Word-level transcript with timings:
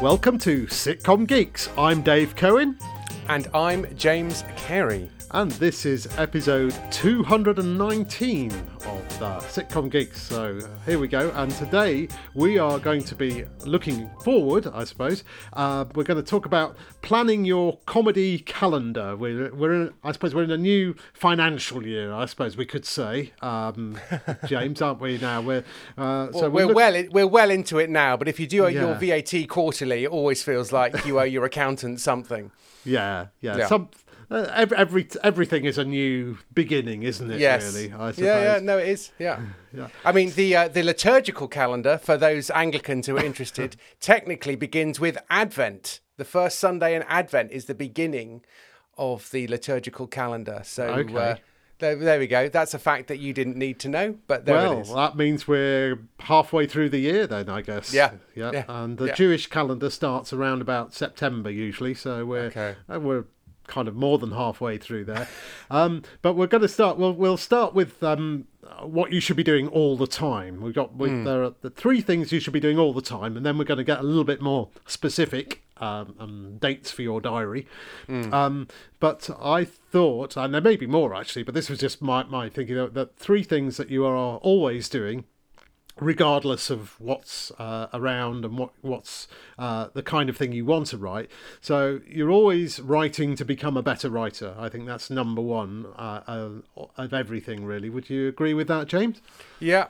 Welcome 0.00 0.38
to 0.38 0.64
Sitcom 0.66 1.26
Geeks. 1.26 1.68
I'm 1.76 2.00
Dave 2.00 2.34
Cohen, 2.34 2.78
And 3.28 3.48
I'm 3.52 3.84
James 3.96 4.44
Cary. 4.56 5.10
And 5.32 5.52
this 5.52 5.86
is 5.86 6.08
episode 6.18 6.74
219 6.90 8.50
of 8.50 9.18
the 9.20 9.38
Sitcom 9.46 9.88
Geeks. 9.88 10.20
So 10.20 10.58
here 10.86 10.98
we 10.98 11.06
go. 11.06 11.30
And 11.36 11.52
today 11.52 12.08
we 12.34 12.58
are 12.58 12.80
going 12.80 13.04
to 13.04 13.14
be 13.14 13.44
looking 13.64 14.10
forward, 14.24 14.66
I 14.66 14.82
suppose. 14.82 15.22
Uh, 15.52 15.84
we're 15.94 16.02
going 16.02 16.16
to 16.22 16.28
talk 16.28 16.46
about 16.46 16.76
planning 17.02 17.44
your 17.44 17.78
comedy 17.86 18.40
calendar. 18.40 19.14
We're, 19.16 19.54
we're 19.54 19.72
in, 19.72 19.94
I 20.02 20.10
suppose 20.10 20.34
we're 20.34 20.42
in 20.42 20.50
a 20.50 20.58
new 20.58 20.96
financial 21.12 21.86
year, 21.86 22.12
I 22.12 22.26
suppose 22.26 22.56
we 22.56 22.66
could 22.66 22.84
say, 22.84 23.32
um, 23.40 23.98
James, 24.46 24.82
aren't 24.82 25.00
we? 25.00 25.18
Now 25.18 25.42
we're 25.42 25.64
uh, 25.96 26.32
so 26.32 26.40
Well, 26.40 26.50
we're 26.50 26.66
look- 26.66 26.76
well 26.76 26.94
in, 26.96 27.10
we're 27.12 27.26
well 27.28 27.50
into 27.50 27.78
it 27.78 27.88
now, 27.88 28.16
but 28.16 28.26
if 28.26 28.40
you 28.40 28.48
do 28.48 28.66
your 28.68 28.94
VAT 28.94 29.48
quarterly, 29.48 30.04
it 30.04 30.10
always 30.10 30.42
feels 30.42 30.72
like 30.72 31.06
you 31.06 31.20
owe 31.20 31.24
your 31.24 31.44
accountant 31.44 32.00
something. 32.00 32.50
Yeah, 32.82 33.26
yeah. 33.42 33.58
Yeah. 33.58 33.66
Some 33.66 33.90
uh, 34.30 34.50
every, 34.54 34.76
every 34.76 35.08
everything 35.22 35.64
is 35.64 35.76
a 35.78 35.84
new 35.84 36.38
beginning, 36.54 37.02
isn't 37.02 37.30
it? 37.30 37.40
Yes. 37.40 37.74
Really, 37.74 37.92
I 37.92 38.10
suppose. 38.12 38.18
yeah, 38.18 38.54
yeah, 38.54 38.60
no, 38.62 38.78
it 38.78 38.88
is. 38.88 39.12
Yeah. 39.18 39.40
Yeah. 39.72 39.86
I 40.04 40.10
mean, 40.10 40.30
the 40.32 40.56
uh, 40.56 40.66
the 40.68 40.82
liturgical 40.82 41.46
calendar 41.46 41.96
for 41.96 42.16
those 42.16 42.50
Anglicans 42.50 43.06
who 43.06 43.16
are 43.16 43.24
interested 43.24 43.76
technically 44.00 44.56
begins 44.56 44.98
with 44.98 45.16
Advent. 45.30 46.00
The 46.16 46.24
first 46.24 46.58
Sunday 46.58 46.96
in 46.96 47.02
Advent 47.04 47.52
is 47.52 47.66
the 47.66 47.74
beginning 47.76 48.42
of 48.98 49.30
the 49.30 49.46
liturgical 49.46 50.08
calendar. 50.08 50.62
So 50.64 50.86
Okay. 50.88 51.14
uh, 51.14 51.36
there, 51.78 51.94
there 51.94 52.18
we 52.18 52.26
go. 52.26 52.48
That's 52.48 52.74
a 52.74 52.80
fact 52.80 53.06
that 53.08 53.20
you 53.20 53.32
didn't 53.32 53.56
need 53.56 53.78
to 53.78 53.88
know, 53.88 54.18
but 54.26 54.44
there 54.44 54.56
well, 54.56 54.78
it 54.78 54.80
is. 54.82 54.92
that 54.92 55.16
means 55.16 55.46
we're 55.46 56.00
halfway 56.18 56.66
through 56.66 56.90
the 56.90 56.98
year 56.98 57.26
then, 57.28 57.48
I 57.48 57.62
guess. 57.62 57.94
Yeah, 57.94 58.14
yeah. 58.34 58.50
yeah, 58.52 58.64
And 58.68 58.98
the 58.98 59.06
yeah. 59.06 59.14
Jewish 59.14 59.46
calendar 59.46 59.88
starts 59.88 60.32
around 60.32 60.60
about 60.62 60.92
September 60.94 61.48
usually, 61.48 61.94
so 61.94 62.26
we're 62.26 62.46
Okay. 62.46 62.74
uh, 62.92 62.98
we're 63.00 63.24
kind 63.70 63.88
of 63.88 63.94
more 63.96 64.18
than 64.18 64.32
halfway 64.32 64.76
through 64.76 65.04
there. 65.06 65.26
um, 65.70 66.02
but 66.20 66.34
we're 66.34 66.46
going 66.46 66.60
to 66.62 66.68
start. 66.68 66.98
Well, 66.98 67.14
we'll 67.14 67.36
start 67.38 67.72
with 67.72 68.02
um, 68.02 68.46
what 68.82 69.12
you 69.12 69.20
should 69.20 69.36
be 69.36 69.42
doing 69.44 69.68
all 69.68 69.96
the 69.96 70.06
time. 70.06 70.60
We've 70.60 70.74
got 70.74 70.94
we, 70.96 71.08
Hmm. 71.08 71.24
there 71.24 71.42
are 71.44 71.54
the 71.62 71.70
three 71.70 72.00
things 72.02 72.32
you 72.32 72.40
should 72.40 72.52
be 72.52 72.60
doing 72.60 72.78
all 72.78 72.92
the 72.92 73.00
time, 73.00 73.36
and 73.36 73.46
then 73.46 73.56
we're 73.56 73.64
going 73.64 73.78
to 73.78 73.84
get 73.84 74.00
a 74.00 74.02
little 74.02 74.24
bit 74.24 74.42
more 74.42 74.68
specific. 74.86 75.62
Um, 75.82 76.14
um, 76.18 76.56
dates 76.60 76.90
for 76.90 77.00
your 77.00 77.22
diary, 77.22 77.66
Hmm. 78.06 78.34
um, 78.34 78.68
but 78.98 79.30
I 79.40 79.64
thought, 79.64 80.36
and 80.36 80.52
there 80.52 80.60
may 80.60 80.76
be 80.76 80.86
more 80.86 81.14
actually, 81.14 81.42
but 81.42 81.54
this 81.54 81.70
was 81.70 81.78
just 81.78 82.02
my, 82.02 82.22
my 82.24 82.50
thinking 82.50 82.76
that, 82.76 82.92
that 82.92 83.16
three 83.16 83.42
things 83.42 83.78
that 83.78 83.88
you 83.88 84.04
are 84.04 84.36
always 84.42 84.90
doing 84.90 85.24
regardless 85.98 86.70
of 86.70 86.98
what's 87.00 87.50
uh, 87.52 87.88
around 87.92 88.44
and 88.44 88.56
what 88.58 88.70
what's 88.80 89.28
uh, 89.58 89.88
the 89.94 90.02
kind 90.02 90.28
of 90.28 90.36
thing 90.36 90.52
you 90.52 90.64
want 90.64 90.86
to 90.88 90.98
write. 90.98 91.30
So 91.60 92.00
you're 92.06 92.30
always 92.30 92.80
writing 92.80 93.36
to 93.36 93.44
become 93.44 93.76
a 93.76 93.82
better 93.82 94.08
writer. 94.08 94.54
I 94.58 94.68
think 94.68 94.86
that's 94.86 95.10
number 95.10 95.42
one 95.42 95.86
uh, 95.96 96.60
of 96.96 97.12
everything, 97.12 97.64
really. 97.64 97.90
Would 97.90 98.10
you 98.10 98.28
agree 98.28 98.54
with 98.54 98.68
that, 98.68 98.86
James? 98.86 99.20
Yeah. 99.58 99.88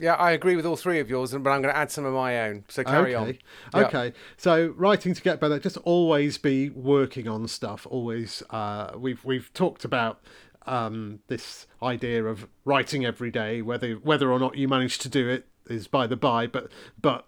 Yeah, 0.00 0.14
I 0.14 0.30
agree 0.30 0.54
with 0.54 0.64
all 0.64 0.76
three 0.76 1.00
of 1.00 1.10
yours, 1.10 1.32
but 1.32 1.50
I'm 1.50 1.60
going 1.60 1.74
to 1.74 1.76
add 1.76 1.90
some 1.90 2.04
of 2.04 2.14
my 2.14 2.42
own. 2.42 2.64
So 2.68 2.84
carry 2.84 3.16
on. 3.16 3.22
okay. 3.24 3.38
Yeah. 3.74 3.80
Okay. 3.86 4.12
So 4.36 4.68
writing 4.76 5.12
to 5.12 5.20
get 5.20 5.40
better, 5.40 5.58
just 5.58 5.76
always 5.78 6.38
be 6.38 6.70
working 6.70 7.26
on 7.26 7.48
stuff. 7.48 7.84
Always. 7.90 8.44
Uh, 8.50 8.92
we've 8.96 9.24
we've 9.24 9.52
talked 9.54 9.84
about. 9.84 10.20
Um, 10.68 11.20
this 11.28 11.66
idea 11.82 12.24
of 12.24 12.46
writing 12.64 13.04
every 13.04 13.30
day, 13.30 13.62
whether 13.62 13.94
whether 13.94 14.30
or 14.30 14.38
not 14.38 14.56
you 14.56 14.68
manage 14.68 14.98
to 14.98 15.08
do 15.08 15.28
it 15.28 15.46
is 15.68 15.86
by 15.86 16.06
the 16.06 16.16
by, 16.16 16.46
but 16.46 16.70
but 17.00 17.24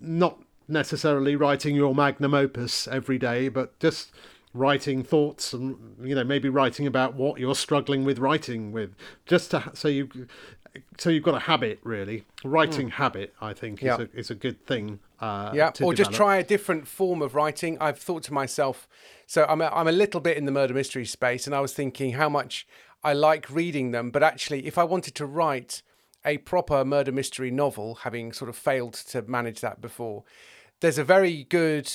not 0.00 0.38
necessarily 0.68 1.34
writing 1.34 1.74
your 1.74 1.94
magnum 1.94 2.34
opus 2.34 2.86
every 2.86 3.18
day, 3.18 3.48
but 3.48 3.78
just 3.80 4.12
writing 4.54 5.02
thoughts 5.02 5.52
and 5.52 5.76
you 6.02 6.14
know 6.14 6.24
maybe 6.24 6.48
writing 6.48 6.86
about 6.86 7.14
what 7.14 7.38
you're 7.38 7.54
struggling 7.54 8.04
with 8.04 8.18
writing 8.18 8.72
with, 8.72 8.94
just 9.26 9.50
to 9.50 9.70
so 9.74 9.88
you 9.88 10.08
so 10.98 11.10
you've 11.10 11.24
got 11.24 11.34
a 11.34 11.40
habit 11.40 11.80
really. 11.82 12.24
Writing 12.44 12.88
habit, 12.90 13.34
I 13.40 13.52
think, 13.52 13.82
is 13.82 13.98
a 13.98 14.08
is 14.14 14.30
a 14.30 14.34
good 14.34 14.64
thing. 14.66 15.00
Uh, 15.20 15.50
Yeah, 15.54 15.72
or 15.82 15.92
just 15.94 16.12
try 16.12 16.36
a 16.36 16.44
different 16.44 16.86
form 16.86 17.22
of 17.22 17.34
writing. 17.34 17.76
I've 17.80 17.98
thought 17.98 18.22
to 18.24 18.32
myself, 18.32 18.88
so 19.26 19.44
I'm 19.48 19.60
a, 19.60 19.66
I'm 19.66 19.88
a 19.88 19.92
little 19.92 20.20
bit 20.20 20.36
in 20.36 20.44
the 20.44 20.52
murder 20.52 20.74
mystery 20.74 21.04
space, 21.04 21.46
and 21.46 21.54
I 21.54 21.60
was 21.60 21.72
thinking 21.72 22.12
how 22.12 22.28
much 22.28 22.66
I 23.02 23.12
like 23.12 23.48
reading 23.50 23.92
them, 23.92 24.10
but 24.10 24.22
actually, 24.22 24.66
if 24.66 24.76
I 24.78 24.84
wanted 24.84 25.14
to 25.16 25.26
write 25.26 25.82
a 26.24 26.38
proper 26.38 26.84
murder 26.84 27.12
mystery 27.12 27.50
novel, 27.50 27.96
having 27.96 28.32
sort 28.32 28.48
of 28.48 28.56
failed 28.56 28.94
to 28.94 29.22
manage 29.22 29.60
that 29.60 29.80
before, 29.80 30.24
there's 30.80 30.98
a 30.98 31.04
very 31.04 31.44
good 31.44 31.90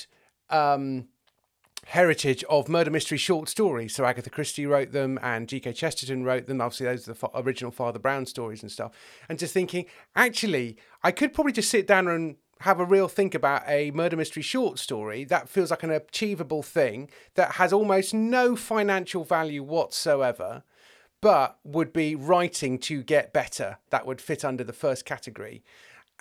um, 0.50 1.08
heritage 1.86 2.44
of 2.46 2.70
murder 2.70 2.92
mystery 2.92 3.18
short 3.18 3.50
stories. 3.50 3.96
So 3.96 4.06
Agatha 4.06 4.30
Christie 4.30 4.66
wrote 4.66 4.92
them, 4.92 5.20
and 5.22 5.48
G.K. 5.48 5.74
Chesterton 5.74 6.24
wrote 6.24 6.48
them. 6.48 6.62
Obviously, 6.62 6.86
those 6.86 7.08
are 7.08 7.14
the 7.14 7.30
original 7.36 7.72
Father 7.72 8.00
Brown 8.00 8.26
stories 8.26 8.62
and 8.62 8.72
stuff. 8.72 8.92
And 9.30 9.40
just 9.40 9.54
thinking, 9.54 9.86
actually, 10.16 10.78
I 11.04 11.12
could 11.12 11.34
probably 11.34 11.54
just 11.54 11.70
sit 11.70 11.88
down 11.88 12.08
and 12.08 12.38
have 12.62 12.80
a 12.80 12.86
real 12.86 13.10
think 13.10 13.36
about 13.36 13.62
a 13.68 13.92
murder 13.92 14.16
mystery 14.16 14.42
short 14.42 14.80
story 14.80 15.26
that 15.26 15.50
feels 15.50 15.70
like 15.70 15.84
an 15.84 15.92
achievable 15.92 16.64
thing 16.64 17.10
that 17.36 17.54
has 17.54 17.74
almost 17.74 18.14
no 18.14 18.56
financial 18.56 19.26
value 19.26 19.62
whatsoever 19.62 20.64
but 21.20 21.58
would 21.66 21.92
be 21.92 22.16
writing 22.16 22.78
to 22.78 23.04
get 23.04 23.34
better 23.34 23.78
that 23.90 24.06
would 24.06 24.22
fit 24.22 24.46
under 24.46 24.64
the 24.64 24.72
first 24.72 25.04
category 25.04 25.62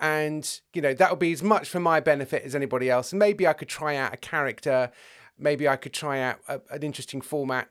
and 0.00 0.61
you 0.75 0.83
know 0.83 0.94
that 0.94 1.11
would 1.11 1.21
be 1.21 1.33
as 1.33 1.44
much 1.44 1.69
for 1.69 1.79
my 1.79 2.00
benefit 2.00 2.43
as 2.43 2.56
anybody 2.56 2.91
else 2.91 3.12
maybe 3.12 3.47
i 3.47 3.53
could 3.53 3.69
try 3.69 3.94
out 3.94 4.12
a 4.12 4.17
character 4.17 4.91
maybe 5.38 5.69
i 5.69 5.76
could 5.76 5.93
try 5.93 6.20
out 6.20 6.38
a, 6.48 6.60
an 6.70 6.82
interesting 6.82 7.20
format 7.20 7.69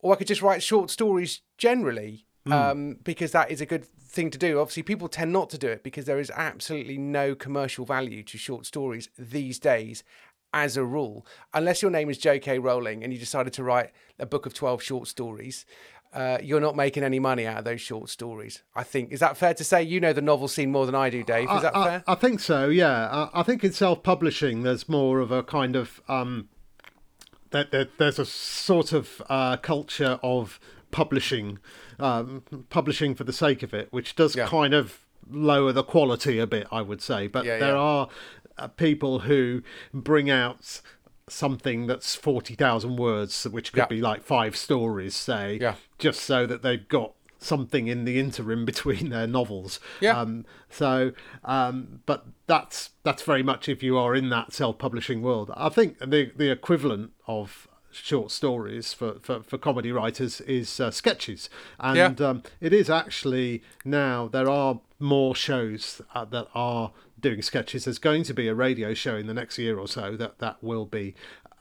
or 0.00 0.12
i 0.12 0.16
could 0.16 0.26
just 0.26 0.42
write 0.42 0.62
short 0.62 0.90
stories 0.90 1.42
generally 1.56 2.24
um, 2.50 2.96
because 3.04 3.32
that 3.32 3.50
is 3.50 3.60
a 3.60 3.66
good 3.66 3.84
thing 3.84 4.30
to 4.30 4.38
do 4.38 4.58
obviously 4.58 4.82
people 4.82 5.06
tend 5.06 5.30
not 5.30 5.50
to 5.50 5.58
do 5.58 5.68
it 5.68 5.82
because 5.82 6.06
there 6.06 6.18
is 6.18 6.32
absolutely 6.34 6.96
no 6.96 7.34
commercial 7.34 7.84
value 7.84 8.22
to 8.22 8.38
short 8.38 8.64
stories 8.64 9.10
these 9.18 9.58
days 9.58 10.02
as 10.54 10.78
a 10.78 10.84
rule 10.84 11.26
unless 11.52 11.82
your 11.82 11.90
name 11.90 12.08
is 12.08 12.18
jk 12.18 12.62
rowling 12.62 13.04
and 13.04 13.12
you 13.12 13.18
decided 13.18 13.52
to 13.52 13.62
write 13.62 13.90
a 14.18 14.24
book 14.24 14.46
of 14.46 14.54
12 14.54 14.82
short 14.82 15.06
stories 15.08 15.66
uh, 16.12 16.38
you're 16.42 16.60
not 16.60 16.74
making 16.74 17.02
any 17.02 17.18
money 17.18 17.46
out 17.46 17.58
of 17.58 17.64
those 17.64 17.80
short 17.80 18.08
stories. 18.08 18.62
I 18.74 18.82
think 18.82 19.12
is 19.12 19.20
that 19.20 19.36
fair 19.36 19.54
to 19.54 19.64
say? 19.64 19.82
You 19.82 20.00
know 20.00 20.12
the 20.12 20.22
novel 20.22 20.48
scene 20.48 20.72
more 20.72 20.86
than 20.86 20.94
I 20.94 21.10
do, 21.10 21.22
Dave. 21.22 21.50
Is 21.50 21.62
that 21.62 21.76
I, 21.76 21.84
fair? 21.84 22.04
I, 22.06 22.12
I 22.12 22.14
think 22.14 22.40
so. 22.40 22.68
Yeah, 22.68 23.08
I, 23.08 23.40
I 23.40 23.42
think 23.42 23.62
in 23.62 23.72
self-publishing, 23.72 24.62
there's 24.62 24.88
more 24.88 25.20
of 25.20 25.30
a 25.30 25.42
kind 25.42 25.76
of 25.76 26.00
um, 26.08 26.48
that 27.50 27.70
there, 27.70 27.88
there's 27.98 28.18
a 28.18 28.24
sort 28.26 28.92
of 28.92 29.22
uh, 29.28 29.56
culture 29.58 30.18
of 30.22 30.58
publishing, 30.90 31.58
um, 31.98 32.42
publishing 32.70 33.14
for 33.14 33.24
the 33.24 33.32
sake 33.32 33.62
of 33.62 33.74
it, 33.74 33.88
which 33.92 34.16
does 34.16 34.34
Yeah. 34.36 34.46
kind 34.46 34.74
of 34.74 35.00
lower 35.30 35.72
the 35.72 35.82
quality 35.84 36.38
a 36.38 36.46
bit, 36.46 36.66
I 36.72 36.82
would 36.82 37.02
say. 37.02 37.26
But 37.26 37.44
Yeah, 37.44 37.58
there 37.58 37.74
yeah. 37.74 37.78
are 37.80 38.08
uh, 38.56 38.68
people 38.68 39.20
who 39.20 39.62
bring 39.92 40.30
out 40.30 40.80
something 41.28 41.86
that's 41.86 42.14
40,000 42.14 42.96
words, 42.96 43.44
which 43.44 43.72
could 43.72 43.80
Yeah. 43.80 43.86
be 43.86 44.00
like 44.00 44.22
five 44.22 44.56
stories, 44.56 45.14
say, 45.14 45.58
Yeah. 45.60 45.74
just 45.98 46.20
so 46.20 46.46
that 46.46 46.62
they've 46.62 46.88
got 46.88 47.12
something 47.38 47.86
in 47.86 48.04
the 48.04 48.18
interim 48.18 48.64
between 48.72 49.10
their 49.10 49.26
novels. 49.26 49.80
Yeah. 50.00 50.18
Um, 50.18 50.44
so, 50.68 51.12
um, 51.44 52.00
but 52.06 52.26
that's 52.46 52.90
that's 53.02 53.22
very 53.22 53.42
much 53.42 53.68
if 53.68 53.82
you 53.82 53.96
are 53.98 54.14
in 54.14 54.28
that 54.30 54.52
self-publishing 54.52 55.22
world. 55.22 55.50
I 55.56 55.68
think 55.68 55.98
the 55.98 56.32
the 56.34 56.50
equivalent 56.50 57.12
of 57.26 57.68
short 57.90 58.30
stories 58.30 58.92
for, 58.92 59.18
for, 59.20 59.42
for 59.42 59.56
comedy 59.56 59.90
writers 59.90 60.40
is 60.42 60.78
uh, 60.78 60.90
sketches, 60.90 61.48
and 61.80 62.20
um, 62.20 62.42
it 62.60 62.72
is 62.72 62.90
actually 62.90 63.62
now 63.84 64.28
there 64.28 64.48
are 64.48 64.80
more 64.98 65.34
shows 65.34 66.02
uh, 66.14 66.24
that 66.26 66.48
are 66.54 66.92
doing 67.20 67.42
sketches. 67.42 67.84
There's 67.84 67.98
going 67.98 68.24
to 68.24 68.34
be 68.34 68.48
a 68.48 68.54
radio 68.54 68.94
show 68.94 69.16
in 69.16 69.26
the 69.26 69.34
next 69.34 69.58
year 69.58 69.78
or 69.78 69.88
so 69.88 70.16
that 70.16 70.38
that 70.38 70.62
will 70.62 70.86
be 70.86 71.14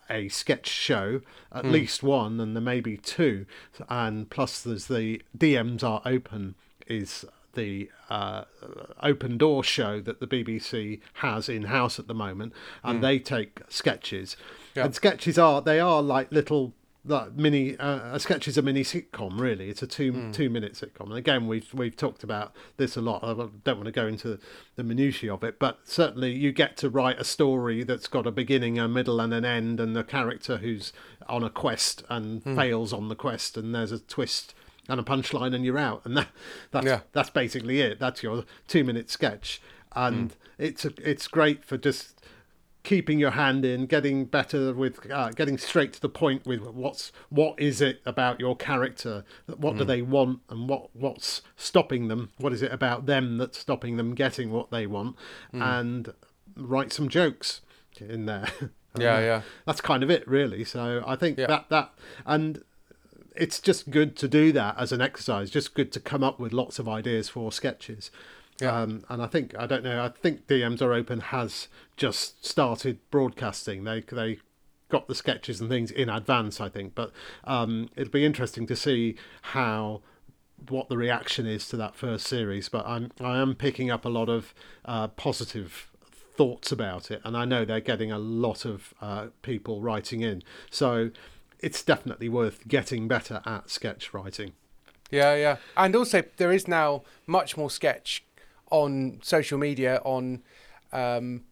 a 0.10 0.28
sketch 0.30 0.68
show, 0.68 1.22
at 1.52 1.66
least 1.66 2.04
one, 2.04 2.40
and 2.40 2.56
there 2.56 2.62
may 2.62 2.80
be 2.80 2.98
two. 2.98 3.46
And 3.90 4.30
plus, 4.30 4.62
there's 4.62 4.88
the 4.88 5.22
DMs 5.38 5.84
are 5.84 6.02
open 6.06 6.56
is 6.88 7.26
the 7.54 7.90
uh, 8.10 8.44
open 9.02 9.38
door 9.38 9.64
show 9.64 10.00
that 10.00 10.20
the 10.20 10.28
BBC 10.28 11.02
has 11.16 11.50
in 11.50 11.64
house 11.64 12.00
at 12.00 12.08
the 12.08 12.14
moment, 12.14 12.54
and 12.84 13.04
they 13.04 13.20
take 13.20 13.62
sketches. 13.68 14.38
Yeah. 14.76 14.86
And 14.86 14.96
sketches 14.96 15.38
are 15.38 15.62
they 15.62 15.80
are 15.80 16.02
like 16.02 16.32
little 16.32 16.74
like 17.08 17.34
mini 17.34 17.78
uh, 17.78 18.16
a 18.16 18.20
sketch 18.20 18.48
is 18.48 18.58
a 18.58 18.62
mini 18.62 18.84
sitcom 18.84 19.40
really. 19.40 19.70
It's 19.70 19.82
a 19.82 19.88
two 19.88 20.12
hmm. 20.12 20.32
two 20.32 20.50
minute 20.50 20.74
sitcom. 20.74 21.08
And 21.08 21.16
again 21.16 21.48
we've 21.48 21.74
we've 21.74 21.96
talked 21.96 22.24
about 22.24 22.54
this 22.78 22.96
a 22.96 23.02
lot. 23.02 23.24
I 23.24 23.34
don't 23.34 23.78
want 23.78 23.86
to 23.86 23.92
go 23.92 24.08
into 24.08 24.40
the 24.76 24.84
minutiae 24.84 25.34
of 25.34 25.44
it 25.44 25.60
but 25.60 25.80
certainly 25.84 26.32
you 26.32 26.52
get 26.52 26.78
to 26.78 26.90
write 26.90 27.20
a 27.20 27.24
story 27.24 27.84
that's 27.84 28.08
got 28.08 28.28
a 28.28 28.32
beginning 28.32 28.78
a 28.78 28.88
middle 28.88 29.20
and 29.20 29.34
an 29.34 29.46
end 29.46 29.80
and 29.80 29.96
the 29.96 30.04
character 30.04 30.58
who's 30.58 30.94
on 31.28 31.44
a 31.44 31.50
quest 31.50 32.04
and 32.10 32.44
hmm. 32.44 32.56
fails 32.56 32.94
on 32.94 33.10
the 33.10 33.16
quest 33.16 33.58
and 33.58 33.74
there's 33.74 33.92
a 33.92 34.00
twist 34.00 34.54
and 34.90 35.00
a 35.00 35.04
punchline 35.04 35.54
and 35.54 35.66
you're 35.66 35.78
out. 35.78 36.02
And 36.06 36.18
that 36.18 36.28
that's 36.72 36.86
Yeah. 36.86 37.02
that's 37.14 37.30
basically 37.30 37.82
it. 37.82 38.00
That's 38.00 38.24
your 38.24 38.46
two 38.68 38.84
minute 38.84 39.10
sketch. 39.10 39.62
And 39.96 40.32
hmm. 40.32 40.38
it's 40.58 40.86
a, 40.86 40.94
it's 41.02 41.28
great 41.28 41.64
for 41.64 41.78
just 41.78 42.17
keeping 42.88 43.20
your 43.20 43.32
hand 43.32 43.66
in, 43.66 43.86
getting 43.86 44.24
better 44.24 44.74
with 44.74 45.12
uh, 45.12 45.30
getting 45.32 45.58
straight 45.58 45.92
to 45.92 46.00
the 46.00 46.08
point 46.08 46.46
with 46.46 46.62
what's 46.62 47.12
what 47.28 47.60
is 47.60 47.82
it 47.82 48.00
about 48.06 48.40
your 48.40 48.56
character, 48.56 49.26
what 49.46 49.76
mm. 49.76 49.80
do 49.80 49.84
they 49.84 50.02
want, 50.02 50.40
and 50.50 50.70
what 50.70 50.96
what's 50.96 51.42
stopping 51.58 52.08
them, 52.08 52.30
what 52.38 52.54
is 52.54 52.62
it 52.62 52.72
about 52.72 53.06
them 53.06 53.38
that's 53.38 53.58
stopping 53.58 53.98
them 53.98 54.16
getting 54.16 54.54
what 54.54 54.72
they 54.72 54.88
want, 54.88 55.18
mm. 55.54 55.62
and 55.62 56.14
write 56.56 56.94
some 56.94 57.10
jokes 57.10 57.60
in 58.00 58.26
there. 58.26 58.48
yeah, 58.98 59.20
yeah. 59.20 59.42
That's 59.66 59.82
kind 59.82 60.02
of 60.02 60.10
it, 60.10 60.26
really. 60.26 60.64
So 60.64 61.04
I 61.06 61.18
think 61.18 61.38
yeah. 61.38 61.48
that 61.48 61.66
that 61.68 61.94
and 62.26 62.64
it's 63.36 63.60
just 63.60 63.90
good 63.90 64.16
to 64.16 64.30
do 64.30 64.54
that 64.54 64.76
as 64.80 64.94
an 64.94 65.02
exercise. 65.02 65.50
Just 65.50 65.74
good 65.74 65.92
to 65.92 66.00
come 66.00 66.24
up 66.24 66.40
with 66.40 66.54
lots 66.54 66.80
of 66.80 66.88
ideas 66.88 67.28
for 67.28 67.52
sketches. 67.52 68.12
Yeah. 68.60 68.76
Um, 68.76 69.04
and 69.10 69.22
I 69.22 69.28
think 69.28 69.56
I 69.58 69.68
don't 69.68 69.84
know. 69.84 70.04
I 70.04 70.10
think 70.10 70.48
DMs 70.48 70.82
are 70.82 70.94
open 70.94 71.20
has 71.20 71.68
just 71.96 72.46
started 72.46 73.00
broadcasting. 73.12 73.84
They 73.84 74.02
they 74.02 74.40
got 74.90 75.08
the 75.08 75.16
sketches 75.16 75.60
and 75.60 75.70
things 75.70 75.92
in 75.92 76.10
advance, 76.10 76.60
I 76.62 76.70
think. 76.70 76.96
But 76.96 77.12
um, 77.44 77.90
it'll 77.96 78.12
be 78.12 78.26
interesting 78.26 78.66
to 78.68 78.76
see 78.76 79.16
how 79.42 80.02
what 80.70 80.90
the 80.90 80.98
reaction 80.98 81.46
is 81.46 81.68
to 81.70 81.78
that 81.78 81.96
first 81.96 82.28
series. 82.28 82.70
But 82.70 82.86
I'm 82.88 83.12
I 83.22 83.38
am 83.38 83.56
picking 83.56 83.92
up 83.92 84.06
a 84.06 84.10
lot 84.10 84.30
of 84.30 84.54
uh, 84.86 85.10
positive 85.10 85.92
thoughts 86.36 86.72
about 86.72 87.12
it, 87.12 87.22
and 87.24 87.38
I 87.38 87.46
know 87.46 87.66
they're 87.66 87.80
getting 87.80 88.12
a 88.12 88.20
lot 88.20 88.66
of 88.66 88.94
uh, 89.02 89.28
people 89.42 89.82
writing 89.82 90.22
in. 90.22 90.44
So 90.70 91.12
it's 91.60 91.84
definitely 91.84 92.30
worth 92.30 92.68
getting 92.68 93.08
better 93.08 93.42
at 93.46 93.70
sketch 93.70 94.14
writing. 94.14 94.54
Yeah, 95.10 95.36
yeah, 95.36 95.58
and 95.76 95.96
also 95.96 96.24
there 96.38 96.52
is 96.52 96.68
now 96.68 97.04
much 97.26 97.56
more 97.56 97.70
sketch 97.70 98.24
on 98.72 99.20
social 99.24 99.58
media 99.58 100.02
on. 100.04 100.44
Um, 100.92 101.44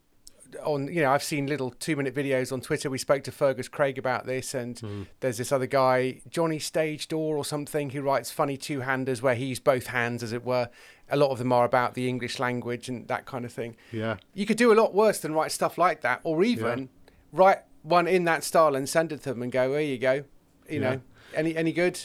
on 0.64 0.88
you 0.88 1.02
know 1.02 1.12
I've 1.12 1.24
seen 1.24 1.48
little 1.48 1.72
two 1.72 1.96
minute 1.96 2.14
videos 2.16 2.52
on 2.52 2.62
Twitter. 2.62 2.90
We 2.90 2.98
spoke 2.98 3.24
to 3.24 3.32
Fergus 3.32 3.68
Craig 3.68 3.98
about 3.98 4.26
this, 4.26 4.54
and 4.54 4.76
mm. 4.76 5.08
there's 5.20 5.38
this 5.38 5.52
other 5.52 5.66
guy, 5.66 6.22
Johnny 6.30 6.60
Stage 6.60 7.08
Door 7.08 7.38
or 7.38 7.46
something, 7.46 7.90
who 7.90 8.02
writes 8.02 8.32
funny 8.32 8.58
two 8.58 8.82
handers 8.82 9.22
where 9.22 9.36
he 9.36 9.46
used 9.46 9.64
both 9.64 9.88
hands, 9.88 10.24
as 10.24 10.34
it 10.34 10.46
were. 10.46 10.70
A 11.10 11.18
lot 11.18 11.30
of 11.30 11.38
them 11.38 11.52
are 11.52 11.66
about 11.66 11.94
the 11.94 12.08
English 12.08 12.40
language 12.40 12.90
and 12.90 13.08
that 13.08 13.26
kind 13.26 13.46
of 13.46 13.52
thing. 13.52 13.76
Yeah, 13.92 14.18
you 14.34 14.46
could 14.46 14.58
do 14.58 14.72
a 14.72 14.76
lot 14.76 14.94
worse 14.94 15.20
than 15.20 15.34
write 15.34 15.52
stuff 15.52 15.78
like 15.78 16.02
that, 16.02 16.22
or 16.24 16.44
even 16.44 16.80
yeah. 16.80 17.12
write 17.32 17.60
one 17.84 18.08
in 18.08 18.24
that 18.26 18.44
style 18.44 18.76
and 18.76 18.88
send 18.88 19.12
it 19.12 19.22
to 19.24 19.30
them 19.30 19.42
and 19.42 19.52
go, 19.52 19.72
"There 19.72 19.82
you 19.82 19.98
go," 19.98 20.24
you 20.70 20.80
yeah. 20.80 20.80
know, 20.80 21.02
any 21.34 21.56
any 21.56 21.72
good, 21.72 22.00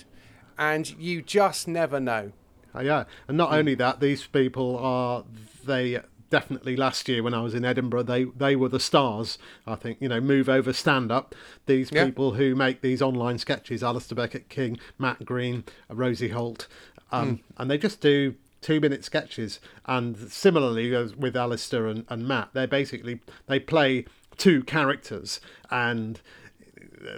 and 0.58 0.90
you 0.98 1.22
just 1.22 1.68
never 1.68 2.00
know. 2.00 2.32
Uh, 2.74 2.80
yeah, 2.80 3.04
and 3.28 3.36
not 3.36 3.50
mm. 3.50 3.54
only 3.54 3.74
that, 3.74 4.00
these 4.00 4.26
people 4.26 4.78
are 4.78 5.24
they 5.64 6.00
definitely 6.30 6.76
last 6.76 7.08
year 7.08 7.22
when 7.22 7.34
I 7.34 7.42
was 7.42 7.54
in 7.54 7.64
Edinburgh, 7.64 8.04
they 8.04 8.24
they 8.24 8.56
were 8.56 8.68
the 8.68 8.80
stars. 8.80 9.36
I 9.66 9.74
think 9.74 9.98
you 10.00 10.08
know, 10.08 10.20
move 10.20 10.48
over, 10.48 10.72
stand 10.72 11.12
up. 11.12 11.34
These 11.66 11.90
yeah. 11.92 12.06
people 12.06 12.34
who 12.34 12.54
make 12.54 12.80
these 12.80 13.02
online 13.02 13.38
sketches: 13.38 13.82
Alasdair 13.82 14.16
Beckett 14.16 14.48
King, 14.48 14.78
Matt 14.98 15.24
Green, 15.24 15.64
Rosie 15.88 16.28
Holt, 16.28 16.68
um, 17.12 17.36
mm. 17.36 17.40
and 17.58 17.70
they 17.70 17.76
just 17.76 18.00
do 18.00 18.36
two 18.62 18.80
minute 18.80 19.04
sketches. 19.04 19.60
And 19.86 20.16
similarly 20.30 20.90
with 20.90 21.34
Alasdair 21.34 21.90
and, 21.90 22.06
and 22.08 22.26
Matt, 22.26 22.50
they 22.54 22.66
basically 22.66 23.20
they 23.46 23.60
play 23.60 24.06
two 24.36 24.62
characters 24.62 25.40
and 25.70 26.20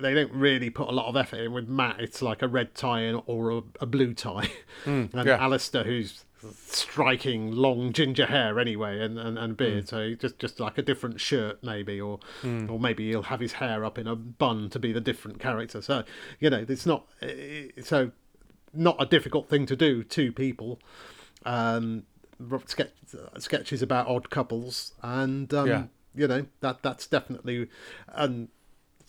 they 0.00 0.14
don't 0.14 0.32
really 0.32 0.70
put 0.70 0.88
a 0.88 0.92
lot 0.92 1.06
of 1.06 1.16
effort 1.16 1.38
in. 1.38 1.52
With 1.52 1.68
Matt, 1.68 2.00
it's 2.00 2.22
like 2.22 2.42
a 2.42 2.48
red 2.48 2.74
tie 2.74 3.12
or 3.12 3.50
a, 3.50 3.62
a 3.80 3.86
blue 3.86 4.14
tie, 4.14 4.50
mm, 4.84 5.12
and 5.12 5.26
yeah. 5.26 5.38
Alasdair, 5.38 5.84
who's 5.84 6.24
striking 6.66 7.52
long 7.52 7.92
ginger 7.92 8.26
hair 8.26 8.58
anyway 8.58 8.98
and, 9.00 9.16
and, 9.16 9.38
and 9.38 9.56
beard, 9.56 9.84
mm. 9.84 9.88
so 9.88 10.14
just 10.14 10.38
just 10.38 10.58
like 10.58 10.76
a 10.78 10.82
different 10.82 11.20
shirt 11.20 11.62
maybe, 11.62 12.00
or 12.00 12.18
mm. 12.42 12.70
or 12.70 12.78
maybe 12.78 13.08
he'll 13.08 13.22
have 13.22 13.40
his 13.40 13.54
hair 13.54 13.84
up 13.84 13.98
in 13.98 14.06
a 14.06 14.16
bun 14.16 14.68
to 14.70 14.78
be 14.78 14.92
the 14.92 15.00
different 15.00 15.40
character. 15.40 15.80
So 15.80 16.04
you 16.40 16.50
know, 16.50 16.64
it's 16.68 16.86
not 16.86 17.06
so 17.82 18.10
not 18.74 18.96
a 18.98 19.06
difficult 19.06 19.48
thing 19.48 19.66
to 19.66 19.76
do. 19.76 20.02
Two 20.02 20.32
people. 20.32 20.80
Um, 21.44 22.04
sketch, 22.66 22.92
sketches 23.38 23.82
about 23.82 24.06
odd 24.06 24.30
couples, 24.30 24.92
and 25.02 25.52
um, 25.54 25.66
yeah. 25.66 25.84
you 26.14 26.28
know 26.28 26.46
that 26.60 26.82
that's 26.82 27.06
definitely 27.06 27.68
and 28.08 28.48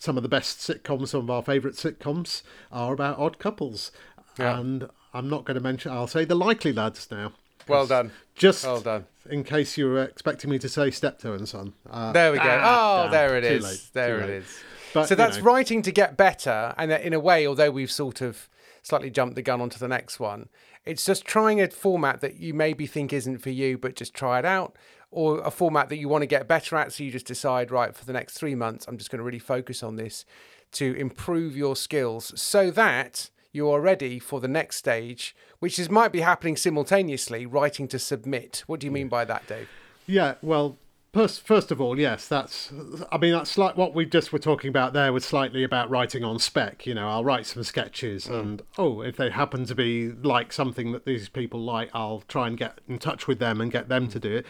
some 0.04 0.18
of 0.18 0.22
the 0.22 0.28
best 0.28 0.58
sitcoms, 0.58 1.08
some 1.08 1.22
of 1.22 1.30
our 1.30 1.42
favourite 1.42 1.76
sitcoms, 1.76 2.42
are 2.70 2.92
about 2.92 3.18
odd 3.18 3.38
couples. 3.38 3.90
Yeah. 4.38 4.58
And 4.58 4.88
I'm 5.14 5.30
not 5.30 5.44
going 5.44 5.54
to 5.54 5.62
mention, 5.62 5.92
I'll 5.92 6.06
say 6.06 6.24
the 6.24 6.34
Likely 6.34 6.72
Lads 6.72 7.10
now. 7.10 7.32
Well 7.66 7.86
done. 7.86 8.12
Just 8.34 8.64
well 8.64 8.80
done. 8.80 9.06
in 9.30 9.42
case 9.42 9.78
you 9.78 9.86
were 9.86 10.02
expecting 10.02 10.50
me 10.50 10.58
to 10.58 10.68
say 10.68 10.90
Steptoe 10.90 11.32
and 11.32 11.48
Son. 11.48 11.72
Uh, 11.90 12.12
there 12.12 12.30
we 12.30 12.36
go. 12.36 12.44
Ah, 12.46 13.06
oh, 13.06 13.10
there 13.10 13.38
it 13.38 13.44
is. 13.44 13.64
Late, 13.64 13.88
there 13.94 14.20
it 14.20 14.28
is. 14.28 14.60
But, 14.92 15.06
so 15.06 15.14
that's 15.14 15.38
know. 15.38 15.44
writing 15.44 15.80
to 15.82 15.90
get 15.90 16.18
better. 16.18 16.74
And 16.76 16.92
in 16.92 17.14
a 17.14 17.20
way, 17.20 17.46
although 17.46 17.70
we've 17.70 17.90
sort 17.90 18.20
of 18.20 18.48
slightly 18.82 19.08
jumped 19.08 19.36
the 19.36 19.42
gun 19.42 19.62
onto 19.62 19.78
the 19.78 19.88
next 19.88 20.20
one, 20.20 20.50
it's 20.84 21.06
just 21.06 21.24
trying 21.24 21.62
a 21.62 21.70
format 21.70 22.20
that 22.20 22.36
you 22.36 22.52
maybe 22.52 22.86
think 22.86 23.12
isn't 23.14 23.38
for 23.38 23.50
you, 23.50 23.78
but 23.78 23.96
just 23.96 24.12
try 24.12 24.38
it 24.38 24.44
out 24.44 24.76
or 25.14 25.40
a 25.42 25.50
format 25.50 25.88
that 25.88 25.96
you 25.96 26.08
want 26.08 26.22
to 26.22 26.26
get 26.26 26.48
better 26.48 26.76
at. 26.76 26.92
So 26.92 27.04
you 27.04 27.12
just 27.12 27.26
decide, 27.26 27.70
right, 27.70 27.94
for 27.94 28.04
the 28.04 28.12
next 28.12 28.34
three 28.34 28.56
months, 28.56 28.84
I'm 28.88 28.98
just 28.98 29.10
going 29.10 29.18
to 29.18 29.24
really 29.24 29.38
focus 29.38 29.82
on 29.82 29.94
this 29.94 30.24
to 30.72 30.92
improve 30.94 31.56
your 31.56 31.76
skills 31.76 32.32
so 32.40 32.72
that 32.72 33.30
you 33.52 33.70
are 33.70 33.80
ready 33.80 34.18
for 34.18 34.40
the 34.40 34.48
next 34.48 34.76
stage, 34.76 35.36
which 35.60 35.78
is 35.78 35.88
might 35.88 36.10
be 36.10 36.20
happening 36.20 36.56
simultaneously, 36.56 37.46
writing 37.46 37.86
to 37.88 37.98
submit. 37.98 38.64
What 38.66 38.80
do 38.80 38.86
you 38.88 38.90
mean 38.90 39.08
by 39.08 39.24
that, 39.24 39.46
Dave? 39.46 39.68
Yeah, 40.06 40.34
well, 40.42 40.78
first 41.12 41.70
of 41.70 41.80
all, 41.80 41.96
yes, 41.96 42.26
that's. 42.26 42.72
I 43.12 43.18
mean, 43.18 43.32
that's 43.32 43.56
like 43.56 43.76
what 43.76 43.94
we 43.94 44.04
just 44.04 44.32
were 44.32 44.40
talking 44.40 44.68
about 44.68 44.92
there 44.94 45.12
was 45.12 45.24
slightly 45.24 45.62
about 45.62 45.88
writing 45.88 46.24
on 46.24 46.40
spec. 46.40 46.86
You 46.86 46.94
know, 46.94 47.08
I'll 47.08 47.24
write 47.24 47.46
some 47.46 47.62
sketches, 47.62 48.26
mm. 48.26 48.40
and 48.40 48.62
oh, 48.76 49.00
if 49.00 49.16
they 49.16 49.30
happen 49.30 49.64
to 49.66 49.74
be 49.76 50.10
like 50.10 50.52
something 50.52 50.90
that 50.90 51.04
these 51.04 51.28
people 51.28 51.60
like, 51.60 51.90
I'll 51.94 52.24
try 52.26 52.48
and 52.48 52.58
get 52.58 52.80
in 52.88 52.98
touch 52.98 53.28
with 53.28 53.38
them 53.38 53.60
and 53.60 53.70
get 53.70 53.88
them 53.88 54.08
to 54.08 54.18
do 54.18 54.38
it. 54.38 54.46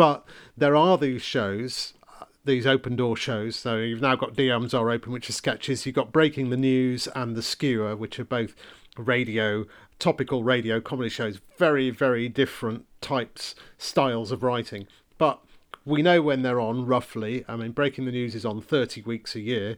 But 0.00 0.24
there 0.56 0.76
are 0.76 0.96
these 0.96 1.20
shows, 1.20 1.92
these 2.46 2.66
open 2.66 2.96
door 2.96 3.18
shows. 3.18 3.54
So 3.54 3.76
you've 3.76 4.00
now 4.00 4.16
got 4.16 4.32
DMs 4.32 4.72
are 4.72 4.90
open, 4.90 5.12
which 5.12 5.28
are 5.28 5.34
sketches. 5.34 5.84
You've 5.84 5.94
got 5.94 6.10
Breaking 6.10 6.48
the 6.48 6.56
News 6.56 7.06
and 7.08 7.36
The 7.36 7.42
Skewer, 7.42 7.94
which 7.94 8.18
are 8.18 8.24
both 8.24 8.54
radio, 8.96 9.66
topical 9.98 10.42
radio 10.42 10.80
comedy 10.80 11.10
shows. 11.10 11.42
Very, 11.58 11.90
very 11.90 12.30
different 12.30 12.86
types, 13.02 13.54
styles 13.76 14.32
of 14.32 14.42
writing. 14.42 14.86
But 15.18 15.42
we 15.84 16.00
know 16.00 16.22
when 16.22 16.40
they're 16.40 16.62
on 16.62 16.86
roughly. 16.86 17.44
I 17.46 17.56
mean, 17.56 17.72
Breaking 17.72 18.06
the 18.06 18.12
News 18.12 18.34
is 18.34 18.46
on 18.46 18.62
30 18.62 19.02
weeks 19.02 19.34
a 19.34 19.40
year. 19.40 19.76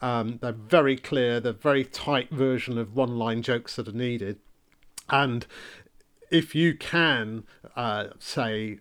Um, 0.00 0.38
they're 0.40 0.52
very 0.52 0.96
clear, 0.96 1.40
they're 1.40 1.52
very 1.52 1.82
tight 1.82 2.30
version 2.30 2.78
of 2.78 2.94
one 2.94 3.18
line 3.18 3.42
jokes 3.42 3.74
that 3.74 3.88
are 3.88 3.92
needed. 3.92 4.38
And 5.10 5.44
if 6.30 6.54
you 6.54 6.76
can 6.76 7.42
uh, 7.74 8.10
say 8.20 8.78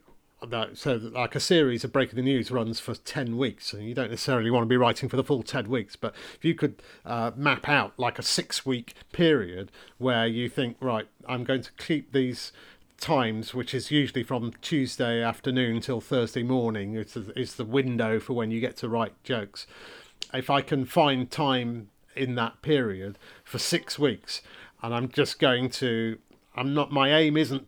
that 0.49 0.77
so 0.77 0.95
like 0.95 1.35
a 1.35 1.39
series 1.39 1.83
of 1.83 1.91
breaking 1.91 2.15
the 2.15 2.21
news 2.21 2.51
runs 2.51 2.79
for 2.79 2.95
10 2.95 3.37
weeks 3.37 3.73
and 3.73 3.87
you 3.87 3.93
don't 3.93 4.09
necessarily 4.09 4.51
want 4.51 4.63
to 4.63 4.67
be 4.67 4.77
writing 4.77 5.09
for 5.09 5.17
the 5.17 5.23
full 5.23 5.43
10 5.43 5.69
weeks 5.69 5.95
but 5.95 6.13
if 6.35 6.45
you 6.45 6.55
could 6.55 6.81
uh, 7.05 7.31
map 7.35 7.67
out 7.69 7.93
like 7.97 8.19
a 8.19 8.23
six 8.23 8.65
week 8.65 8.93
period 9.11 9.71
where 9.97 10.27
you 10.27 10.49
think 10.49 10.77
right 10.79 11.07
i'm 11.27 11.43
going 11.43 11.61
to 11.61 11.71
keep 11.73 12.11
these 12.11 12.51
times 12.99 13.53
which 13.53 13.73
is 13.73 13.91
usually 13.91 14.23
from 14.23 14.53
tuesday 14.61 15.21
afternoon 15.21 15.81
till 15.81 16.01
thursday 16.01 16.43
morning 16.43 16.95
is 16.95 17.13
the, 17.13 17.39
is 17.39 17.55
the 17.55 17.65
window 17.65 18.19
for 18.19 18.33
when 18.33 18.51
you 18.51 18.59
get 18.59 18.77
to 18.77 18.87
write 18.87 19.21
jokes. 19.23 19.67
If 20.33 20.49
i 20.49 20.61
can 20.61 20.85
find 20.85 21.29
time 21.29 21.89
in 22.15 22.35
that 22.35 22.61
period 22.61 23.17
for 23.43 23.59
six 23.59 23.99
weeks 23.99 24.41
and 24.81 24.93
i'm 24.93 25.09
just 25.09 25.39
going 25.39 25.69
to 25.69 26.17
i'm 26.55 26.73
not 26.73 26.91
my 26.91 27.13
aim 27.13 27.35
isn't 27.35 27.67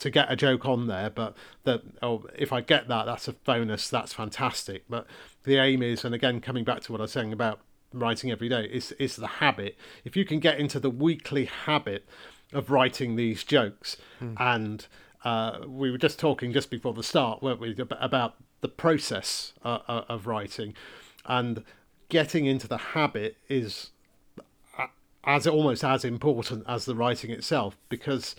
to 0.00 0.10
get 0.10 0.30
a 0.30 0.36
joke 0.36 0.66
on 0.66 0.86
there, 0.86 1.10
but 1.10 1.34
that 1.64 1.82
oh, 2.02 2.24
if 2.36 2.52
I 2.52 2.60
get 2.60 2.88
that, 2.88 3.06
that's 3.06 3.28
a 3.28 3.32
bonus. 3.32 3.88
That's 3.88 4.12
fantastic. 4.12 4.84
But 4.88 5.06
the 5.44 5.56
aim 5.56 5.82
is, 5.82 6.04
and 6.04 6.14
again, 6.14 6.40
coming 6.40 6.64
back 6.64 6.80
to 6.82 6.92
what 6.92 7.00
I 7.00 7.02
was 7.02 7.12
saying 7.12 7.32
about 7.32 7.60
writing 7.92 8.30
every 8.30 8.48
day, 8.48 8.64
is 8.64 8.92
is 8.92 9.16
the 9.16 9.26
habit. 9.26 9.76
If 10.04 10.16
you 10.16 10.24
can 10.24 10.40
get 10.40 10.58
into 10.58 10.78
the 10.78 10.90
weekly 10.90 11.46
habit 11.46 12.06
of 12.52 12.70
writing 12.70 13.16
these 13.16 13.44
jokes, 13.44 13.96
mm. 14.20 14.34
and 14.38 14.86
uh, 15.24 15.60
we 15.66 15.90
were 15.90 15.98
just 15.98 16.18
talking 16.18 16.52
just 16.52 16.70
before 16.70 16.94
the 16.94 17.02
start, 17.02 17.42
weren't 17.42 17.60
we, 17.60 17.76
about 18.00 18.36
the 18.60 18.68
process 18.68 19.52
uh, 19.64 19.78
uh, 19.88 20.04
of 20.08 20.26
writing, 20.26 20.74
and 21.26 21.64
getting 22.08 22.46
into 22.46 22.68
the 22.68 22.78
habit 22.78 23.36
is 23.48 23.90
as 25.24 25.46
almost 25.46 25.84
as 25.84 26.04
important 26.04 26.64
as 26.66 26.84
the 26.84 26.94
writing 26.94 27.30
itself 27.30 27.76
because 27.88 28.34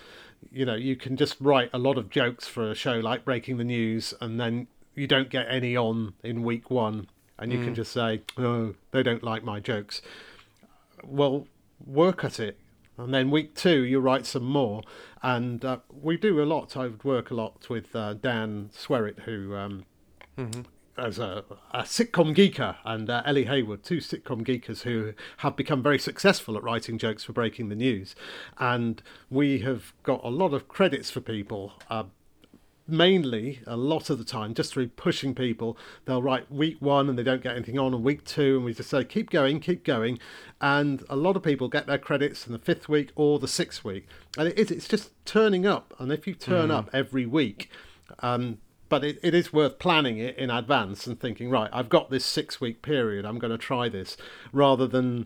you 0.51 0.65
know 0.65 0.75
you 0.75 0.95
can 0.95 1.17
just 1.17 1.39
write 1.39 1.69
a 1.73 1.77
lot 1.77 1.97
of 1.97 2.09
jokes 2.09 2.47
for 2.47 2.69
a 2.69 2.75
show 2.75 2.93
like 2.99 3.25
breaking 3.25 3.57
the 3.57 3.63
news 3.63 4.13
and 4.21 4.39
then 4.39 4.67
you 4.95 5.07
don't 5.07 5.29
get 5.29 5.45
any 5.49 5.75
on 5.75 6.13
in 6.23 6.43
week 6.43 6.69
one 6.69 7.07
and 7.39 7.51
you 7.51 7.59
mm. 7.59 7.65
can 7.65 7.75
just 7.75 7.91
say 7.91 8.21
oh 8.37 8.73
they 8.91 9.03
don't 9.03 9.23
like 9.23 9.43
my 9.43 9.59
jokes 9.59 10.01
well 11.03 11.47
work 11.85 12.23
at 12.23 12.39
it 12.39 12.57
and 12.97 13.13
then 13.13 13.31
week 13.31 13.55
two 13.55 13.83
you 13.83 13.99
write 13.99 14.25
some 14.25 14.43
more 14.43 14.81
and 15.21 15.65
uh, 15.65 15.77
we 16.01 16.17
do 16.17 16.41
a 16.41 16.45
lot 16.45 16.77
i 16.77 16.83
would 16.83 17.03
work 17.03 17.31
a 17.31 17.33
lot 17.33 17.69
with 17.69 17.95
uh, 17.95 18.13
dan 18.13 18.69
swerit 18.73 19.19
who 19.19 19.55
um, 19.55 19.83
mm-hmm. 20.37 20.61
As 20.97 21.19
a, 21.19 21.43
a 21.71 21.81
sitcom 21.81 22.35
geeker 22.35 22.77
and 22.85 23.09
uh, 23.09 23.23
Ellie 23.25 23.45
Haywood, 23.45 23.83
two 23.83 23.97
sitcom 23.97 24.45
geekers 24.45 24.81
who 24.81 25.13
have 25.37 25.55
become 25.55 25.81
very 25.81 25.99
successful 25.99 26.55
at 26.57 26.63
writing 26.63 26.97
jokes 26.97 27.23
for 27.23 27.33
breaking 27.33 27.69
the 27.69 27.75
news, 27.75 28.15
and 28.57 29.01
we 29.29 29.59
have 29.59 29.93
got 30.03 30.23
a 30.23 30.29
lot 30.29 30.53
of 30.53 30.67
credits 30.67 31.09
for 31.09 31.21
people. 31.21 31.73
Uh, 31.89 32.03
mainly 32.85 33.61
a 33.65 33.77
lot 33.77 34.09
of 34.09 34.17
the 34.17 34.25
time 34.25 34.53
just 34.53 34.73
through 34.73 34.87
pushing 34.89 35.33
people 35.33 35.77
they'll 36.03 36.21
write 36.21 36.51
week 36.51 36.75
one 36.81 37.07
and 37.07 37.17
they 37.17 37.23
don't 37.23 37.41
get 37.41 37.55
anything 37.55 37.79
on 37.79 37.93
and 37.93 38.03
week 38.03 38.25
two 38.25 38.57
and 38.57 38.65
we 38.65 38.73
just 38.73 38.89
say 38.89 39.05
keep 39.05 39.29
going 39.29 39.57
keep 39.57 39.85
going 39.85 40.19
and 40.59 41.01
a 41.09 41.15
lot 41.15 41.37
of 41.37 41.41
people 41.41 41.69
get 41.69 41.87
their 41.87 41.97
credits 41.97 42.45
in 42.45 42.51
the 42.51 42.59
fifth 42.59 42.89
week 42.89 43.11
or 43.15 43.39
the 43.39 43.47
sixth 43.47 43.85
week 43.85 44.05
and 44.37 44.49
it 44.49 44.59
is 44.59 44.69
it's 44.69 44.87
just 44.89 45.11
turning 45.23 45.65
up 45.65 45.93
and 45.97 46.11
if 46.11 46.27
you 46.27 46.33
turn 46.35 46.67
mm. 46.67 46.75
up 46.75 46.89
every 46.91 47.25
week 47.25 47.69
um, 48.19 48.57
but 48.93 49.03
it, 49.03 49.17
it 49.23 49.33
is 49.33 49.51
worth 49.51 49.79
planning 49.79 50.19
it 50.19 50.37
in 50.37 50.51
advance 50.51 51.07
and 51.07 51.19
thinking, 51.19 51.49
right, 51.49 51.67
I've 51.73 51.89
got 51.89 52.11
this 52.11 52.23
six 52.23 52.61
week 52.61 52.83
period, 52.83 53.25
I'm 53.25 53.39
going 53.39 53.49
to 53.49 53.57
try 53.57 53.89
this, 53.89 54.15
rather 54.51 54.85
than 54.85 55.25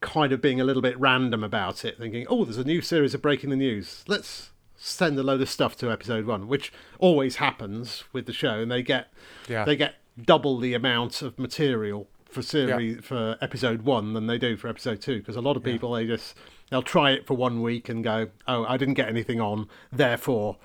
kind 0.00 0.32
of 0.32 0.40
being 0.40 0.62
a 0.62 0.64
little 0.64 0.80
bit 0.80 0.98
random 0.98 1.44
about 1.44 1.84
it, 1.84 1.98
thinking, 1.98 2.26
oh, 2.30 2.46
there's 2.46 2.56
a 2.56 2.64
new 2.64 2.80
series 2.80 3.12
of 3.12 3.20
breaking 3.20 3.50
the 3.50 3.56
news. 3.56 4.02
Let's 4.08 4.48
send 4.78 5.18
a 5.18 5.22
load 5.22 5.42
of 5.42 5.50
stuff 5.50 5.76
to 5.76 5.92
episode 5.92 6.24
one, 6.24 6.48
which 6.48 6.72
always 6.98 7.36
happens 7.36 8.04
with 8.14 8.24
the 8.24 8.32
show, 8.32 8.60
and 8.60 8.72
they 8.72 8.82
get 8.82 9.12
yeah. 9.46 9.66
they 9.66 9.76
get 9.76 9.96
double 10.24 10.58
the 10.58 10.72
amount 10.72 11.20
of 11.20 11.38
material 11.38 12.08
for 12.24 12.40
series 12.40 12.94
yeah. 12.94 13.00
for 13.02 13.36
episode 13.42 13.82
one 13.82 14.14
than 14.14 14.26
they 14.26 14.38
do 14.38 14.56
for 14.56 14.68
episode 14.68 15.02
two 15.02 15.18
because 15.18 15.36
a 15.36 15.42
lot 15.42 15.54
of 15.54 15.62
people 15.62 15.90
yeah. 15.90 16.06
they 16.06 16.16
just 16.16 16.34
they'll 16.70 16.80
try 16.80 17.10
it 17.10 17.26
for 17.26 17.34
one 17.34 17.60
week 17.60 17.90
and 17.90 18.02
go 18.02 18.28
oh 18.48 18.64
i 18.64 18.78
didn't 18.78 18.94
get 18.94 19.06
anything 19.06 19.38
on 19.38 19.68
therefore 19.92 20.56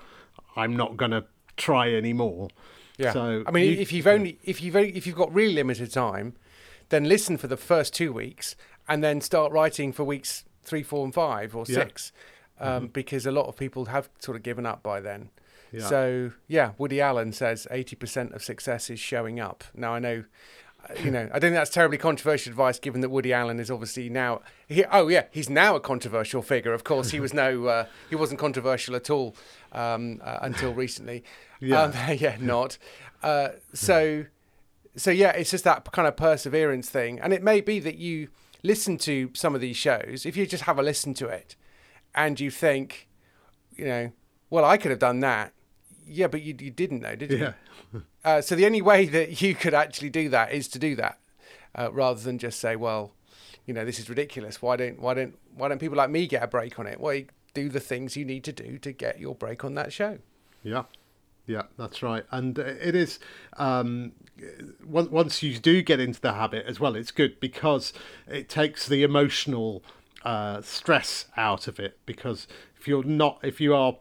i'm 0.56 0.74
not 0.74 0.96
going 0.96 1.10
to 1.10 1.22
try 1.58 1.92
anymore. 1.92 2.48
Yeah. 2.96 3.12
So 3.12 3.44
I 3.46 3.50
mean, 3.50 3.72
you, 3.72 3.78
if 3.78 3.92
you've 3.92 4.06
only 4.06 4.38
if 4.42 4.62
you've 4.62 4.76
only, 4.76 4.96
if 4.96 5.06
you've 5.06 5.16
got 5.16 5.32
really 5.32 5.54
limited 5.54 5.92
time, 5.92 6.34
then 6.88 7.04
listen 7.04 7.36
for 7.36 7.46
the 7.46 7.56
first 7.56 7.94
two 7.94 8.12
weeks 8.12 8.56
and 8.88 9.04
then 9.04 9.20
start 9.20 9.52
writing 9.52 9.92
for 9.92 10.04
weeks 10.04 10.44
three, 10.62 10.82
four, 10.82 11.04
and 11.04 11.14
five 11.14 11.54
or 11.54 11.66
six, 11.66 12.12
um, 12.58 12.68
mm-hmm. 12.68 12.86
because 12.86 13.26
a 13.26 13.32
lot 13.32 13.46
of 13.46 13.56
people 13.56 13.86
have 13.86 14.08
sort 14.18 14.36
of 14.36 14.42
given 14.42 14.66
up 14.66 14.82
by 14.82 15.00
then. 15.00 15.30
Yeah. 15.70 15.86
So 15.86 16.32
yeah, 16.46 16.72
Woody 16.78 17.00
Allen 17.00 17.32
says 17.32 17.66
eighty 17.70 17.94
percent 17.94 18.32
of 18.32 18.42
success 18.42 18.90
is 18.90 18.98
showing 18.98 19.38
up. 19.38 19.64
Now 19.74 19.94
I 19.94 19.98
know 19.98 20.24
you 21.02 21.10
know, 21.10 21.28
I 21.32 21.38
don't 21.38 21.50
think 21.50 21.54
that's 21.54 21.70
terribly 21.70 21.98
controversial 21.98 22.50
advice, 22.50 22.78
given 22.78 23.00
that 23.02 23.10
Woody 23.10 23.32
Allen 23.32 23.60
is 23.60 23.70
obviously 23.70 24.08
now. 24.08 24.40
He, 24.66 24.84
oh 24.86 25.08
yeah, 25.08 25.24
he's 25.30 25.50
now 25.50 25.76
a 25.76 25.80
controversial 25.80 26.40
figure. 26.40 26.72
Of 26.72 26.84
course, 26.84 27.10
he 27.10 27.20
was 27.20 27.34
no, 27.34 27.66
uh, 27.66 27.86
he 28.08 28.16
wasn't 28.16 28.40
controversial 28.40 28.96
at 28.96 29.10
all 29.10 29.36
um, 29.72 30.20
uh, 30.24 30.38
until 30.42 30.72
recently. 30.72 31.24
Yeah, 31.60 31.82
um, 31.82 31.92
yeah, 32.16 32.36
not. 32.40 32.78
Uh, 33.22 33.50
so, 33.74 34.26
so 34.96 35.10
yeah, 35.10 35.30
it's 35.30 35.50
just 35.50 35.64
that 35.64 35.90
kind 35.92 36.08
of 36.08 36.16
perseverance 36.16 36.88
thing, 36.88 37.20
and 37.20 37.32
it 37.32 37.42
may 37.42 37.60
be 37.60 37.80
that 37.80 37.98
you 37.98 38.28
listen 38.62 38.96
to 38.98 39.30
some 39.34 39.54
of 39.54 39.60
these 39.60 39.76
shows. 39.76 40.24
If 40.24 40.36
you 40.36 40.46
just 40.46 40.64
have 40.64 40.78
a 40.78 40.82
listen 40.82 41.12
to 41.14 41.26
it, 41.26 41.54
and 42.14 42.40
you 42.40 42.50
think, 42.50 43.08
you 43.76 43.84
know, 43.84 44.12
well, 44.50 44.64
I 44.64 44.76
could 44.76 44.90
have 44.90 45.00
done 45.00 45.20
that. 45.20 45.52
Yeah, 46.08 46.26
but 46.26 46.42
you, 46.42 46.54
you 46.58 46.70
didn't 46.70 47.00
know, 47.00 47.14
did 47.16 47.30
you? 47.30 47.38
Yeah. 47.38 47.52
Uh, 48.24 48.42
so 48.42 48.54
the 48.54 48.66
only 48.66 48.82
way 48.82 49.06
that 49.06 49.40
you 49.40 49.54
could 49.54 49.72
actually 49.72 50.10
do 50.10 50.28
that 50.28 50.52
is 50.52 50.68
to 50.68 50.78
do 50.78 50.94
that, 50.94 51.18
uh, 51.74 51.90
rather 51.90 52.20
than 52.20 52.36
just 52.36 52.60
say, 52.60 52.76
well, 52.76 53.12
you 53.64 53.72
know, 53.72 53.86
this 53.86 53.98
is 53.98 54.10
ridiculous. 54.10 54.60
Why 54.60 54.76
don't 54.76 55.00
why 55.00 55.14
don't 55.14 55.38
why 55.54 55.68
don't 55.68 55.78
people 55.78 55.96
like 55.96 56.10
me 56.10 56.26
get 56.26 56.42
a 56.42 56.46
break 56.46 56.78
on 56.78 56.86
it? 56.86 57.00
Well, 57.00 57.22
do 57.54 57.68
the 57.70 57.80
things 57.80 58.16
you 58.16 58.24
need 58.26 58.44
to 58.44 58.52
do 58.52 58.76
to 58.78 58.92
get 58.92 59.18
your 59.18 59.34
break 59.34 59.64
on 59.64 59.74
that 59.74 59.92
show. 59.92 60.18
Yeah. 60.62 60.84
Yeah, 61.46 61.62
that's 61.78 62.02
right, 62.02 62.24
and 62.30 62.58
it 62.58 62.94
is. 62.94 63.18
Um, 63.56 64.12
once 64.86 65.42
you 65.42 65.58
do 65.58 65.80
get 65.80 65.98
into 65.98 66.20
the 66.20 66.34
habit 66.34 66.66
as 66.66 66.78
well, 66.78 66.94
it's 66.94 67.10
good 67.10 67.40
because 67.40 67.94
it 68.26 68.50
takes 68.50 68.86
the 68.86 69.02
emotional 69.02 69.82
uh, 70.26 70.60
stress 70.60 71.24
out 71.38 71.66
of 71.66 71.80
it. 71.80 71.98
Because 72.04 72.48
if 72.78 72.86
you're 72.86 73.02
not, 73.02 73.38
if 73.42 73.62
you 73.62 73.74
are 73.74 73.96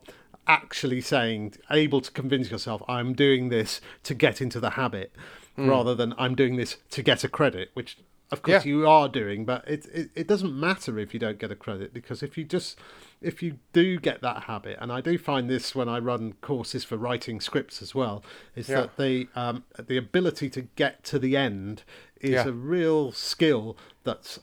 actually 0.47 1.01
saying, 1.01 1.55
able 1.69 2.01
to 2.01 2.11
convince 2.11 2.49
yourself, 2.49 2.81
I'm 2.87 3.13
doing 3.13 3.49
this 3.49 3.81
to 4.03 4.13
get 4.13 4.41
into 4.41 4.59
the 4.59 4.71
habit, 4.71 5.13
mm. 5.57 5.69
rather 5.69 5.95
than 5.95 6.13
I'm 6.17 6.35
doing 6.35 6.55
this 6.55 6.77
to 6.91 7.03
get 7.03 7.23
a 7.23 7.29
credit, 7.29 7.71
which 7.73 7.97
of 8.31 8.41
course 8.41 8.65
yeah. 8.65 8.69
you 8.69 8.87
are 8.87 9.07
doing, 9.07 9.45
but 9.45 9.67
it, 9.67 9.85
it, 9.93 10.09
it 10.15 10.27
doesn't 10.27 10.57
matter 10.57 10.99
if 10.99 11.13
you 11.13 11.19
don't 11.19 11.39
get 11.39 11.51
a 11.51 11.55
credit 11.55 11.93
because 11.93 12.21
if 12.21 12.37
you 12.37 12.43
just 12.43 12.77
if 13.21 13.41
you 13.41 13.57
do 13.73 13.99
get 13.99 14.21
that 14.21 14.43
habit, 14.43 14.77
and 14.79 14.91
I 14.91 15.01
do 15.01 15.17
find 15.17 15.49
this 15.49 15.73
when 15.73 15.89
I 15.89 15.99
run 15.99 16.33
courses 16.41 16.83
for 16.83 16.97
writing 16.97 17.39
scripts 17.39 17.81
as 17.81 17.95
well, 17.95 18.23
is 18.55 18.69
yeah. 18.69 18.81
that 18.81 18.97
the 18.97 19.27
um, 19.35 19.63
the 19.79 19.97
ability 19.97 20.49
to 20.51 20.61
get 20.61 21.03
to 21.05 21.19
the 21.19 21.35
end 21.35 21.83
is 22.19 22.31
yeah. 22.31 22.47
a 22.47 22.51
real 22.51 23.11
skill 23.11 23.77
that's 24.03 24.39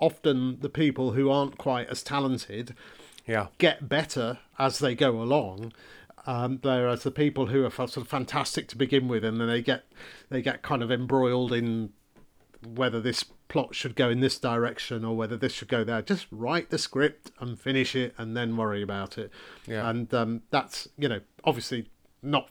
often 0.00 0.60
the 0.60 0.68
people 0.68 1.12
who 1.12 1.30
aren't 1.30 1.58
quite 1.58 1.88
as 1.88 2.02
talented 2.02 2.74
yeah. 3.28 3.48
get 3.58 3.88
better 3.88 4.38
as 4.58 4.78
they 4.78 4.94
go 4.94 5.22
along. 5.22 5.72
Um, 6.26 6.58
whereas 6.60 7.04
the 7.04 7.10
people 7.10 7.46
who 7.46 7.64
are 7.64 7.70
sort 7.70 7.96
of 7.96 8.08
fantastic 8.08 8.68
to 8.68 8.76
begin 8.76 9.08
with, 9.08 9.24
and 9.24 9.40
then 9.40 9.48
they 9.48 9.62
get 9.62 9.84
they 10.28 10.42
get 10.42 10.62
kind 10.62 10.82
of 10.82 10.90
embroiled 10.90 11.52
in 11.52 11.90
whether 12.66 13.00
this 13.00 13.24
plot 13.48 13.74
should 13.74 13.96
go 13.96 14.10
in 14.10 14.20
this 14.20 14.38
direction 14.38 15.04
or 15.04 15.16
whether 15.16 15.36
this 15.36 15.52
should 15.52 15.68
go 15.68 15.84
there. 15.84 16.02
Just 16.02 16.26
write 16.30 16.68
the 16.68 16.76
script 16.76 17.30
and 17.40 17.58
finish 17.58 17.96
it, 17.96 18.14
and 18.18 18.36
then 18.36 18.56
worry 18.56 18.82
about 18.82 19.16
it. 19.16 19.30
Yeah. 19.66 19.88
And 19.88 20.12
um, 20.12 20.42
that's 20.50 20.88
you 20.98 21.08
know 21.08 21.20
obviously 21.44 21.88
not 22.22 22.50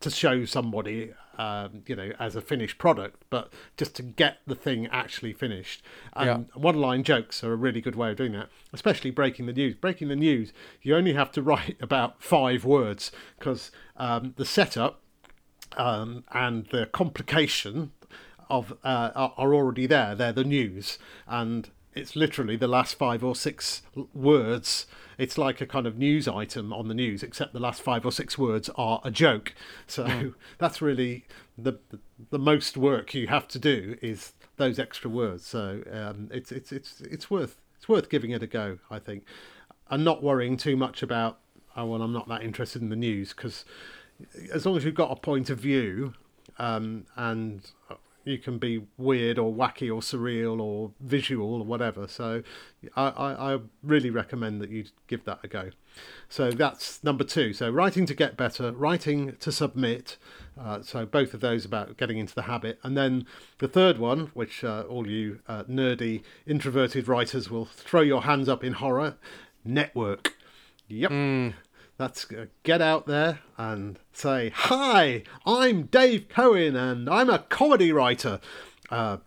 to 0.00 0.10
show 0.10 0.44
somebody 0.44 1.12
um, 1.40 1.84
you 1.86 1.96
know, 1.96 2.12
as 2.18 2.36
a 2.36 2.42
finished 2.42 2.76
product, 2.76 3.24
but 3.30 3.50
just 3.78 3.94
to 3.96 4.02
get 4.02 4.40
the 4.46 4.54
thing 4.54 4.86
actually 4.88 5.32
finished. 5.32 5.82
And 6.12 6.26
yeah. 6.26 6.60
one 6.60 6.78
line 6.78 7.02
jokes 7.02 7.42
are 7.42 7.54
a 7.54 7.56
really 7.56 7.80
good 7.80 7.96
way 7.96 8.10
of 8.10 8.18
doing 8.18 8.32
that, 8.32 8.50
especially 8.74 9.10
breaking 9.10 9.46
the 9.46 9.54
news. 9.54 9.74
Breaking 9.74 10.08
the 10.08 10.16
news, 10.16 10.52
you 10.82 10.94
only 10.94 11.14
have 11.14 11.32
to 11.32 11.42
write 11.50 11.78
about 11.80 12.22
five 12.22 12.66
words 12.66 13.10
because 13.38 13.70
um, 13.96 14.34
the 14.36 14.44
setup 14.44 15.00
um, 15.78 16.24
and 16.30 16.66
the 16.66 16.84
complication 16.84 17.92
of 18.50 18.74
uh, 18.84 19.10
are 19.14 19.54
already 19.54 19.86
there. 19.86 20.14
They're 20.14 20.34
the 20.34 20.44
news, 20.44 20.98
and 21.26 21.70
it's 21.94 22.14
literally 22.14 22.56
the 22.56 22.68
last 22.68 22.94
five 22.94 23.24
or 23.24 23.34
six 23.34 23.82
words. 24.14 24.86
It's 25.18 25.36
like 25.36 25.60
a 25.60 25.66
kind 25.66 25.86
of 25.86 25.98
news 25.98 26.28
item 26.28 26.72
on 26.72 26.88
the 26.88 26.94
news, 26.94 27.22
except 27.22 27.52
the 27.52 27.60
last 27.60 27.82
five 27.82 28.06
or 28.06 28.12
six 28.12 28.38
words 28.38 28.70
are 28.76 29.00
a 29.04 29.10
joke. 29.10 29.54
So 29.86 30.04
mm. 30.04 30.34
that's 30.58 30.80
really 30.80 31.24
the 31.58 31.78
the 32.30 32.38
most 32.38 32.76
work 32.76 33.14
you 33.14 33.26
have 33.26 33.48
to 33.48 33.58
do 33.58 33.96
is 34.00 34.32
those 34.56 34.78
extra 34.78 35.10
words. 35.10 35.44
So 35.46 35.82
um, 35.92 36.28
it's 36.32 36.52
it's 36.52 36.72
it's 36.72 37.00
it's 37.00 37.30
worth 37.30 37.60
it's 37.76 37.88
worth 37.88 38.08
giving 38.08 38.30
it 38.30 38.42
a 38.42 38.46
go. 38.46 38.78
I 38.90 38.98
think, 38.98 39.24
and 39.90 40.04
not 40.04 40.22
worrying 40.22 40.56
too 40.56 40.76
much 40.76 41.02
about 41.02 41.38
oh 41.76 41.86
well 41.86 42.02
I'm 42.02 42.12
not 42.12 42.28
that 42.28 42.42
interested 42.42 42.82
in 42.82 42.88
the 42.88 42.96
news 42.96 43.34
because 43.34 43.64
as 44.52 44.64
long 44.66 44.76
as 44.76 44.84
you've 44.84 44.94
got 44.94 45.10
a 45.10 45.16
point 45.16 45.50
of 45.50 45.58
view 45.58 46.14
um, 46.58 47.06
and 47.16 47.62
you 48.24 48.38
can 48.38 48.58
be 48.58 48.86
weird 48.96 49.38
or 49.38 49.52
wacky 49.52 49.88
or 49.88 50.00
surreal 50.00 50.60
or 50.60 50.92
visual 51.00 51.54
or 51.60 51.64
whatever. 51.64 52.06
So 52.06 52.42
I, 52.96 53.08
I, 53.08 53.54
I, 53.54 53.58
really 53.82 54.10
recommend 54.10 54.60
that 54.60 54.70
you 54.70 54.84
give 55.06 55.24
that 55.24 55.40
a 55.42 55.48
go. 55.48 55.70
So 56.28 56.50
that's 56.50 57.02
number 57.02 57.24
two. 57.24 57.52
So 57.52 57.70
writing 57.70 58.06
to 58.06 58.14
get 58.14 58.36
better, 58.36 58.72
writing 58.72 59.36
to 59.40 59.50
submit. 59.50 60.18
Uh, 60.58 60.82
so 60.82 61.06
both 61.06 61.34
of 61.34 61.40
those 61.40 61.64
about 61.64 61.96
getting 61.96 62.18
into 62.18 62.34
the 62.34 62.42
habit. 62.42 62.78
And 62.82 62.96
then 62.96 63.26
the 63.58 63.68
third 63.68 63.98
one, 63.98 64.30
which 64.34 64.62
uh, 64.64 64.84
all 64.88 65.08
you 65.08 65.40
uh, 65.48 65.64
nerdy 65.64 66.22
introverted 66.46 67.08
writers 67.08 67.50
will 67.50 67.64
throw 67.64 68.02
your 68.02 68.22
hands 68.22 68.48
up 68.48 68.62
in 68.62 68.74
horror, 68.74 69.16
network. 69.64 70.36
Yep. 70.88 71.10
Mm. 71.10 71.54
Let's 72.00 72.26
get 72.62 72.80
out 72.80 73.06
there 73.06 73.40
and 73.58 73.98
say, 74.10 74.50
Hi, 74.54 75.22
I'm 75.44 75.82
Dave 75.82 76.30
Cohen 76.30 76.74
and 76.74 77.10
I'm 77.10 77.28
a 77.28 77.40
comedy 77.40 77.92
writer. 77.92 78.40
Uh, 78.88 79.18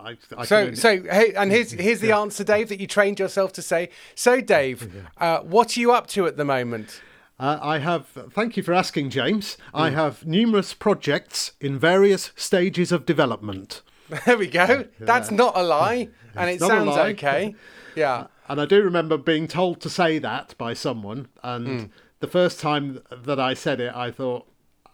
I, 0.00 0.16
I 0.36 0.44
so, 0.44 0.56
only... 0.56 0.74
so, 0.74 1.00
hey, 1.00 1.32
and 1.34 1.52
here's 1.52 1.70
here's 1.80 2.00
the 2.00 2.08
yeah. 2.08 2.18
answer, 2.18 2.42
Dave, 2.42 2.70
that 2.70 2.80
you 2.80 2.88
trained 2.88 3.20
yourself 3.20 3.52
to 3.52 3.62
say. 3.62 3.88
So, 4.16 4.40
Dave, 4.40 5.06
uh, 5.18 5.42
what 5.42 5.76
are 5.76 5.80
you 5.80 5.92
up 5.92 6.08
to 6.08 6.26
at 6.26 6.36
the 6.36 6.44
moment? 6.44 7.00
Uh, 7.38 7.60
I 7.62 7.78
have. 7.78 8.08
Thank 8.32 8.56
you 8.56 8.64
for 8.64 8.72
asking, 8.74 9.10
James. 9.10 9.56
Mm. 9.72 9.80
I 9.80 9.90
have 9.90 10.26
numerous 10.26 10.74
projects 10.74 11.52
in 11.60 11.78
various 11.78 12.32
stages 12.34 12.90
of 12.90 13.06
development. 13.06 13.82
There 14.26 14.36
we 14.36 14.48
go. 14.48 14.86
That's 14.98 15.30
not 15.30 15.56
a 15.56 15.62
lie, 15.62 16.08
and 16.34 16.50
it 16.50 16.58
sounds 16.58 16.96
okay. 16.96 17.54
Yeah. 17.94 18.26
And 18.52 18.60
I 18.60 18.66
do 18.66 18.82
remember 18.82 19.16
being 19.16 19.48
told 19.48 19.80
to 19.80 19.88
say 19.88 20.18
that 20.18 20.54
by 20.58 20.74
someone. 20.74 21.28
And 21.42 21.66
mm. 21.66 21.90
the 22.20 22.26
first 22.26 22.60
time 22.60 23.00
that 23.10 23.40
I 23.40 23.54
said 23.54 23.80
it, 23.80 23.94
I 23.96 24.10
thought, 24.10 24.46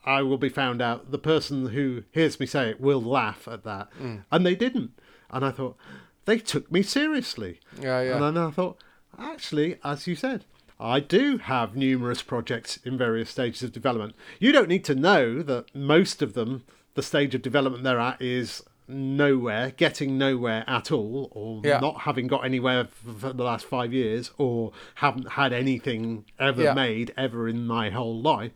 I 0.05 0.23
will 0.23 0.39
be 0.39 0.49
found 0.49 0.81
out. 0.81 1.11
The 1.11 1.19
person 1.19 1.71
who 1.71 2.05
hears 2.13 2.39
me 2.39 2.47
say 2.47 2.71
it 2.71 2.81
will 2.81 3.03
laugh 3.03 3.49
at 3.49 3.65
that. 3.65 3.89
Mm. 4.01 4.23
And 4.31 4.47
they 4.47 4.55
didn't. 4.55 4.93
And 5.29 5.45
I 5.45 5.51
thought, 5.51 5.77
they 6.25 6.39
took 6.39 6.71
me 6.71 6.85
seriously. 6.85 7.59
Yeah, 7.81 8.01
yeah. 8.01 8.13
And 8.13 8.37
then 8.37 8.45
I 8.45 8.53
thought, 8.53 8.81
actually, 9.19 9.81
as 9.83 10.07
you 10.07 10.15
said, 10.15 10.45
I 10.79 11.01
do 11.01 11.39
have 11.39 11.75
numerous 11.75 12.23
projects 12.23 12.77
in 12.85 12.97
various 12.97 13.31
stages 13.31 13.65
of 13.65 13.73
development. 13.73 14.15
You 14.39 14.53
don't 14.53 14.69
need 14.69 14.85
to 14.85 14.95
know 14.95 15.43
that 15.43 15.75
most 15.75 16.23
of 16.23 16.35
them 16.35 16.63
the 16.95 17.03
stage 17.03 17.35
of 17.35 17.43
development 17.43 17.83
they're 17.85 17.99
at 17.99 18.23
is 18.23 18.63
nowhere, 18.89 19.73
getting 19.77 20.17
nowhere 20.19 20.65
at 20.67 20.91
all, 20.91 21.29
or 21.33 21.61
Yeah. 21.65 21.79
not 21.81 22.01
having 22.03 22.27
got 22.27 22.45
anywhere 22.45 22.85
for 22.85 23.33
the 23.33 23.45
last 23.45 23.67
five 23.67 23.93
years, 23.93 24.31
or 24.39 24.73
haven't 24.97 25.33
had 25.33 25.53
anything 25.53 26.25
ever 26.39 26.63
Yeah. 26.63 26.75
made 26.75 27.13
ever 27.17 27.49
in 27.49 27.67
my 27.67 27.91
whole 27.91 28.21
life. 28.21 28.53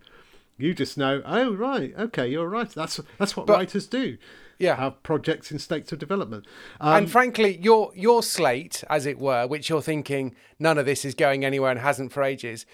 You 0.59 0.75
just 0.75 0.97
know, 0.97 1.23
oh 1.25 1.53
right, 1.53 1.93
okay, 1.99 2.29
you're 2.29 2.49
right. 2.49 2.69
That's 2.71 3.01
that's 3.19 3.37
what 3.37 3.47
But- 3.47 3.55
writers 3.59 3.87
do. 3.87 4.17
Yeah. 4.59 4.77
have 4.77 5.03
projects 5.03 5.51
in 5.51 5.59
states 5.59 5.91
of 5.91 5.99
development. 5.99 6.47
Um, 6.81 6.95
and 6.99 7.11
frankly, 7.11 7.57
your 7.61 7.91
your 7.97 8.23
slate, 8.23 8.85
as 8.89 9.07
it 9.07 9.19
were, 9.19 9.45
which 9.47 9.69
you're 9.69 9.83
thinking 9.83 10.37
none 10.61 10.79
of 10.79 10.87
this 10.87 11.05
is 11.05 11.15
going 11.17 11.45
anywhere 11.45 11.73
and 11.73 11.81
hasn't 11.81 12.13
for 12.13 12.23
ages. 12.23 12.65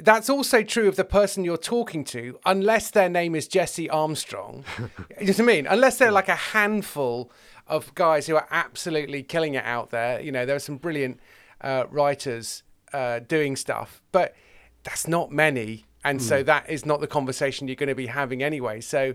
That's 0.00 0.28
also 0.28 0.62
true 0.62 0.88
of 0.88 0.96
the 0.96 1.04
person 1.04 1.44
you're 1.44 1.56
talking 1.56 2.04
to, 2.04 2.38
unless 2.44 2.90
their 2.90 3.08
name 3.08 3.34
is 3.34 3.46
Jesse 3.46 3.88
Armstrong. 3.88 4.64
you 4.78 4.86
know 5.26 5.26
what 5.26 5.40
I 5.40 5.42
mean? 5.42 5.66
Unless 5.66 5.98
they're 5.98 6.10
like 6.10 6.28
a 6.28 6.34
handful 6.34 7.30
of 7.68 7.94
guys 7.94 8.26
who 8.26 8.36
are 8.36 8.48
absolutely 8.50 9.22
killing 9.22 9.54
it 9.54 9.64
out 9.64 9.90
there. 9.90 10.20
You 10.20 10.32
know, 10.32 10.44
there 10.44 10.56
are 10.56 10.60
some 10.60 10.76
brilliant 10.76 11.20
uh, 11.60 11.84
writers 11.90 12.62
uh, 12.92 13.20
doing 13.20 13.54
stuff, 13.56 14.02
but 14.12 14.34
that's 14.82 15.06
not 15.06 15.30
many. 15.30 15.86
And 16.04 16.22
so 16.22 16.44
that 16.44 16.70
is 16.70 16.86
not 16.86 17.00
the 17.00 17.08
conversation 17.08 17.66
you're 17.66 17.74
going 17.74 17.88
to 17.88 17.94
be 17.94 18.06
having 18.06 18.40
anyway. 18.40 18.80
So 18.80 19.14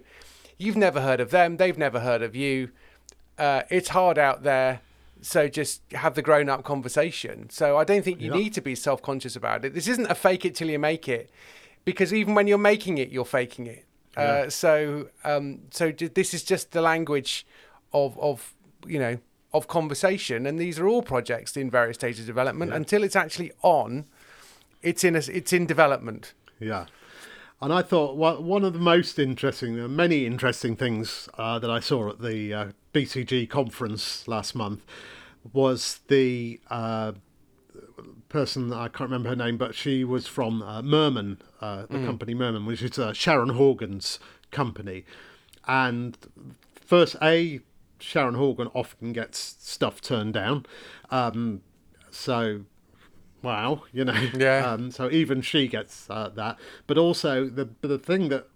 you've 0.57 0.75
never 0.75 0.99
heard 0.99 1.21
of 1.21 1.31
them, 1.31 1.55
they've 1.55 1.77
never 1.77 2.01
heard 2.01 2.21
of 2.21 2.35
you 2.35 2.71
uh, 3.41 3.63
it's 3.69 3.89
hard 3.89 4.17
out 4.19 4.43
there. 4.43 4.81
So 5.21 5.47
just 5.47 5.81
have 5.93 6.15
the 6.15 6.21
grown 6.21 6.49
up 6.49 6.63
conversation. 6.63 7.49
So 7.49 7.77
I 7.77 7.83
don't 7.83 8.03
think 8.03 8.21
you 8.21 8.31
Yeah. 8.31 8.39
need 8.39 8.53
to 8.55 8.61
be 8.61 8.75
self 8.75 9.01
conscious 9.01 9.35
about 9.35 9.63
it. 9.65 9.73
This 9.73 9.87
isn't 9.87 10.09
a 10.09 10.15
fake 10.15 10.45
it 10.45 10.55
till 10.55 10.69
you 10.69 10.79
make 10.79 11.07
it, 11.07 11.29
because 11.85 12.13
even 12.13 12.33
when 12.33 12.47
you're 12.47 12.57
making 12.57 12.97
it, 12.97 13.09
you're 13.09 13.25
faking 13.25 13.67
it. 13.67 13.85
Uh, 14.17 14.49
so 14.49 15.07
um, 15.23 15.61
so 15.71 15.91
this 15.91 16.33
is 16.33 16.43
just 16.43 16.71
the 16.71 16.81
language 16.81 17.45
of 17.93 18.17
of 18.19 18.53
you 18.85 18.99
know 18.99 19.17
of 19.53 19.67
conversation, 19.67 20.45
and 20.45 20.59
these 20.59 20.79
are 20.79 20.87
all 20.87 21.01
projects 21.01 21.55
in 21.55 21.69
various 21.69 21.95
stages 21.95 22.21
of 22.21 22.27
development. 22.27 22.73
Until 22.73 23.03
it's 23.03 23.15
actually 23.15 23.51
on, 23.61 24.05
it's 24.81 25.03
in 25.03 25.15
a, 25.15 25.19
it's 25.19 25.53
in 25.53 25.65
development. 25.65 26.33
Yeah. 26.59 26.85
And 27.61 27.71
I 27.71 27.83
thought 27.83 28.15
one 28.15 28.43
one 28.45 28.63
of 28.63 28.73
the 28.73 28.79
most 28.79 29.19
interesting, 29.19 29.95
many 29.95 30.25
interesting 30.25 30.75
things 30.75 31.29
uh, 31.37 31.59
that 31.59 31.69
I 31.69 31.79
saw 31.79 32.09
at 32.09 32.19
the 32.19 32.53
uh, 32.53 32.65
BCG 32.93 33.49
conference 33.49 34.27
last 34.27 34.55
month 34.55 34.85
was 35.53 36.01
the 36.07 36.59
uh, 36.69 37.13
person, 38.29 38.71
I 38.73 38.87
can't 38.87 39.09
remember 39.09 39.29
her 39.29 39.35
name, 39.35 39.57
but 39.57 39.75
she 39.75 40.03
was 40.03 40.27
from 40.27 40.61
uh, 40.61 40.81
Merman, 40.81 41.41
uh, 41.59 41.85
the 41.89 42.03
company 42.05 42.33
Merman, 42.33 42.65
which 42.65 42.81
is 42.81 42.97
uh, 42.97 43.13
Sharon 43.13 43.49
Horgan's 43.49 44.19
company. 44.51 45.05
And 45.67 46.17
first, 46.73 47.15
A, 47.21 47.59
Sharon 47.99 48.35
Horgan 48.35 48.67
often 48.73 49.13
gets 49.13 49.39
stuff 49.59 50.01
turned 50.01 50.33
down. 50.33 50.65
Um, 51.09 51.61
so 52.09 52.61
wow, 53.41 53.83
you 53.91 54.05
know. 54.05 54.29
Yeah. 54.37 54.61
Um, 54.71 54.91
so 54.91 55.09
even 55.09 55.41
she 55.41 55.67
gets 55.67 56.09
uh, 56.09 56.29
that, 56.35 56.57
but 56.87 56.97
also 56.97 57.49
the 57.49 57.69
the 57.81 57.97
thing 57.97 58.29
that 58.29 58.47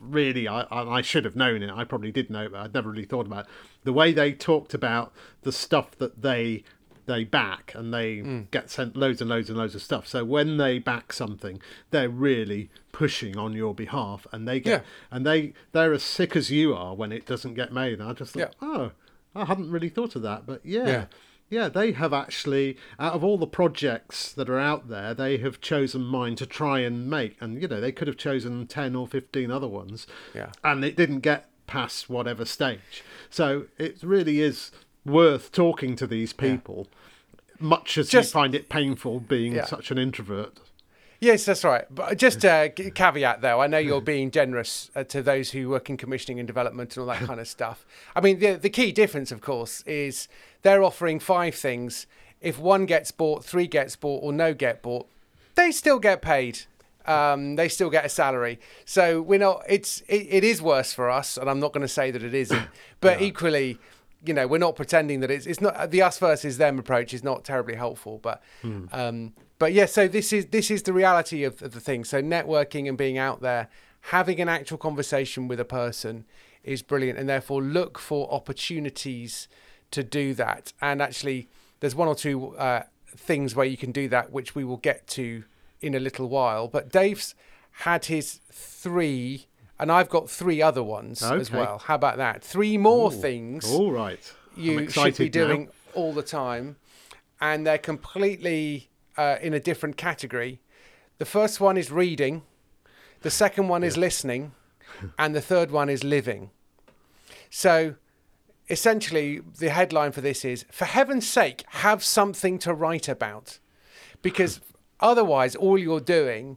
really 0.00 0.48
I 0.48 0.62
I 0.70 1.02
should 1.02 1.24
have 1.24 1.36
known 1.36 1.62
it. 1.62 1.70
I 1.70 1.84
probably 1.84 2.10
did 2.12 2.30
know, 2.30 2.48
but 2.48 2.60
I'd 2.60 2.74
never 2.74 2.90
really 2.90 3.04
thought 3.04 3.26
about 3.26 3.44
it. 3.46 3.50
the 3.84 3.92
way 3.92 4.12
they 4.12 4.32
talked 4.32 4.74
about 4.74 5.12
the 5.42 5.52
stuff 5.52 5.96
that 5.98 6.22
they 6.22 6.64
they 7.06 7.24
back 7.24 7.72
and 7.74 7.92
they 7.92 8.18
Hmm. 8.20 8.40
get 8.50 8.70
sent 8.70 8.96
loads 8.96 9.20
and 9.20 9.28
loads 9.28 9.48
and 9.48 9.58
loads 9.58 9.74
of 9.74 9.82
stuff. 9.82 10.06
So 10.06 10.24
when 10.24 10.58
they 10.58 10.78
back 10.78 11.12
something, 11.12 11.60
they're 11.90 12.08
really 12.08 12.70
pushing 12.92 13.36
on 13.36 13.52
your 13.52 13.74
behalf, 13.74 14.26
and 14.32 14.46
they 14.46 14.60
get 14.60 14.82
Yeah. 14.82 14.86
and 15.10 15.26
they 15.26 15.52
they're 15.72 15.92
as 15.92 16.02
sick 16.02 16.36
as 16.36 16.50
you 16.50 16.74
are 16.74 16.94
when 16.94 17.10
it 17.12 17.26
doesn't 17.26 17.54
get 17.54 17.72
made. 17.72 18.00
And 18.00 18.08
I 18.08 18.12
just 18.12 18.32
thought, 18.34 18.54
Yeah. 18.62 18.68
oh, 18.68 18.92
I 19.34 19.44
hadn't 19.46 19.70
really 19.70 19.88
thought 19.88 20.14
of 20.16 20.22
that, 20.22 20.46
but 20.46 20.60
yeah. 20.64 20.86
Yeah. 20.86 21.04
Yeah, 21.50 21.68
they 21.68 21.90
have 21.92 22.12
actually, 22.12 22.76
out 22.98 23.14
of 23.14 23.24
all 23.24 23.36
the 23.36 23.46
projects 23.46 24.32
that 24.32 24.48
are 24.48 24.58
out 24.60 24.88
there, 24.88 25.12
they 25.14 25.36
have 25.38 25.60
chosen 25.60 26.02
mine 26.02 26.36
to 26.36 26.46
try 26.46 26.78
and 26.78 27.10
make. 27.10 27.36
And, 27.40 27.60
you 27.60 27.66
know, 27.66 27.80
they 27.80 27.90
could 27.90 28.06
have 28.06 28.16
chosen 28.16 28.66
10 28.68 28.94
or 28.94 29.08
15 29.08 29.50
other 29.50 29.66
ones. 29.66 30.06
Yeah. 30.32 30.52
And 30.62 30.84
it 30.84 30.96
didn't 30.96 31.20
get 31.20 31.48
past 31.66 32.08
whatever 32.08 32.44
stage. 32.44 33.02
So 33.30 33.66
it 33.78 33.98
really 34.02 34.40
is 34.40 34.70
worth 35.04 35.50
talking 35.50 35.96
to 35.96 36.06
these 36.06 36.32
people, 36.32 36.86
much 37.58 37.98
as 37.98 38.08
Just- 38.08 38.30
you 38.30 38.32
find 38.40 38.54
it 38.54 38.68
painful 38.68 39.18
being 39.20 39.54
Yeah. 39.54 39.64
such 39.64 39.90
an 39.90 39.98
introvert. 39.98 40.58
Yes, 41.22 41.44
that's 41.44 41.64
right. 41.64 41.84
But 41.90 42.16
just 42.16 42.44
a 42.46 42.72
c- 42.76 42.90
caveat, 42.92 43.42
though, 43.42 43.60
I 43.60 43.66
know 43.66 43.76
you're 43.76 44.00
being 44.14 44.30
generous 44.30 44.90
uh, 44.94 45.04
to 45.04 45.20
those 45.20 45.50
who 45.50 45.68
work 45.68 45.90
in 45.90 45.98
commissioning 45.98 46.38
and 46.38 46.46
development 46.46 46.96
and 46.96 47.02
all 47.02 47.08
that 47.14 47.26
kind 47.26 47.38
of 47.38 47.46
stuff. 47.46 47.84
I 48.16 48.20
mean, 48.22 48.38
the 48.38 48.54
the 48.54 48.70
key 48.70 48.90
difference, 48.90 49.30
of 49.30 49.42
course, 49.42 49.82
is 49.82 50.28
they're 50.62 50.82
offering 50.82 51.20
five 51.20 51.54
things. 51.54 52.06
If 52.40 52.58
one 52.58 52.86
gets 52.86 53.10
bought, 53.10 53.44
three 53.44 53.66
gets 53.66 53.96
bought, 53.96 54.22
or 54.22 54.32
no 54.32 54.54
get 54.54 54.82
bought, 54.82 55.08
they 55.54 55.70
still 55.70 55.98
get 55.98 56.22
paid. 56.22 56.60
Um, 57.06 57.56
they 57.56 57.68
still 57.68 57.90
get 57.90 58.04
a 58.04 58.08
salary. 58.08 58.60
So 58.84 59.20
we're 59.20 59.38
not. 59.38 59.62
It's 59.68 60.00
it, 60.02 60.26
it 60.30 60.44
is 60.44 60.62
worse 60.62 60.92
for 60.92 61.10
us, 61.10 61.36
and 61.36 61.48
I'm 61.50 61.60
not 61.60 61.72
going 61.72 61.82
to 61.82 61.88
say 61.88 62.10
that 62.10 62.22
it 62.22 62.34
isn't. 62.34 62.68
But 63.00 63.22
equally, 63.22 63.78
you 64.24 64.34
know, 64.34 64.46
we're 64.46 64.58
not 64.58 64.76
pretending 64.76 65.20
that 65.20 65.30
it's 65.30 65.46
it's 65.46 65.60
not 65.60 65.90
the 65.90 66.02
us 66.02 66.18
versus 66.18 66.58
them 66.58 66.78
approach 66.78 67.14
is 67.14 67.24
not 67.24 67.44
terribly 67.44 67.74
helpful. 67.76 68.20
But 68.22 68.42
um, 68.92 69.32
but 69.58 69.72
yeah, 69.72 69.86
so 69.86 70.06
this 70.06 70.32
is 70.32 70.46
this 70.46 70.70
is 70.70 70.82
the 70.82 70.92
reality 70.92 71.44
of, 71.44 71.62
of 71.62 71.72
the 71.72 71.80
thing. 71.80 72.04
So 72.04 72.22
networking 72.22 72.88
and 72.88 72.98
being 72.98 73.16
out 73.16 73.40
there, 73.40 73.68
having 74.02 74.40
an 74.40 74.48
actual 74.48 74.78
conversation 74.78 75.48
with 75.48 75.60
a 75.60 75.64
person 75.64 76.26
is 76.62 76.82
brilliant, 76.82 77.18
and 77.18 77.28
therefore 77.28 77.62
look 77.62 77.98
for 77.98 78.30
opportunities 78.32 79.48
to 79.90 80.02
do 80.02 80.34
that. 80.34 80.72
And 80.80 81.02
actually, 81.02 81.48
there's 81.80 81.94
one 81.94 82.08
or 82.08 82.14
two 82.14 82.56
uh, 82.56 82.84
things 83.08 83.54
where 83.54 83.66
you 83.66 83.76
can 83.76 83.92
do 83.92 84.08
that, 84.08 84.32
which 84.32 84.54
we 84.54 84.64
will 84.64 84.76
get 84.76 85.06
to 85.08 85.44
in 85.80 85.94
a 85.94 86.00
little 86.00 86.28
while. 86.28 86.68
But 86.68 86.90
Dave's 86.90 87.34
had 87.72 88.06
his 88.06 88.40
three, 88.52 89.46
and 89.78 89.90
I've 89.90 90.08
got 90.08 90.28
three 90.28 90.60
other 90.60 90.82
ones 90.82 91.22
as 91.22 91.50
well. 91.50 91.78
How 91.78 91.94
about 91.94 92.18
that? 92.18 92.42
Three 92.42 92.76
more 92.76 93.10
things 93.10 93.70
All 93.70 93.90
right. 93.92 94.32
You 94.56 94.88
should 94.90 95.16
be 95.16 95.26
now. 95.26 95.30
doing 95.30 95.68
all 95.94 96.12
the 96.12 96.22
time, 96.22 96.76
and 97.40 97.66
they're 97.66 97.78
completely 97.78 98.90
uh, 99.16 99.36
in 99.40 99.54
a 99.54 99.60
different 99.60 99.96
category. 99.96 100.60
The 101.18 101.24
first 101.24 101.60
one 101.60 101.76
is 101.76 101.90
reading, 101.90 102.42
the 103.22 103.30
second 103.30 103.68
one 103.68 103.84
is 103.84 103.96
listening, 103.96 104.52
and 105.18 105.34
the 105.34 105.40
third 105.40 105.70
one 105.70 105.88
is 105.88 106.02
living. 106.02 106.50
So, 107.50 107.94
essentially, 108.70 109.40
the 109.58 109.70
headline 109.70 110.12
for 110.12 110.20
this 110.20 110.44
is 110.44 110.64
For 110.70 110.84
heaven's 110.84 111.26
sake, 111.26 111.64
have 111.68 112.02
something 112.04 112.58
to 112.60 112.72
write 112.72 113.08
about. 113.08 113.58
Because 114.22 114.60
otherwise, 115.00 115.56
all 115.56 115.76
you're 115.76 116.00
doing 116.00 116.56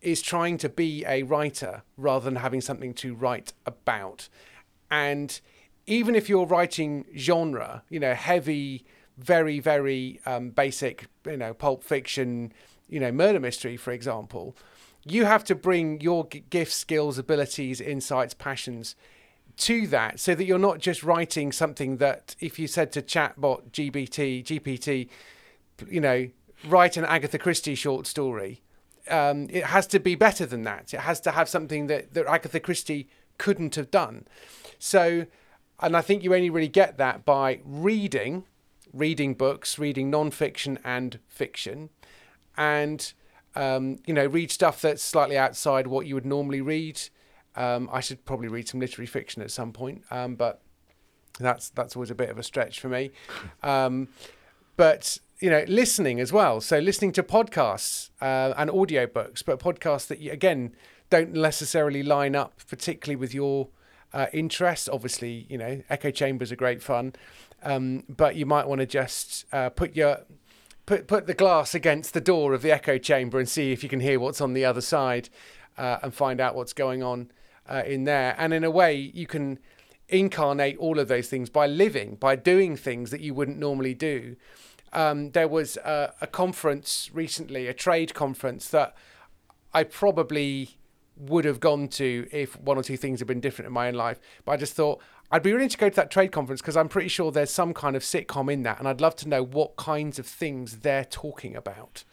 is 0.00 0.20
trying 0.20 0.58
to 0.58 0.68
be 0.68 1.04
a 1.06 1.22
writer 1.22 1.82
rather 1.96 2.24
than 2.24 2.36
having 2.36 2.60
something 2.60 2.92
to 2.92 3.14
write 3.14 3.52
about. 3.64 4.28
And 4.90 5.40
even 5.86 6.14
if 6.14 6.28
you're 6.28 6.46
writing 6.46 7.06
genre, 7.16 7.84
you 7.88 8.00
know, 8.00 8.14
heavy, 8.14 8.84
very, 9.16 9.60
very 9.60 10.20
um, 10.26 10.50
basic, 10.50 11.06
you 11.24 11.36
know, 11.36 11.54
pulp 11.54 11.84
fiction, 11.84 12.52
you 12.88 12.98
know, 12.98 13.12
murder 13.12 13.38
mystery, 13.38 13.76
for 13.76 13.92
example, 13.92 14.56
you 15.04 15.24
have 15.24 15.44
to 15.44 15.54
bring 15.54 16.00
your 16.00 16.24
gifts, 16.24 16.76
skills, 16.76 17.18
abilities, 17.18 17.80
insights, 17.80 18.34
passions 18.34 18.96
to 19.56 19.86
that 19.88 20.18
so 20.18 20.34
that 20.34 20.44
you're 20.44 20.58
not 20.58 20.78
just 20.78 21.02
writing 21.02 21.52
something 21.52 21.98
that 21.98 22.34
if 22.40 22.58
you 22.58 22.66
said 22.66 22.92
to 22.92 23.02
chatbot 23.02 23.70
GBT, 23.70 24.44
GPT, 24.44 25.08
you 25.88 26.00
know, 26.00 26.28
write 26.66 26.96
an 26.96 27.04
Agatha 27.04 27.38
Christie 27.38 27.74
short 27.74 28.06
story, 28.06 28.62
um, 29.08 29.48
it 29.50 29.64
has 29.64 29.86
to 29.88 30.00
be 30.00 30.14
better 30.14 30.46
than 30.46 30.62
that. 30.62 30.94
It 30.94 31.00
has 31.00 31.20
to 31.20 31.32
have 31.32 31.48
something 31.48 31.86
that, 31.88 32.14
that 32.14 32.26
Agatha 32.26 32.60
Christie 32.60 33.08
couldn't 33.38 33.74
have 33.74 33.90
done. 33.90 34.26
So, 34.78 35.26
and 35.80 35.96
I 35.96 36.00
think 36.00 36.22
you 36.22 36.34
only 36.34 36.50
really 36.50 36.68
get 36.68 36.98
that 36.98 37.24
by 37.24 37.60
reading, 37.64 38.44
reading 38.92 39.34
books, 39.34 39.78
reading 39.78 40.10
non-fiction 40.10 40.78
and 40.84 41.18
fiction, 41.28 41.90
and 42.56 43.12
um, 43.54 43.98
you 44.06 44.14
know, 44.14 44.26
read 44.26 44.50
stuff 44.50 44.80
that's 44.80 45.02
slightly 45.02 45.36
outside 45.36 45.86
what 45.86 46.06
you 46.06 46.14
would 46.14 46.26
normally 46.26 46.60
read. 46.60 47.00
Um, 47.56 47.88
I 47.92 48.00
should 48.00 48.24
probably 48.24 48.48
read 48.48 48.68
some 48.68 48.80
literary 48.80 49.06
fiction 49.06 49.42
at 49.42 49.50
some 49.50 49.72
point, 49.72 50.02
um, 50.10 50.36
but 50.36 50.62
that's 51.38 51.70
that's 51.70 51.96
always 51.96 52.10
a 52.10 52.14
bit 52.14 52.30
of 52.30 52.38
a 52.38 52.42
stretch 52.42 52.80
for 52.80 52.88
me. 52.88 53.10
Um, 53.62 54.08
but 54.76 55.18
you 55.40 55.50
know, 55.50 55.64
listening 55.68 56.18
as 56.18 56.32
well. 56.32 56.60
So 56.60 56.78
listening 56.78 57.12
to 57.12 57.22
podcasts 57.22 58.10
uh, 58.20 58.54
and 58.56 58.70
audiobooks, 58.70 59.44
but 59.44 59.58
podcasts 59.58 60.06
that 60.06 60.18
you, 60.18 60.32
again 60.32 60.74
don't 61.10 61.34
necessarily 61.34 62.02
line 62.02 62.34
up 62.34 62.54
particularly 62.68 63.16
with 63.16 63.34
your 63.34 63.68
uh, 64.14 64.26
interests. 64.32 64.88
Obviously, 64.88 65.46
you 65.48 65.58
know, 65.58 65.82
echo 65.90 66.10
chambers 66.10 66.50
are 66.50 66.56
great 66.56 66.82
fun, 66.82 67.14
um, 67.62 68.04
but 68.08 68.34
you 68.34 68.46
might 68.46 68.66
want 68.66 68.80
to 68.80 68.86
just 68.86 69.44
uh, 69.52 69.68
put 69.68 69.94
your 69.94 70.20
put 70.86 71.06
put 71.06 71.26
the 71.26 71.34
glass 71.34 71.74
against 71.74 72.14
the 72.14 72.20
door 72.20 72.54
of 72.54 72.62
the 72.62 72.72
echo 72.72 72.98
chamber 72.98 73.38
and 73.38 73.48
see 73.48 73.72
if 73.72 73.82
you 73.82 73.88
can 73.88 74.00
hear 74.00 74.18
what's 74.18 74.40
on 74.40 74.54
the 74.54 74.64
other 74.64 74.80
side 74.80 75.28
uh, 75.76 75.98
and 76.02 76.14
find 76.14 76.40
out 76.40 76.54
what's 76.54 76.72
going 76.72 77.02
on. 77.02 77.30
Uh, 77.72 77.82
in 77.86 78.04
there, 78.04 78.34
and 78.38 78.52
in 78.52 78.64
a 78.64 78.70
way, 78.70 78.94
you 78.94 79.26
can 79.26 79.58
incarnate 80.08 80.76
all 80.76 80.98
of 80.98 81.08
those 81.08 81.28
things 81.28 81.48
by 81.48 81.66
living, 81.66 82.16
by 82.16 82.36
doing 82.36 82.76
things 82.76 83.10
that 83.10 83.20
you 83.20 83.32
wouldn't 83.32 83.58
normally 83.58 83.94
do. 83.94 84.36
Um, 84.92 85.30
there 85.30 85.48
was 85.48 85.78
a, 85.78 86.12
a 86.20 86.26
conference 86.26 87.10
recently, 87.14 87.66
a 87.66 87.72
trade 87.72 88.12
conference 88.12 88.68
that 88.68 88.94
I 89.72 89.84
probably 89.84 90.76
would 91.16 91.46
have 91.46 91.60
gone 91.60 91.88
to 91.88 92.26
if 92.30 92.60
one 92.60 92.76
or 92.76 92.82
two 92.82 92.98
things 92.98 93.20
had 93.20 93.28
been 93.28 93.40
different 93.40 93.66
in 93.68 93.72
my 93.72 93.88
own 93.88 93.94
life. 93.94 94.20
But 94.44 94.52
I 94.52 94.56
just 94.58 94.74
thought 94.74 95.00
I'd 95.30 95.42
be 95.42 95.52
willing 95.52 95.70
to 95.70 95.78
go 95.78 95.88
to 95.88 95.96
that 95.96 96.10
trade 96.10 96.30
conference 96.30 96.60
because 96.60 96.76
I'm 96.76 96.88
pretty 96.88 97.08
sure 97.08 97.32
there's 97.32 97.50
some 97.50 97.72
kind 97.72 97.96
of 97.96 98.02
sitcom 98.02 98.52
in 98.52 98.64
that, 98.64 98.78
and 98.78 98.86
I'd 98.86 99.00
love 99.00 99.16
to 99.16 99.28
know 99.28 99.42
what 99.42 99.76
kinds 99.76 100.18
of 100.18 100.26
things 100.26 100.80
they're 100.80 101.06
talking 101.06 101.56
about. 101.56 102.04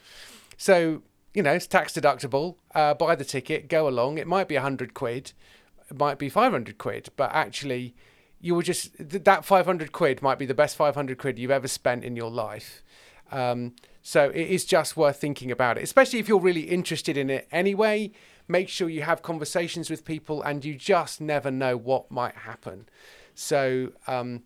So 0.56 1.02
you 1.34 1.44
know, 1.44 1.54
it's 1.54 1.68
tax 1.68 1.94
deductible. 1.94 2.56
Uh, 2.74 2.94
buy 2.94 3.16
the 3.16 3.26
ticket, 3.26 3.68
go 3.70 3.88
along. 3.88 4.18
It 4.18 4.28
might 4.28 4.48
be 4.48 4.56
a 4.56 4.62
hundred 4.62 4.94
quid, 4.94 5.34
it 5.90 5.98
might 5.98 6.18
be 6.18 6.30
five 6.30 6.52
hundred 6.52 6.78
quid, 6.78 7.10
but 7.16 7.32
actually, 7.34 7.96
you 8.42 8.56
will 8.56 8.62
just 8.62 8.92
that 8.98 9.46
five 9.46 9.66
hundred 9.66 9.92
quid 9.92 10.22
might 10.22 10.40
be 10.40 10.46
the 10.46 10.54
best 10.54 10.76
five 10.76 10.96
hundred 10.96 11.18
quid 11.18 11.38
you've 11.38 11.52
ever 11.52 11.68
spent 11.68 12.04
in 12.04 12.16
your 12.16 12.32
life. 12.32 12.84
Um, 13.32 13.74
so 14.02 14.30
it 14.30 14.48
is 14.48 14.66
just 14.66 14.98
worth 14.98 15.18
thinking 15.18 15.52
about 15.52 15.78
it, 15.78 15.84
especially 15.84 16.20
if 16.20 16.28
you're 16.28 16.40
really 16.40 16.62
interested 16.62 17.18
in 17.18 17.30
it 17.30 17.48
anyway. 17.52 18.12
Make 18.48 18.68
sure 18.70 18.90
you 18.90 19.04
have 19.04 19.22
conversations 19.22 19.90
with 19.92 20.04
people, 20.04 20.42
and 20.42 20.66
you 20.66 20.74
just 20.74 21.22
never 21.22 21.52
know 21.52 21.78
what 21.78 22.10
might 22.10 22.36
happen. 22.36 22.90
So, 23.36 23.92
um, 24.08 24.42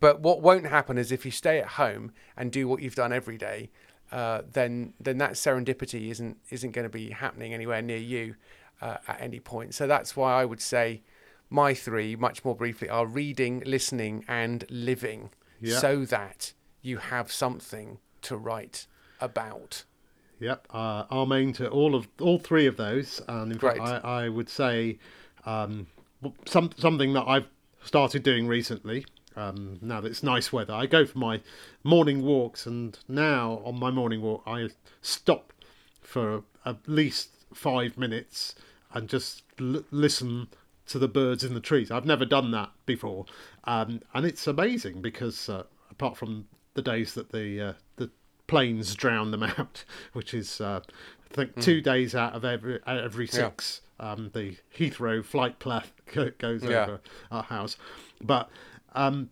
but 0.00 0.20
what 0.20 0.42
won't 0.42 0.66
happen 0.66 0.98
is 0.98 1.12
if 1.12 1.24
you 1.24 1.30
stay 1.30 1.60
at 1.60 1.68
home 1.68 2.12
and 2.36 2.50
do 2.50 2.66
what 2.66 2.82
you've 2.82 2.96
done 2.96 3.12
every 3.12 3.38
day, 3.38 3.70
uh, 4.10 4.42
then 4.52 4.94
then 5.00 5.18
that 5.18 5.32
serendipity 5.32 6.10
isn't 6.10 6.38
isn't 6.50 6.72
going 6.72 6.84
to 6.84 6.90
be 6.90 7.10
happening 7.10 7.52
anywhere 7.52 7.82
near 7.82 7.98
you 7.98 8.36
uh, 8.80 8.96
at 9.06 9.20
any 9.20 9.40
point. 9.40 9.74
So 9.74 9.86
that's 9.86 10.16
why 10.16 10.40
I 10.40 10.44
would 10.44 10.60
say 10.60 11.02
my 11.50 11.74
three, 11.74 12.16
much 12.16 12.44
more 12.44 12.54
briefly, 12.54 12.88
are 12.88 13.06
reading, 13.06 13.62
listening, 13.64 14.24
and 14.28 14.64
living, 14.68 15.30
yeah. 15.60 15.78
so 15.78 16.04
that 16.04 16.52
you 16.82 16.98
have 16.98 17.32
something 17.32 17.98
to 18.22 18.36
write 18.36 18.86
about. 19.20 19.84
Yep, 20.40 20.66
uh, 20.70 21.04
amen 21.10 21.52
to 21.54 21.68
all 21.68 21.94
of 21.94 22.08
all 22.20 22.38
three 22.38 22.66
of 22.66 22.76
those, 22.76 23.20
and 23.28 23.52
in 23.52 23.58
fact, 23.58 23.80
I, 23.80 23.98
I 23.98 24.28
would 24.28 24.48
say 24.48 24.98
um, 25.44 25.86
some 26.46 26.70
something 26.76 27.12
that 27.14 27.24
I've 27.26 27.48
started 27.82 28.22
doing 28.22 28.46
recently 28.46 29.04
um, 29.38 29.78
now 29.80 30.00
that 30.00 30.08
it's 30.08 30.22
nice 30.22 30.52
weather. 30.52 30.74
I 30.74 30.86
go 30.86 31.06
for 31.06 31.18
my 31.18 31.40
morning 31.84 32.22
walks, 32.22 32.66
and 32.66 32.98
now 33.06 33.62
on 33.64 33.78
my 33.78 33.90
morning 33.90 34.20
walk, 34.20 34.42
I 34.46 34.68
stop 35.00 35.52
for 36.00 36.42
at 36.66 36.76
least 36.86 37.30
five 37.54 37.96
minutes 37.96 38.54
and 38.92 39.08
just 39.08 39.42
l- 39.60 39.84
listen 39.90 40.48
to 40.86 40.98
the 40.98 41.08
birds 41.08 41.44
in 41.44 41.54
the 41.54 41.60
trees. 41.60 41.90
I've 41.90 42.06
never 42.06 42.24
done 42.24 42.50
that 42.50 42.70
before, 42.84 43.26
um, 43.64 44.00
and 44.12 44.26
it's 44.26 44.46
amazing 44.46 45.02
because 45.02 45.48
uh, 45.48 45.64
apart 45.90 46.16
from 46.16 46.48
the 46.74 46.82
days 46.82 47.14
that 47.14 47.30
the 47.30 47.60
uh, 47.60 47.72
the 47.96 48.10
planes 48.46 48.94
drown 48.94 49.30
them 49.30 49.42
out, 49.58 49.84
which 50.14 50.34
is 50.34 50.60
uh, 50.60 50.80
I 51.30 51.34
think 51.34 51.54
mm. 51.54 51.62
two 51.62 51.80
days 51.80 52.14
out 52.14 52.34
of 52.34 52.44
every 52.44 52.80
every 52.86 53.26
six. 53.26 53.80
Yeah. 53.80 53.84
Um, 54.00 54.30
the 54.32 54.56
Heathrow 54.76 55.24
flight 55.24 55.58
path 55.58 55.90
goes 56.38 56.62
yeah. 56.62 56.84
over 56.84 57.00
our 57.32 57.42
house, 57.42 57.76
but 58.22 58.48
um, 58.94 59.30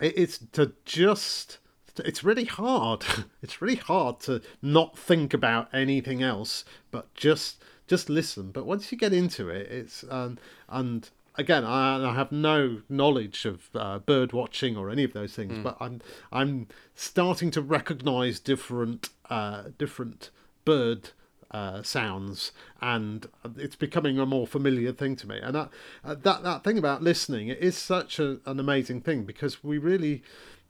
it's 0.00 0.38
to 0.52 0.72
just 0.84 1.58
it's 1.98 2.22
really 2.22 2.44
hard 2.44 3.04
it's 3.42 3.62
really 3.62 3.76
hard 3.76 4.20
to 4.20 4.40
not 4.60 4.98
think 4.98 5.32
about 5.32 5.72
anything 5.74 6.22
else 6.22 6.64
but 6.90 7.12
just 7.14 7.62
just 7.86 8.10
listen 8.10 8.50
but 8.50 8.66
once 8.66 8.90
you 8.92 8.98
get 8.98 9.12
into 9.12 9.48
it 9.48 9.70
it's 9.70 10.04
um, 10.10 10.38
and 10.68 11.10
again 11.36 11.64
I, 11.64 12.10
I, 12.10 12.14
have 12.14 12.32
no 12.32 12.82
knowledge 12.88 13.44
of 13.44 13.68
uh, 13.74 13.98
bird 13.98 14.32
watching 14.32 14.76
or 14.76 14.90
any 14.90 15.04
of 15.04 15.12
those 15.12 15.34
things 15.34 15.54
mm. 15.54 15.62
but 15.62 15.76
i'm 15.80 16.00
i'm 16.32 16.68
starting 16.94 17.50
to 17.52 17.62
recognize 17.62 18.40
different 18.40 19.08
uh, 19.30 19.64
different 19.78 20.30
bird 20.64 21.10
uh, 21.56 21.82
sounds, 21.82 22.52
and 22.82 23.26
it's 23.56 23.76
becoming 23.76 24.18
a 24.18 24.26
more 24.26 24.46
familiar 24.46 24.92
thing 24.92 25.16
to 25.16 25.26
me. 25.26 25.38
And 25.42 25.54
that 25.54 25.70
uh, 26.04 26.14
that 26.14 26.42
that 26.42 26.62
thing 26.62 26.76
about 26.76 27.02
listening 27.02 27.48
it 27.48 27.58
is 27.60 27.78
such 27.78 28.18
a, 28.18 28.38
an 28.44 28.60
amazing 28.60 29.00
thing 29.00 29.24
because 29.24 29.64
we 29.64 29.78
really, 29.78 30.22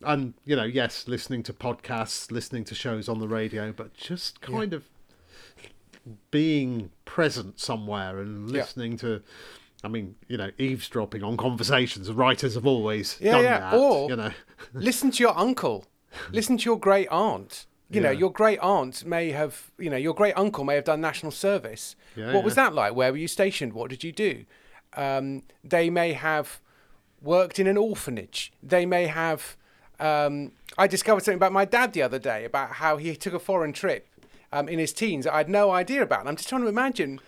and 0.02 0.34
you 0.44 0.54
know, 0.54 0.62
yes, 0.62 1.08
listening 1.08 1.42
to 1.44 1.52
podcasts, 1.52 2.30
listening 2.30 2.62
to 2.66 2.76
shows 2.76 3.08
on 3.08 3.18
the 3.18 3.26
radio, 3.26 3.72
but 3.72 3.94
just 3.94 4.40
kind 4.40 4.70
yeah. 4.70 4.76
of 4.76 4.84
being 6.30 6.92
present 7.04 7.58
somewhere 7.58 8.20
and 8.20 8.48
listening 8.48 8.92
yeah. 8.92 8.98
to. 8.98 9.22
I 9.82 9.88
mean, 9.88 10.14
you 10.28 10.36
know, 10.36 10.50
eavesdropping 10.56 11.24
on 11.24 11.36
conversations. 11.36 12.10
Writers 12.12 12.54
have 12.54 12.66
always 12.66 13.18
yeah, 13.20 13.32
done 13.32 13.42
yeah. 13.42 13.58
that. 13.58 13.74
Or 13.74 14.08
you 14.08 14.16
know, 14.16 14.30
listen 14.72 15.10
to 15.10 15.22
your 15.24 15.36
uncle, 15.36 15.84
listen 16.30 16.58
to 16.58 16.64
your 16.64 16.78
great 16.78 17.08
aunt 17.08 17.66
you 17.90 18.00
yeah. 18.00 18.08
know, 18.08 18.10
your 18.10 18.32
great 18.32 18.58
aunt 18.58 19.04
may 19.04 19.30
have, 19.30 19.70
you 19.78 19.90
know, 19.90 19.96
your 19.96 20.14
great 20.14 20.34
uncle 20.36 20.64
may 20.64 20.74
have 20.74 20.84
done 20.84 21.00
national 21.00 21.32
service. 21.32 21.94
Yeah, 22.16 22.26
what 22.26 22.34
yeah. 22.34 22.44
was 22.44 22.54
that 22.56 22.74
like? 22.74 22.94
Where 22.94 23.12
were 23.12 23.18
you 23.18 23.28
stationed? 23.28 23.72
What 23.72 23.90
did 23.90 24.02
you 24.02 24.12
do? 24.12 24.44
Um, 24.96 25.42
they 25.62 25.90
may 25.90 26.12
have 26.12 26.60
worked 27.22 27.58
in 27.58 27.66
an 27.66 27.76
orphanage. 27.76 28.52
They 28.62 28.86
may 28.86 29.06
have. 29.06 29.56
Um, 29.98 30.52
I 30.76 30.86
discovered 30.86 31.20
something 31.20 31.38
about 31.38 31.52
my 31.52 31.64
dad 31.64 31.94
the 31.94 32.02
other 32.02 32.18
day 32.18 32.44
about 32.44 32.72
how 32.72 32.98
he 32.98 33.16
took 33.16 33.32
a 33.32 33.38
foreign 33.38 33.72
trip 33.72 34.08
um, 34.52 34.68
in 34.68 34.78
his 34.78 34.92
teens 34.92 35.24
that 35.24 35.32
I 35.32 35.38
had 35.38 35.48
no 35.48 35.70
idea 35.70 36.02
about. 36.02 36.20
And 36.20 36.28
I'm 36.28 36.36
just 36.36 36.48
trying 36.48 36.62
to 36.62 36.68
imagine 36.68 37.20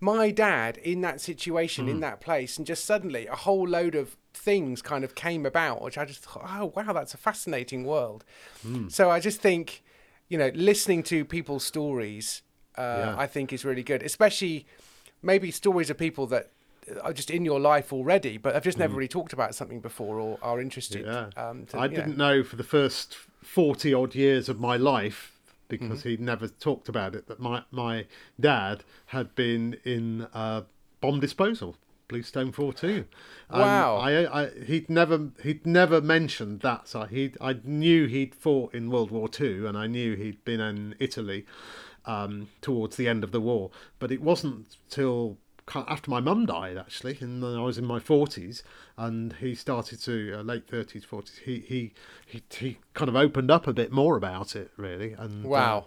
my 0.00 0.30
dad 0.30 0.76
in 0.78 1.02
that 1.02 1.20
situation, 1.20 1.86
mm. 1.86 1.90
in 1.90 2.00
that 2.00 2.20
place, 2.20 2.56
and 2.56 2.66
just 2.66 2.84
suddenly 2.84 3.26
a 3.26 3.36
whole 3.36 3.66
load 3.66 3.94
of 3.94 4.16
things 4.34 4.82
kind 4.82 5.04
of 5.04 5.14
came 5.14 5.46
about, 5.46 5.82
which 5.82 5.96
I 5.96 6.04
just 6.04 6.20
thought, 6.20 6.44
oh, 6.46 6.72
wow, 6.74 6.92
that's 6.92 7.14
a 7.14 7.18
fascinating 7.18 7.84
world. 7.84 8.24
Mm. 8.66 8.90
So 8.90 9.10
I 9.10 9.20
just 9.20 9.40
think 9.40 9.82
you 10.28 10.38
know, 10.38 10.50
listening 10.54 11.02
to 11.04 11.24
people's 11.24 11.64
stories, 11.64 12.42
uh, 12.76 12.82
yeah. 12.82 13.14
I 13.18 13.26
think 13.26 13.52
is 13.52 13.64
really 13.64 13.82
good, 13.82 14.02
especially 14.02 14.66
maybe 15.22 15.50
stories 15.50 15.90
of 15.90 15.98
people 15.98 16.26
that 16.28 16.50
are 17.02 17.12
just 17.12 17.30
in 17.30 17.44
your 17.44 17.58
life 17.58 17.92
already, 17.92 18.38
but 18.38 18.54
have 18.54 18.64
just 18.64 18.78
never 18.78 18.94
mm. 18.94 18.98
really 18.98 19.08
talked 19.08 19.32
about 19.32 19.54
something 19.54 19.80
before 19.80 20.20
or 20.20 20.38
are 20.42 20.60
interested. 20.60 21.04
Yeah. 21.04 21.30
Um, 21.36 21.66
to, 21.66 21.78
I 21.78 21.88
didn't 21.88 22.16
know 22.16 22.44
for 22.44 22.56
the 22.56 22.64
first 22.64 23.16
40 23.42 23.92
odd 23.94 24.14
years 24.14 24.48
of 24.48 24.60
my 24.60 24.76
life 24.76 25.32
because 25.68 26.00
mm-hmm. 26.00 26.08
he'd 26.10 26.20
never 26.20 26.46
talked 26.46 26.88
about 26.88 27.14
it 27.14 27.26
that 27.26 27.40
my, 27.40 27.62
my 27.72 28.06
dad 28.38 28.84
had 29.06 29.34
been 29.34 29.76
in 29.84 30.28
uh, 30.32 30.62
bomb 31.00 31.18
disposal 31.18 31.76
Bluestone 32.08 32.52
Four 32.52 32.72
Two. 32.72 33.06
Um, 33.50 33.60
wow! 33.60 33.96
I, 33.96 34.42
I, 34.42 34.50
he'd 34.64 34.88
never 34.88 35.30
he'd 35.42 35.66
never 35.66 36.00
mentioned 36.00 36.60
that. 36.60 36.88
So 36.88 37.02
he 37.02 37.32
I 37.40 37.56
knew 37.64 38.06
he'd 38.06 38.34
fought 38.34 38.74
in 38.74 38.90
World 38.90 39.10
War 39.10 39.28
Two, 39.28 39.66
and 39.66 39.76
I 39.76 39.86
knew 39.86 40.14
he'd 40.14 40.44
been 40.44 40.60
in 40.60 40.94
Italy 40.98 41.46
um, 42.04 42.48
towards 42.60 42.96
the 42.96 43.08
end 43.08 43.24
of 43.24 43.32
the 43.32 43.40
war. 43.40 43.70
But 43.98 44.12
it 44.12 44.22
wasn't 44.22 44.76
till 44.88 45.38
after 45.74 46.10
my 46.10 46.20
mum 46.20 46.46
died, 46.46 46.78
actually, 46.78 47.18
and 47.20 47.44
I 47.44 47.60
was 47.60 47.76
in 47.76 47.84
my 47.84 47.98
forties, 47.98 48.62
and 48.96 49.32
he 49.34 49.54
started 49.54 50.00
to 50.02 50.38
uh, 50.38 50.42
late 50.42 50.68
thirties, 50.68 51.04
forties. 51.04 51.40
He, 51.44 51.60
he 51.60 51.92
he 52.24 52.42
he 52.50 52.78
kind 52.94 53.08
of 53.08 53.16
opened 53.16 53.50
up 53.50 53.66
a 53.66 53.72
bit 53.72 53.90
more 53.90 54.16
about 54.16 54.54
it, 54.54 54.70
really. 54.76 55.12
And 55.12 55.44
uh, 55.44 55.48
wow, 55.48 55.78
uh, 55.78 55.82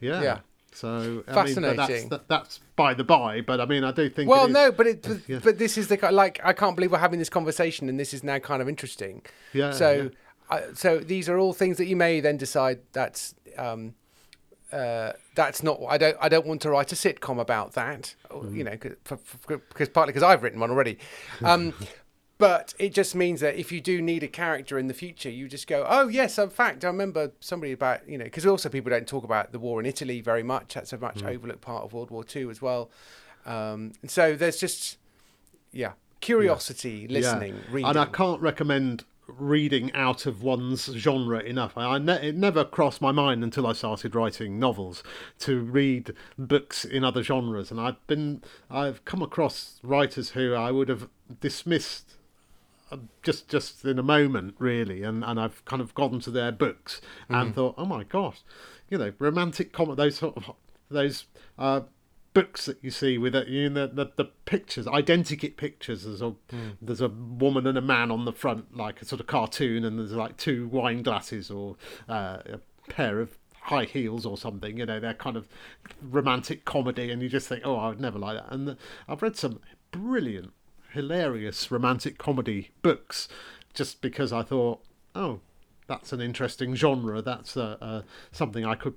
yeah, 0.00 0.22
yeah. 0.22 0.38
So 0.74 1.22
fascinating. 1.28 1.78
I 1.78 1.88
mean, 1.88 2.08
that's, 2.08 2.24
that's, 2.26 2.60
by 2.74 2.94
the 2.94 3.04
by, 3.04 3.40
but 3.40 3.60
I 3.60 3.64
mean, 3.64 3.84
I 3.84 3.92
do 3.92 4.10
think. 4.10 4.28
Well, 4.28 4.48
no, 4.48 4.72
but 4.72 4.86
it, 4.88 5.06
yeah. 5.28 5.38
but 5.42 5.56
this 5.56 5.78
is 5.78 5.86
the 5.86 5.96
like 6.10 6.40
I 6.42 6.52
can't 6.52 6.74
believe 6.74 6.90
we're 6.90 6.98
having 6.98 7.20
this 7.20 7.30
conversation, 7.30 7.88
and 7.88 7.98
this 7.98 8.12
is 8.12 8.24
now 8.24 8.40
kind 8.40 8.60
of 8.60 8.68
interesting. 8.68 9.22
Yeah. 9.52 9.70
So, 9.70 10.10
yeah. 10.50 10.60
so 10.74 10.98
these 10.98 11.28
are 11.28 11.38
all 11.38 11.52
things 11.52 11.76
that 11.76 11.86
you 11.86 11.94
may 11.94 12.18
then 12.18 12.36
decide 12.36 12.80
that's 12.92 13.36
um, 13.56 13.94
uh, 14.72 15.12
that's 15.36 15.62
not. 15.62 15.80
I 15.88 15.96
don't. 15.96 16.16
I 16.20 16.28
don't 16.28 16.46
want 16.46 16.60
to 16.62 16.70
write 16.70 16.90
a 16.90 16.96
sitcom 16.96 17.40
about 17.40 17.74
that. 17.74 18.16
Mm. 18.30 18.56
You 18.56 18.64
know, 18.64 18.76
because 18.76 19.88
partly 19.90 20.12
because 20.12 20.24
I've 20.24 20.42
written 20.42 20.58
one 20.58 20.70
already. 20.70 20.98
Um, 21.44 21.72
but 22.44 22.74
it 22.78 22.92
just 22.92 23.14
means 23.14 23.40
that 23.40 23.56
if 23.56 23.72
you 23.72 23.80
do 23.80 24.02
need 24.02 24.22
a 24.22 24.28
character 24.28 24.78
in 24.78 24.86
the 24.86 24.92
future, 24.92 25.30
you 25.30 25.48
just 25.48 25.66
go, 25.66 25.86
oh 25.88 26.08
yes, 26.08 26.38
in 26.38 26.50
fact, 26.50 26.84
I 26.84 26.88
remember 26.88 27.32
somebody 27.40 27.72
about 27.72 28.06
you 28.06 28.18
know 28.18 28.24
because 28.24 28.44
also 28.44 28.68
people 28.68 28.90
don't 28.90 29.08
talk 29.08 29.24
about 29.24 29.52
the 29.52 29.58
war 29.58 29.80
in 29.80 29.86
Italy 29.86 30.20
very 30.20 30.42
much. 30.42 30.74
That's 30.74 30.92
a 30.92 30.98
much 30.98 31.20
mm. 31.20 31.28
overlooked 31.34 31.62
part 31.62 31.84
of 31.84 31.94
World 31.94 32.10
War 32.10 32.22
Two 32.22 32.50
as 32.50 32.60
well. 32.60 32.90
Um, 33.46 33.92
and 34.02 34.10
so 34.10 34.34
there's 34.36 34.58
just 34.58 34.98
yeah 35.72 35.92
curiosity, 36.20 37.06
yeah. 37.08 37.18
listening, 37.18 37.54
yeah. 37.54 37.62
reading, 37.70 37.88
and 37.88 37.98
I 37.98 38.04
can't 38.04 38.42
recommend 38.42 39.04
reading 39.26 39.90
out 39.94 40.26
of 40.26 40.42
one's 40.42 40.84
genre 40.84 41.40
enough. 41.40 41.78
I, 41.78 41.94
I 41.94 41.98
ne- 41.98 42.28
it 42.28 42.34
never 42.34 42.62
crossed 42.62 43.00
my 43.00 43.10
mind 43.10 43.42
until 43.42 43.66
I 43.66 43.72
started 43.72 44.14
writing 44.14 44.58
novels 44.58 45.02
to 45.38 45.60
read 45.60 46.12
books 46.36 46.84
in 46.84 47.04
other 47.04 47.22
genres, 47.22 47.70
and 47.70 47.80
I've 47.80 48.06
been 48.06 48.42
I've 48.70 49.02
come 49.06 49.22
across 49.22 49.80
writers 49.82 50.32
who 50.32 50.52
I 50.52 50.72
would 50.72 50.90
have 50.90 51.08
dismissed 51.40 52.13
just 53.22 53.48
just 53.48 53.84
in 53.84 53.98
a 53.98 54.02
moment 54.02 54.54
really 54.58 55.02
and 55.02 55.24
and 55.24 55.40
I've 55.40 55.64
kind 55.64 55.82
of 55.82 55.94
gone 55.94 56.20
to 56.20 56.30
their 56.30 56.52
books 56.52 57.00
and 57.28 57.52
mm. 57.52 57.54
thought 57.54 57.74
oh 57.76 57.86
my 57.86 58.04
gosh 58.04 58.42
you 58.88 58.98
know 58.98 59.12
romantic 59.18 59.72
comedy 59.72 59.96
those 59.96 60.16
sort 60.16 60.36
of 60.36 60.54
those 60.90 61.26
uh, 61.58 61.80
books 62.34 62.66
that 62.66 62.78
you 62.82 62.90
see 62.90 63.16
with 63.16 63.34
it, 63.34 63.48
you 63.48 63.70
know, 63.70 63.86
the, 63.86 64.04
the, 64.04 64.12
the 64.16 64.24
pictures, 64.44 64.86
identikit 64.86 65.56
pictures. 65.56 66.04
There's 66.04 66.20
a 66.20 66.34
Hmm. 66.50 66.70
there's 66.82 67.00
a 67.00 67.08
woman 67.08 67.66
and 67.66 67.78
a 67.78 67.82
man 67.82 68.10
on 68.10 68.24
the 68.24 68.32
front, 68.32 68.76
like 68.76 69.00
a 69.00 69.04
sort 69.04 69.20
of 69.20 69.26
cartoon, 69.26 69.84
and 69.84 69.98
there's 69.98 70.12
like 70.12 70.36
two 70.36 70.68
wine 70.68 71.02
glasses 71.02 71.50
or 71.50 71.76
uh, 72.08 72.38
a 72.46 72.60
pair 72.90 73.20
of 73.20 73.38
high 73.62 73.84
heels 73.84 74.26
or 74.26 74.36
something. 74.36 74.76
You 74.76 74.84
know, 74.84 75.00
they're 75.00 75.14
kind 75.14 75.36
of 75.36 75.48
romantic 76.02 76.64
comedy, 76.64 77.10
and 77.10 77.22
you 77.22 77.28
just 77.28 77.48
think, 77.48 77.62
oh, 77.64 77.76
I 77.76 77.88
would 77.88 78.00
never 78.00 78.18
like 78.18 78.36
that. 78.36 78.52
And 78.52 78.68
the, 78.68 78.76
I've 79.08 79.22
read 79.22 79.36
some 79.36 79.60
brilliant, 79.92 80.52
hilarious 80.94 81.70
romantic 81.70 82.18
comedy 82.18 82.70
books, 82.82 83.28
just 83.74 84.00
because 84.00 84.32
I 84.32 84.42
thought, 84.42 84.80
oh, 85.14 85.40
that's 85.86 86.12
an 86.12 86.20
interesting 86.20 86.74
genre. 86.74 87.20
That's 87.20 87.56
uh, 87.56 87.76
uh, 87.80 88.02
something 88.32 88.64
I 88.64 88.74
could 88.74 88.94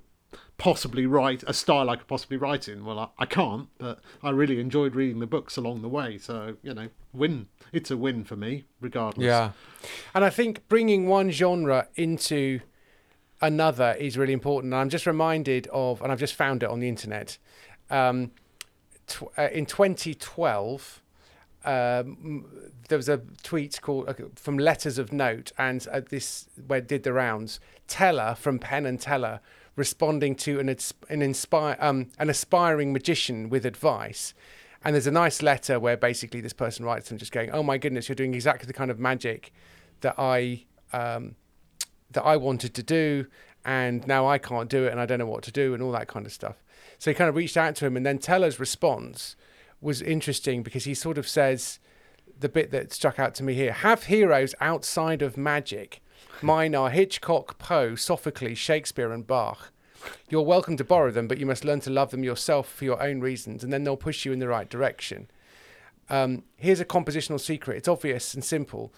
possibly 0.56 1.06
write 1.06 1.42
a 1.46 1.54
style 1.54 1.88
I 1.88 1.96
could 1.96 2.08
possibly 2.08 2.36
write 2.36 2.68
in. 2.68 2.84
Well, 2.84 2.98
I, 2.98 3.08
I 3.18 3.26
can't, 3.26 3.68
but 3.78 4.00
I 4.22 4.30
really 4.30 4.60
enjoyed 4.60 4.94
reading 4.94 5.20
the 5.20 5.26
books 5.26 5.56
along 5.56 5.82
the 5.82 5.88
way. 5.88 6.18
So 6.18 6.56
you 6.62 6.74
know, 6.74 6.88
win. 7.12 7.48
It's 7.72 7.90
a 7.90 7.96
win 7.96 8.24
for 8.24 8.36
me, 8.36 8.64
regardless. 8.80 9.26
Yeah. 9.26 9.52
And 10.14 10.24
I 10.24 10.30
think 10.30 10.66
bringing 10.68 11.06
one 11.06 11.30
genre 11.30 11.88
into 11.96 12.60
another 13.40 13.96
is 13.98 14.16
really 14.18 14.32
important. 14.32 14.72
And 14.72 14.80
I'm 14.80 14.88
just 14.88 15.06
reminded 15.06 15.68
of, 15.72 16.02
and 16.02 16.10
I've 16.10 16.18
just 16.18 16.34
found 16.34 16.62
it 16.62 16.68
on 16.68 16.80
the 16.80 16.88
internet. 16.88 17.38
Um, 17.90 18.32
tw- 19.06 19.38
uh, 19.38 19.48
in 19.52 19.66
2012, 19.66 21.02
um, 21.64 22.46
there 22.88 22.98
was 22.98 23.08
a 23.08 23.22
tweet 23.42 23.80
called 23.82 24.08
uh, 24.08 24.14
from 24.36 24.58
Letters 24.58 24.98
of 24.98 25.12
Note, 25.12 25.52
and 25.58 25.86
uh, 25.90 26.00
this 26.08 26.48
where 26.66 26.80
did 26.80 27.02
the 27.02 27.12
rounds. 27.12 27.60
Teller 27.86 28.34
from 28.38 28.58
Penn 28.58 28.86
and 28.86 29.00
Teller 29.00 29.40
responding 29.76 30.34
to 30.34 30.60
an 30.60 30.68
an 31.08 31.22
inspire 31.22 31.76
um, 31.80 32.10
an 32.18 32.30
aspiring 32.30 32.92
magician 32.92 33.48
with 33.48 33.64
advice. 33.64 34.34
And 34.84 34.94
there's 34.94 35.08
a 35.08 35.12
nice 35.12 35.42
letter 35.42 35.80
where 35.80 35.96
basically 35.96 36.40
this 36.40 36.52
person 36.52 36.84
writes 36.84 37.08
them 37.08 37.18
just 37.18 37.32
going, 37.32 37.50
"Oh 37.50 37.62
my 37.62 37.78
goodness, 37.78 38.08
you're 38.08 38.16
doing 38.16 38.34
exactly 38.34 38.66
the 38.66 38.72
kind 38.72 38.90
of 38.90 38.98
magic 38.98 39.52
that 40.00 40.14
I 40.18 40.64
um, 40.92 41.34
that 42.12 42.22
I 42.22 42.36
wanted 42.36 42.74
to 42.74 42.82
do, 42.82 43.26
and 43.64 44.06
now 44.06 44.28
I 44.28 44.38
can't 44.38 44.70
do 44.70 44.84
it, 44.84 44.92
and 44.92 45.00
I 45.00 45.06
don't 45.06 45.18
know 45.18 45.26
what 45.26 45.42
to 45.44 45.52
do, 45.52 45.74
and 45.74 45.82
all 45.82 45.92
that 45.92 46.06
kind 46.06 46.26
of 46.26 46.32
stuff." 46.32 46.62
So 46.98 47.10
he 47.10 47.14
kind 47.14 47.28
of 47.28 47.34
reached 47.36 47.56
out 47.56 47.74
to 47.76 47.86
him, 47.86 47.96
and 47.96 48.06
then 48.06 48.18
Teller's 48.18 48.60
response 48.60 49.36
was 49.80 50.02
interesting 50.02 50.62
because 50.62 50.84
he 50.84 50.94
sort 50.94 51.18
of 51.18 51.28
says 51.28 51.78
the 52.38 52.48
bit 52.48 52.70
that 52.70 52.92
stuck 52.92 53.18
out 53.18 53.34
to 53.36 53.42
me 53.42 53.54
here: 53.54 53.72
"Have 53.72 54.04
heroes 54.04 54.54
outside 54.60 55.22
of 55.22 55.36
magic. 55.36 56.00
Mine 56.42 56.74
are 56.74 56.90
Hitchcock, 56.90 57.58
Poe, 57.58 57.94
Sophocles, 57.94 58.58
Shakespeare, 58.58 59.12
and 59.12 59.26
Bach." 59.26 59.72
You're 60.28 60.42
welcome 60.42 60.76
to 60.76 60.84
borrow 60.84 61.10
them, 61.10 61.26
but 61.26 61.38
you 61.38 61.46
must 61.46 61.64
learn 61.64 61.80
to 61.80 61.90
love 61.90 62.10
them 62.10 62.22
yourself 62.22 62.68
for 62.72 62.84
your 62.84 63.02
own 63.02 63.20
reasons, 63.20 63.64
and 63.64 63.72
then 63.72 63.84
they'll 63.84 63.96
push 63.96 64.24
you 64.24 64.32
in 64.32 64.38
the 64.38 64.48
right 64.48 64.68
direction. 64.68 65.28
Um, 66.08 66.44
here's 66.56 66.80
a 66.80 66.84
compositional 66.84 67.40
secret. 67.40 67.76
It's 67.76 67.88
obvious 67.88 68.34
and 68.34 68.44
simple. 68.44 68.92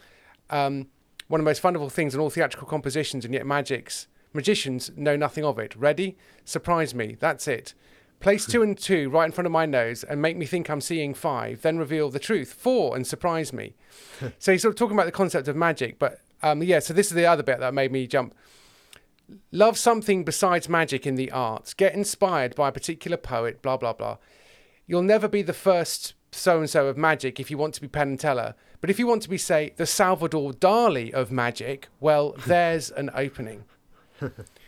Um, 0.51 0.89
one 1.29 1.41
of 1.41 1.45
the 1.45 1.51
most 1.51 1.61
fundamental 1.61 1.91
things 1.91 2.15
in 2.15 2.21
all 2.21 2.31
theatrical 2.31 2.69
compositions, 2.69 3.25
and 3.25 3.33
yet 3.35 3.47
magics, 3.47 4.09
magicians 4.33 4.91
know 4.97 5.17
nothing 5.17 5.45
of 5.45 5.59
it. 5.59 5.75
Ready? 5.75 6.17
Surprise 6.45 6.95
me. 6.95 7.17
That's 7.19 7.49
it. 7.49 7.75
Place 8.21 8.45
two 8.45 8.63
and 8.63 8.77
two 8.77 9.09
right 9.09 9.25
in 9.25 9.33
front 9.33 9.47
of 9.47 9.53
my 9.53 9.65
nose 9.65 10.05
and 10.05 10.21
make 10.21 10.37
me 10.37 10.45
think 10.45 10.69
I'm 10.69 10.83
seeing 10.83 11.15
five, 11.15 11.63
then 11.63 11.79
reveal 11.79 12.11
the 12.11 12.19
truth. 12.19 12.53
Four 12.53 12.95
and 12.95 13.07
surprise 13.07 13.53
me. 13.53 13.75
so 14.39 14.53
he's 14.53 14.63
sort 14.63 14.75
of 14.75 14.79
talking 14.79 14.95
about 14.95 15.07
the 15.07 15.13
concept 15.13 15.49
of 15.49 15.57
magic, 15.57 15.99
but 15.99 16.21
um, 16.43 16.63
yeah, 16.63 16.81
so 16.81 16.93
this 16.93 17.09
is 17.09 17.15
the 17.15 17.27
other 17.27 17.43
bit 17.43 17.61
that 17.61 17.73
made 17.73 17.93
me 17.93 18.07
jump. 18.07 18.35
Love 19.53 19.79
something 19.79 20.25
besides 20.25 20.69
magic 20.69 21.07
in 21.07 21.15
the 21.15 21.31
arts. 21.31 21.73
Get 21.73 21.95
inspired 21.95 22.55
by 22.55 22.69
a 22.69 22.73
particular 22.73 23.17
poet, 23.17 23.63
blah, 23.63 23.77
blah, 23.77 23.93
blah. 23.93 24.19
You'll 24.87 25.03
never 25.03 25.29
be 25.29 25.43
the 25.43 25.53
first 25.53 26.15
so 26.33 26.59
and 26.59 26.69
so 26.69 26.87
of 26.87 26.97
magic 26.97 27.41
if 27.41 27.51
you 27.51 27.59
want 27.59 27.75
to 27.75 27.81
be 27.81 27.89
Penn 27.89 28.09
and 28.09 28.21
Teller. 28.21 28.55
But 28.81 28.91
if 28.91 28.99
you 28.99 29.07
want 29.07 29.23
to 29.23 29.29
be, 29.29 29.39
say, 29.39 29.73
the 29.77 29.87
Salvador 29.87 30.53
Dali 30.53 31.13
of 31.13 31.31
magic, 31.31 31.89
well, 32.01 32.35
there's 32.47 32.91
an 32.91 33.11
opening. 33.15 33.65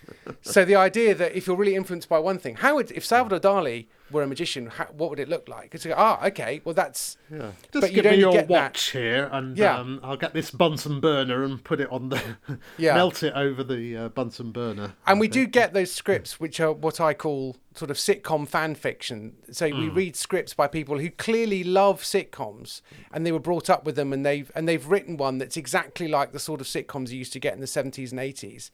so 0.42 0.64
the 0.64 0.76
idea 0.76 1.14
that 1.14 1.34
if 1.36 1.46
you're 1.46 1.56
really 1.56 1.74
influenced 1.74 2.08
by 2.08 2.18
one 2.18 2.38
thing, 2.38 2.56
how 2.56 2.76
would 2.76 2.90
if 2.92 3.04
Salvador 3.04 3.40
Dali 3.40 3.86
were 4.10 4.22
a 4.22 4.26
magician, 4.26 4.66
how, 4.66 4.84
what 4.92 5.08
would 5.08 5.18
it 5.18 5.28
look 5.28 5.48
like? 5.48 5.74
It's 5.74 5.86
like, 5.86 5.94
ah, 5.96 6.22
okay, 6.26 6.60
well 6.64 6.74
that's 6.74 7.16
Yeah. 7.30 7.52
But 7.72 7.80
Just 7.82 7.92
you'd 7.94 8.02
give 8.02 8.12
me 8.12 8.18
your 8.18 8.32
get 8.32 8.48
that- 8.48 8.52
watch 8.52 8.90
here, 8.90 9.28
and 9.32 9.56
Yeah. 9.56 9.78
um, 9.78 10.00
I'll 10.02 10.18
get 10.18 10.34
this 10.34 10.50
Bunsen 10.50 11.00
burner 11.00 11.42
and 11.44 11.62
put 11.64 11.80
it 11.80 11.90
on 11.90 12.10
the 12.10 12.20
Yeah. 12.76 12.94
melt 12.94 13.22
it 13.22 13.32
over 13.34 13.64
the 13.64 13.96
uh, 13.96 14.08
Bunsen 14.10 14.50
burner. 14.52 14.94
And 15.06 15.18
I 15.18 15.20
we 15.20 15.28
think. 15.28 15.32
do 15.32 15.46
get 15.46 15.72
those 15.72 15.90
scripts, 15.90 16.38
which 16.38 16.60
are 16.60 16.72
what 16.72 17.00
I 17.00 17.14
call 17.14 17.56
sort 17.74 17.90
of 17.90 17.96
sitcom 17.96 18.46
fan 18.46 18.74
fiction. 18.74 19.32
So 19.50 19.66
we 19.66 19.88
read 19.88 20.14
scripts 20.14 20.52
by 20.52 20.66
people 20.66 20.98
who 20.98 21.08
clearly 21.08 21.64
love 21.64 22.02
sitcoms, 22.02 22.82
and 23.14 23.24
they 23.24 23.32
were 23.32 23.38
brought 23.40 23.70
up 23.70 23.86
with 23.86 23.96
them, 23.96 24.12
and 24.12 24.26
they've 24.26 24.52
and 24.54 24.68
they've 24.68 24.86
written 24.86 25.16
one 25.16 25.38
that's 25.38 25.56
exactly 25.56 26.06
like 26.06 26.32
the 26.32 26.38
sort 26.38 26.60
of 26.60 26.66
sitcoms 26.66 27.08
you 27.08 27.16
used 27.18 27.32
to 27.32 27.38
get 27.40 27.54
in 27.54 27.60
the 27.60 27.66
seventies 27.66 28.10
and 28.12 28.20
eighties. 28.20 28.70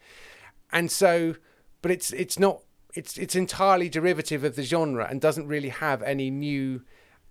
And 0.73 0.91
so, 0.91 1.37
but 1.83 1.91
it's 1.91 2.13
it's 2.13 2.39
not 2.39 2.61
it's 2.95 3.17
it's 3.17 3.35
entirely 3.35 3.89
derivative 3.89 4.45
of 4.45 4.57
the 4.57 4.63
genre 4.63 5.07
and 5.09 5.21
doesn't 5.21 5.47
really 5.47 5.69
have 5.69 6.03
any 6.03 6.31
new 6.31 6.83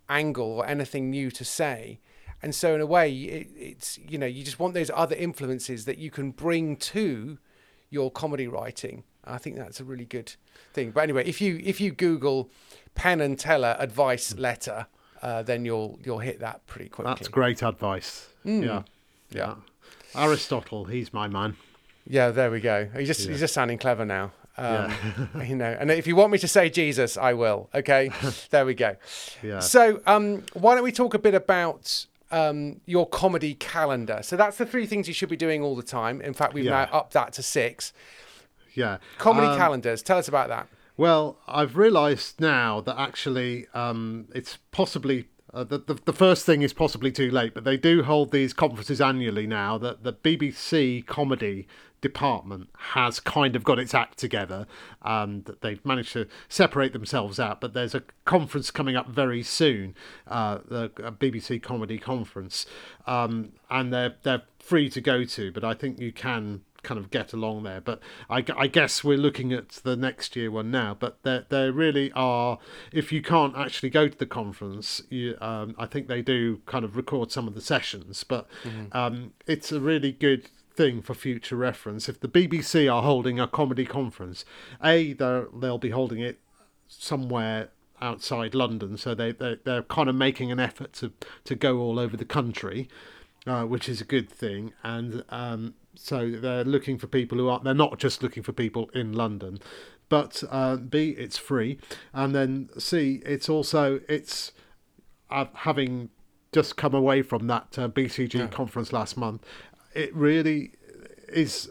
angle 0.10 0.52
or 0.52 0.66
anything 0.66 1.10
new 1.10 1.30
to 1.32 1.44
say. 1.44 2.00
And 2.42 2.54
so, 2.54 2.76
in 2.76 2.82
a 2.82 2.86
way, 2.86 3.12
it, 3.12 3.48
it's 3.56 3.98
you 3.98 4.18
know 4.18 4.28
you 4.28 4.44
just 4.44 4.60
want 4.60 4.74
those 4.74 4.92
other 4.94 5.16
influences 5.16 5.86
that 5.86 5.98
you 5.98 6.12
can 6.12 6.32
bring 6.32 6.76
to 6.78 7.38
your 7.90 8.12
comedy 8.12 8.48
writing. 8.48 9.04
I 9.24 9.38
think 9.38 9.58
that's 9.58 9.80
a 9.80 9.84
really 9.84 10.06
good 10.06 10.36
thing. 10.74 10.92
But 10.92 11.02
anyway, 11.02 11.26
if 11.26 11.42
you 11.42 11.60
if 11.64 11.82
you 11.82 11.92
Google 11.92 12.50
Penn 12.96 13.22
and 13.22 13.38
Teller 13.38 13.76
advice 13.80 14.36
letter, 14.38 14.88
uh, 15.22 15.44
then 15.44 15.66
you'll 15.66 16.00
you'll 16.04 16.20
hit 16.20 16.40
that 16.40 16.66
pretty 16.68 16.90
quickly. 16.90 17.14
That's 17.14 17.28
great 17.28 17.64
advice. 17.64 18.28
Hmm. 18.44 18.64
Yeah. 18.64 18.84
Yeah. 19.30 19.56
Aristotle, 20.16 20.86
he's 20.86 21.14
my 21.14 21.28
man. 21.28 21.58
Yeah, 22.10 22.30
there 22.32 22.50
we 22.52 22.60
go. 22.62 22.88
He's 22.98 23.08
just 23.08 23.28
he's 23.28 23.40
just 23.40 23.54
sounding 23.54 23.78
clever 23.78 24.06
now. 24.06 24.32
Um, 24.58 24.92
you 25.46 25.56
know, 25.56 25.76
and 25.80 25.92
if 25.92 26.08
you 26.08 26.16
want 26.16 26.32
me 26.32 26.38
to 26.40 26.48
say 26.48 26.70
Jesus, 26.70 27.18
I 27.18 27.34
will. 27.34 27.70
Okay, 27.76 28.10
there 28.50 28.66
we 28.66 28.74
go. 28.74 28.96
Yeah. 29.44 29.60
So, 29.60 30.02
um, 30.08 30.44
why 30.54 30.76
don't 30.76 30.84
we 30.84 30.92
talk 30.92 31.14
a 31.14 31.20
bit 31.20 31.36
about 31.36 32.06
um, 32.32 32.82
your 32.86 33.08
comedy 33.08 33.54
calendar? 33.54 34.22
So 34.24 34.36
that's 34.36 34.58
the 34.58 34.66
three 34.66 34.86
things 34.88 35.08
you 35.08 35.14
should 35.14 35.30
be 35.30 35.38
doing 35.38 35.62
all 35.62 35.76
the 35.76 35.84
time. 35.84 36.22
In 36.22 36.34
fact, 36.34 36.54
we've 36.54 36.66
Yeah. 36.66 36.86
now 36.86 36.90
upped 36.92 37.14
that 37.14 37.34
to 37.34 37.44
six. 37.44 37.94
Yeah. 38.74 38.98
Comedy 39.18 39.48
Um, 39.48 39.58
calendars. 39.58 40.02
Tell 40.02 40.18
us 40.18 40.28
about 40.28 40.50
that. 40.50 40.68
Well, 40.98 41.38
I've 41.48 41.78
realised 41.78 42.40
now 42.42 42.82
that 42.82 42.98
actually 43.00 43.68
um, 43.76 44.28
it's 44.34 44.58
possibly 44.72 45.28
uh, 45.54 45.64
the, 45.64 45.78
the 45.78 45.94
the 46.06 46.14
first 46.14 46.46
thing 46.46 46.62
is 46.64 46.74
possibly 46.74 47.12
too 47.12 47.30
late, 47.32 47.54
but 47.54 47.64
they 47.64 47.78
do 47.78 48.04
hold 48.04 48.32
these 48.32 48.54
conferences 48.54 49.00
annually 49.00 49.46
now. 49.48 49.78
That 49.78 50.04
the 50.04 50.14
BBC 50.14 51.06
comedy 51.06 51.68
department 52.02 52.70
has 52.94 53.20
kind 53.20 53.56
of 53.56 53.64
got 53.64 53.80
its 53.80 53.94
act 53.94 54.18
together, 54.18 54.68
and 55.02 55.46
that 55.46 55.62
they've 55.62 55.84
managed 55.86 56.14
to 56.14 56.28
separate 56.50 56.94
themselves 56.94 57.40
out. 57.40 57.62
But 57.62 57.74
there's 57.74 57.96
a 57.96 58.04
conference 58.26 58.72
coming 58.72 58.96
up 58.96 59.08
very 59.08 59.44
soon, 59.44 59.96
uh, 60.28 60.60
the 60.68 60.92
a 60.98 61.12
BBC 61.12 61.62
comedy 61.62 61.98
conference, 61.98 62.66
um, 63.06 63.54
and 63.70 63.94
they're 63.94 64.16
they're 64.24 64.44
free 64.60 64.90
to 64.90 65.02
go 65.02 65.24
to. 65.24 65.52
But 65.52 65.64
I 65.64 65.74
think 65.74 66.00
you 66.00 66.12
can 66.12 66.62
kind 66.84 67.00
of 67.00 67.12
get 67.12 67.34
along 67.34 67.64
there. 67.64 67.82
But 67.82 68.00
I, 68.30 68.44
I 68.56 68.68
guess 68.68 69.04
we're 69.04 69.18
looking 69.18 69.52
at 69.52 69.70
the 69.70 69.96
next 69.96 70.36
year 70.36 70.50
one 70.50 70.72
now. 70.72 70.96
But 70.98 71.22
there, 71.24 71.46
there 71.50 71.72
really 71.72 72.12
are. 72.16 72.60
If 72.92 73.12
you 73.12 73.22
can't 73.22 73.56
actually 73.58 73.90
go 73.90 74.08
to 74.08 74.18
the 74.18 74.26
conference, 74.26 75.02
you, 75.10 75.36
um, 75.42 75.76
I 75.78 75.86
think 75.86 76.08
they 76.08 76.22
do 76.22 76.62
kind 76.66 76.86
of 76.86 76.96
record 76.96 77.32
some 77.32 77.48
of 77.48 77.56
the 77.56 77.62
sessions. 77.62 78.24
But 78.24 78.48
um, 78.94 79.34
it's 79.46 79.72
a 79.72 79.80
really 79.80 80.12
good 80.12 80.50
thing 80.78 81.02
for 81.02 81.14
future 81.14 81.58
reference. 81.58 82.08
If 82.08 82.20
the 82.20 82.30
BBC 82.30 82.94
are 82.94 83.04
holding 83.04 83.40
a 83.40 83.48
comedy 83.48 83.86
conference, 83.86 84.46
a 84.82 85.14
they'll 85.14 85.78
be 85.80 85.90
holding 85.90 86.20
it 86.22 86.40
somewhere 86.88 87.70
outside 88.00 88.54
London, 88.54 88.96
so 88.96 89.14
they, 89.16 89.32
they 89.32 89.58
they're 89.66 89.84
kind 89.84 90.08
of 90.08 90.16
making 90.16 90.52
an 90.52 90.60
effort 90.60 90.94
to 90.94 91.12
to 91.44 91.56
go 91.56 91.80
all 91.80 92.00
over 92.00 92.16
the 92.16 92.26
country, 92.26 92.88
uh, 93.46 93.64
which 93.64 93.90
is 93.90 94.00
a 94.00 94.06
good 94.06 94.30
thing. 94.30 94.72
And 94.84 95.24
um, 95.30 95.74
so 95.96 96.30
they're 96.32 96.64
looking 96.64 96.98
for 96.98 97.08
people 97.08 97.38
who 97.40 97.50
are 97.50 97.60
they're 97.60 97.74
not 97.74 97.98
just 97.98 98.24
looking 98.24 98.44
for 98.44 98.54
people 98.54 98.90
in 98.94 99.14
London, 99.14 99.60
but 100.10 100.44
uh, 100.50 100.78
b 100.78 101.10
it's 101.18 101.38
free, 101.38 101.80
and 102.14 102.34
then 102.36 102.70
c 102.78 103.22
it's 103.26 103.50
also 103.50 104.00
it's 104.08 104.52
uh, 105.30 105.46
having 105.54 106.10
just 106.54 106.78
come 106.78 106.94
away 106.94 107.22
from 107.22 107.48
that 107.48 107.78
uh, 107.78 107.88
BCG 107.90 108.50
conference 108.52 108.94
last 108.94 109.18
month, 109.18 109.46
it 109.94 110.14
really 110.16 110.72
is, 111.28 111.70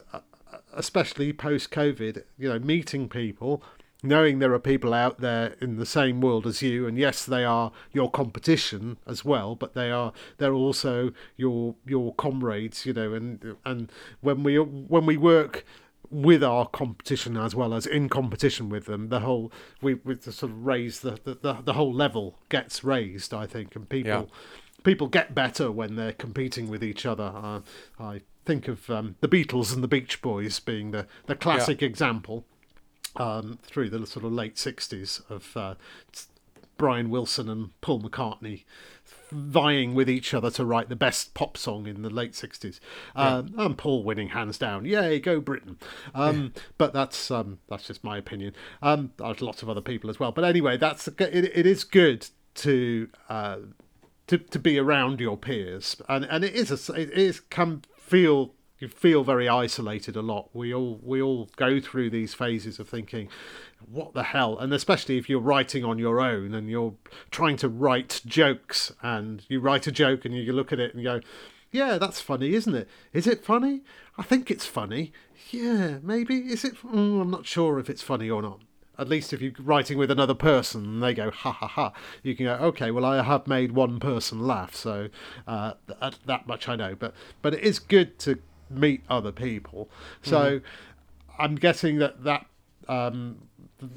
especially 0.75 1.33
post 1.33 1.71
COVID, 1.71 2.23
you 2.39 2.49
know, 2.49 2.59
meeting 2.59 3.09
people, 3.09 3.63
knowing 4.03 4.39
there 4.39 4.53
are 4.53 4.59
people 4.59 4.93
out 4.95 5.21
there 5.21 5.55
in 5.61 5.77
the 5.77 5.87
same 5.87 6.21
world 6.21 6.47
as 6.47 6.63
you, 6.63 6.87
and 6.87 6.99
yes, 6.99 7.25
they 7.25 7.45
are 7.45 7.73
your 7.93 8.11
competition 8.11 8.99
as 9.07 9.25
well, 9.25 9.55
but 9.55 9.75
they 9.75 9.91
are 9.91 10.13
they're 10.39 10.55
also 10.55 11.13
your 11.37 11.75
your 11.87 12.15
comrades, 12.15 12.87
you 12.87 12.93
know, 12.93 13.15
and 13.15 13.57
and 13.65 13.91
when 14.21 14.43
we 14.43 14.57
when 14.59 15.07
we 15.07 15.17
work 15.17 15.65
with 16.11 16.45
our 16.45 16.67
competition 16.69 17.37
as 17.37 17.55
well 17.55 17.75
as 17.75 17.85
in 17.87 18.09
competition 18.09 18.69
with 18.69 18.87
them. 18.87 19.09
The 19.09 19.21
whole 19.21 19.53
we 19.83 19.95
we 19.95 20.17
sort 20.21 20.45
of 20.45 20.65
raise 20.65 21.01
the 21.01 21.19
the, 21.25 21.35
the, 21.35 21.55
the 21.65 21.73
whole 21.73 21.93
level 21.93 22.39
gets 22.49 22.85
raised, 22.85 23.35
I 23.35 23.47
think, 23.47 23.75
and 23.75 23.89
people 23.89 24.11
Yeah. 24.11 24.23
People 24.87 25.09
get 25.09 25.35
better 25.35 25.71
when 25.71 25.97
they're 25.97 26.13
competing 26.13 26.71
with 26.71 26.83
each 26.83 27.05
other. 27.05 27.33
Uh, 27.35 27.61
I 27.99 28.23
think 28.47 28.69
of 28.69 28.89
um, 28.89 29.17
the 29.21 29.29
Beatles 29.29 29.75
and 29.75 29.83
the 29.83 29.89
Beach 29.89 30.23
Boys 30.23 30.61
being 30.61 30.93
the 30.93 31.07
the 31.27 31.35
classic 31.35 31.83
example 31.83 32.47
um, 33.17 33.59
through 33.65 33.91
the 33.91 34.07
sort 34.07 34.25
of 34.25 34.33
late 34.33 34.57
sixties 34.57 35.21
of 35.29 35.55
uh, 35.57 35.75
Brian 36.79 37.11
Wilson 37.11 37.49
and 37.51 37.79
Paul 37.81 38.01
McCartney 38.01 38.63
vying 39.33 39.93
with 39.93 40.09
each 40.09 40.33
other 40.33 40.53
to 40.53 40.65
write 40.65 40.89
the 40.89 40.95
best 40.95 41.35
pop 41.35 41.57
song 41.57 41.89
in 41.89 42.03
the 42.03 42.11
late 42.11 42.31
60s 42.31 42.79
um, 43.17 43.53
and 43.59 43.77
paul 43.77 44.05
winning 44.05 44.29
hands 44.29 44.57
down. 44.57 44.85
Yay 44.85 45.19
go 45.19 45.41
britain. 45.41 45.79
Um, 46.15 46.53
but 46.79 46.93
that's 46.93 47.29
um, 47.33 47.59
that's 47.69 47.89
just 47.89 48.05
my 48.05 48.19
opinion. 48.19 48.55
Um, 48.83 49.11
there's 49.17 49.43
lots 49.43 49.63
of 49.63 49.69
other 49.69 49.81
people 49.81 50.11
as 50.11 50.21
well. 50.21 50.31
But 50.31 50.45
anyway 50.45 50.77
that's 50.77 51.09
it, 51.09 51.21
it 51.21 51.67
is 51.67 51.83
good 51.83 52.29
to 52.57 53.09
uh, 53.29 53.57
to, 54.27 54.39
to 54.39 54.59
be 54.59 54.79
around 54.79 55.21
your 55.21 55.37
peers. 55.37 55.97
And 56.09 56.25
and 56.25 56.45
it 56.45 56.55
is 56.55 56.89
a, 56.89 56.93
it 56.95 57.11
is 57.11 57.41
can 57.41 57.83
feel 57.99 58.55
you 58.79 58.89
feel 58.89 59.25
very 59.25 59.49
isolated 59.49 60.17
a 60.17 60.23
lot. 60.23 60.51
We 60.53 60.75
all 60.75 61.01
we 61.03 61.23
all 61.23 61.49
go 61.57 61.81
through 61.81 62.11
these 62.11 62.35
phases 62.35 62.79
of 62.79 62.89
thinking 62.89 63.29
what 63.91 64.15
the 64.15 64.25
hell? 64.25 64.59
And 64.59 64.73
especially 64.73 65.19
if 65.19 65.29
you're 65.29 65.41
writing 65.41 65.85
on 65.85 65.99
your 65.99 66.21
own 66.21 66.55
and 66.55 66.69
you're 66.69 66.95
trying 67.31 67.57
to 67.59 67.69
write 67.69 68.21
jokes 68.27 68.93
and 69.03 69.45
you 69.49 69.61
write 69.61 69.87
a 69.87 69.93
joke 69.93 70.25
and 70.25 70.35
you 70.35 70.53
look 70.53 70.73
at 70.73 70.81
it 70.81 70.95
and 70.95 71.03
go 71.05 71.21
yeah 71.73 71.99
that's 71.99 72.21
funny 72.21 72.55
isn't 72.55 72.75
it? 72.75 72.89
Is 73.13 73.27
it 73.27 73.45
funny? 73.45 73.83
I 74.19 74.23
think 74.23 74.51
it's 74.51 74.67
funny. 74.67 75.13
Yeah 75.51 75.99
maybe. 76.03 76.39
Is 76.39 76.65
it 76.65 76.77
mm, 76.83 77.21
i'm 77.21 77.31
not 77.31 77.47
sure 77.47 77.79
if 77.79 77.89
it's 77.89 78.03
funny 78.03 78.29
or 78.29 78.43
not 78.43 78.61
at 78.99 79.09
least 79.09 79.33
if 79.33 79.41
you're 79.41 79.53
writing 79.61 79.99
with 79.99 80.11
another 80.11 80.35
person 80.35 80.85
and 80.85 81.03
they 81.03 81.13
go 81.15 81.31
ha 81.31 81.53
ha 81.53 81.67
ha 81.67 81.93
you 82.23 82.35
can 82.35 82.47
go 82.47 82.55
okay 82.55 82.91
well 82.91 83.05
i 83.05 83.23
have 83.23 83.47
made 83.47 83.73
one 83.73 83.99
person 84.01 84.47
laugh 84.47 84.75
so 84.75 85.09
uh, 85.47 85.73
that, 86.01 86.19
that 86.27 86.47
much 86.47 86.69
i 86.69 86.77
know 86.77 86.95
but 86.95 87.15
but 87.43 87.55
it 87.55 87.61
is 87.61 87.79
good 87.79 88.19
to 88.19 88.39
meet 88.71 89.03
other 89.09 89.33
people 89.33 89.89
so 90.23 90.61
i'm 91.39 91.55
guessing 91.55 91.99
that 91.99 92.25
that 92.25 92.47
um, 92.89 93.37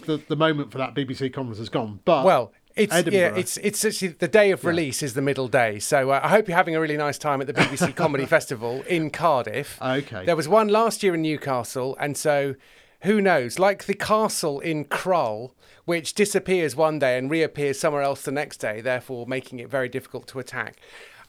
the, 0.05 0.17
the 0.27 0.35
moment 0.35 0.71
for 0.71 0.77
that 0.77 0.93
bbc 0.93 1.31
conference 1.31 1.59
has 1.59 1.69
gone 1.69 1.99
but 2.05 2.25
Well, 2.25 2.51
it's 2.75 2.93
yeah, 3.07 3.35
it's 3.35 3.57
it's 3.57 3.83
actually 3.83 4.09
the 4.09 4.27
day 4.27 4.51
of 4.51 4.63
release 4.63 5.03
is 5.03 5.13
the 5.13 5.21
middle 5.21 5.47
day. 5.49 5.79
So 5.79 6.11
uh, 6.11 6.21
I 6.23 6.29
hope 6.29 6.47
you're 6.47 6.55
having 6.55 6.75
a 6.77 6.79
really 6.79 6.95
nice 6.95 7.17
time 7.17 7.41
at 7.41 7.47
the 7.47 7.53
BBC 7.53 7.93
Comedy 8.03 8.25
Festival 8.25 8.83
in 8.83 9.09
Cardiff. 9.09 9.81
Okay. 9.81 10.23
There 10.23 10.35
was 10.35 10.47
one 10.47 10.69
last 10.69 11.03
year 11.03 11.13
in 11.15 11.21
Newcastle, 11.23 11.97
and 11.99 12.15
so 12.15 12.55
who 13.01 13.21
knows? 13.21 13.59
Like 13.59 13.85
the 13.85 13.93
castle 13.93 14.59
in 14.59 14.85
Krull, 14.85 15.51
which 15.85 16.13
disappears 16.13 16.75
one 16.75 16.99
day 16.99 17.17
and 17.17 17.29
reappears 17.29 17.79
somewhere 17.79 18.01
else 18.01 18.23
the 18.23 18.31
next 18.31 18.57
day, 18.57 18.81
therefore 18.81 19.25
making 19.25 19.59
it 19.59 19.69
very 19.69 19.89
difficult 19.89 20.27
to 20.27 20.39
attack. 20.39 20.77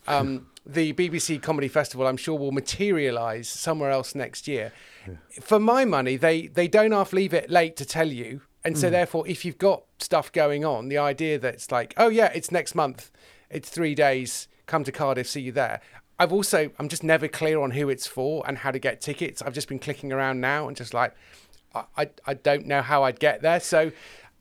Um, 0.09 0.49
the 0.67 0.93
BBC 0.93 1.41
Comedy 1.41 1.69
Festival, 1.69 2.07
I'm 2.07 2.17
sure, 2.17 2.39
will 2.39 2.53
materialise 2.53 3.49
somewhere 3.49 3.91
else 3.91 4.15
next 4.15 4.49
year. 4.49 4.73
For 5.41 5.59
my 5.59 5.85
money, 5.85 6.17
they 6.17 6.49
they 6.49 6.69
don't 6.69 6.93
half 6.93 7.13
leave 7.13 7.33
it 7.33 7.51
late 7.51 7.77
to 7.77 7.85
tell 7.85 8.09
you, 8.09 8.43
and 8.65 8.77
so 8.77 8.91
therefore, 8.91 9.27
if 9.27 9.45
you've 9.45 9.59
got 9.59 9.85
stuff 9.99 10.31
going 10.31 10.65
on, 10.65 10.89
the 10.89 10.99
idea 10.99 11.39
that 11.39 11.55
it's 11.55 11.73
like, 11.73 11.95
oh 11.97 12.09
yeah, 12.09 12.31
it's 12.35 12.53
next 12.53 12.75
month, 12.75 13.11
it's 13.49 13.71
three 13.71 13.95
days, 13.95 14.49
come 14.67 14.85
to 14.85 14.93
Cardiff, 14.93 15.27
see 15.29 15.41
you 15.41 15.53
there. 15.53 15.81
I've 16.19 16.35
also 16.35 16.71
I'm 16.79 16.89
just 16.89 17.03
never 17.03 17.29
clear 17.29 17.61
on 17.61 17.71
who 17.71 17.89
it's 17.89 18.07
for 18.07 18.45
and 18.47 18.59
how 18.59 18.71
to 18.71 18.79
get 18.79 19.01
tickets. 19.01 19.41
I've 19.41 19.55
just 19.55 19.69
been 19.69 19.79
clicking 19.79 20.13
around 20.13 20.41
now 20.41 20.69
and 20.69 20.77
just 20.77 20.93
like 20.93 21.15
I 21.75 22.09
I, 22.27 22.35
don't 22.35 22.67
know 22.67 22.83
how 22.83 23.05
I'd 23.05 23.21
get 23.21 23.43
there. 23.43 23.61
So. 23.61 23.93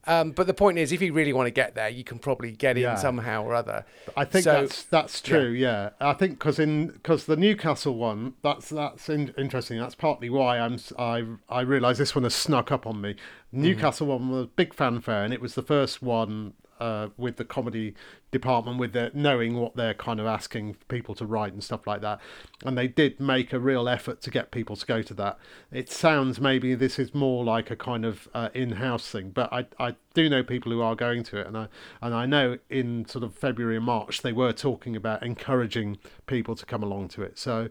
Um, 0.08 0.32
but 0.32 0.48
the 0.48 0.54
point 0.54 0.80
is, 0.80 0.92
if 0.94 1.02
you 1.02 1.12
really 1.14 1.34
want 1.34 1.48
to 1.48 1.52
get 1.52 1.76
there, 1.76 1.90
you 1.90 2.06
can 2.06 2.20
probably 2.20 2.52
get 2.54 2.78
Yeah. 2.78 2.94
in 2.94 2.98
somehow 2.98 3.44
or 3.44 3.54
other. 3.54 3.86
I 4.16 4.24
think 4.26 4.46
So- 4.46 4.62
that's 4.62 4.84
that's 4.86 5.22
true. 5.22 5.50
Yeah, 5.50 5.90
I 6.00 6.14
think 6.14 6.40
because 6.40 6.58
in 6.58 6.88
because 6.88 7.26
the 7.26 7.36
Newcastle 7.36 7.96
one, 7.96 8.34
that's 8.42 8.70
that's 8.70 9.10
in, 9.10 9.34
interesting. 9.38 9.78
That's 9.78 9.96
partly 9.96 10.30
why 10.30 10.58
I'm 10.58 10.80
I 10.98 11.26
I 11.50 11.62
realise 11.62 11.98
this 11.98 12.16
one 12.16 12.24
has 12.24 12.34
snuck 12.34 12.72
up 12.72 12.88
on 12.88 13.02
me. 13.02 13.18
Newcastle 13.52 14.08
one 14.08 14.30
was 14.30 14.44
a 14.46 14.48
big 14.48 14.74
fanfare, 14.74 15.24
and 15.26 15.34
it 15.34 15.42
was 15.42 15.54
the 15.56 15.62
first 15.64 16.02
one 16.02 16.54
uh, 16.80 17.10
with 17.18 17.38
the 17.38 17.46
comedy 17.46 17.94
department 18.32 18.78
with 18.78 18.94
their 18.94 19.10
knowing 19.14 19.56
what 19.56 19.76
they're 19.76 19.94
kind 19.94 20.20
of 20.20 20.26
asking 20.26 20.76
people 20.88 21.16
to 21.16 21.26
write 21.26 21.52
and 21.54 21.64
stuff 21.64 21.88
like 21.88 22.02
that. 22.02 22.20
And 22.64 22.78
they 22.78 22.88
did 22.88 23.20
make 23.20 23.54
a 23.54 23.60
real 23.60 23.90
effort 23.90 24.22
to 24.22 24.32
get 24.32 24.52
people 24.52 24.76
to 24.76 24.86
go 24.86 25.02
to 25.02 25.14
that. 25.16 25.40
It 25.72 25.92
sounds 25.92 26.40
maybe 26.40 26.76
this 26.76 27.00
is 27.00 27.14
more 27.14 27.44
like 27.44 27.72
a 27.72 27.76
kind 27.76 28.06
of 28.06 28.28
uh, 28.34 28.50
in-house 28.54 29.10
thing, 29.10 29.32
but 29.32 29.52
I 29.52 29.66
I 29.80 29.96
do 30.14 30.30
know 30.30 30.44
people 30.44 30.72
who 30.72 30.82
are 30.82 30.96
going 30.96 31.24
to 31.24 31.38
it, 31.38 31.48
and 31.48 31.58
I 31.58 31.68
and 32.02 32.14
I 32.14 32.26
know 32.26 32.58
in 32.70 33.06
sort 33.06 33.24
of 33.24 33.34
February 33.36 33.78
and 33.78 33.86
March 33.86 34.22
they 34.22 34.34
were 34.34 34.54
talking 34.54 34.96
about 34.96 35.24
encouraging 35.24 35.98
people 36.28 36.56
to 36.56 36.66
come 36.66 36.84
along 36.84 37.10
to 37.10 37.24
it. 37.24 37.38
So. 37.38 37.70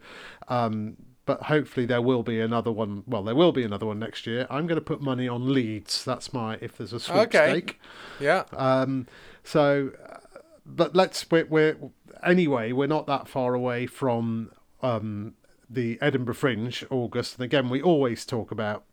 Um, 0.48 0.96
but 1.28 1.42
hopefully 1.42 1.84
there 1.84 2.00
will 2.00 2.22
be 2.22 2.40
another 2.40 2.72
one. 2.72 3.04
Well, 3.06 3.22
there 3.22 3.34
will 3.34 3.52
be 3.52 3.62
another 3.62 3.84
one 3.84 3.98
next 3.98 4.26
year. 4.26 4.46
I'm 4.48 4.66
going 4.66 4.80
to 4.80 4.84
put 4.84 5.02
money 5.02 5.28
on 5.28 5.52
Leeds. 5.52 6.02
That's 6.02 6.32
my 6.32 6.54
if 6.62 6.78
there's 6.78 6.94
a 6.94 6.98
sweepstake. 6.98 7.78
Yeah. 8.18 8.44
Um, 8.56 9.06
so, 9.44 9.90
uh, 10.10 10.20
but 10.64 10.96
let's 10.96 11.30
we're, 11.30 11.44
we're 11.44 11.76
anyway. 12.24 12.72
We're 12.72 12.86
not 12.86 13.06
that 13.08 13.28
far 13.28 13.52
away 13.52 13.86
from 13.86 14.52
um, 14.80 15.34
the 15.68 15.98
Edinburgh 16.00 16.36
Fringe, 16.36 16.82
August. 16.88 17.34
And 17.34 17.44
again, 17.44 17.68
we 17.68 17.82
always 17.82 18.24
talk 18.24 18.50
about, 18.50 18.84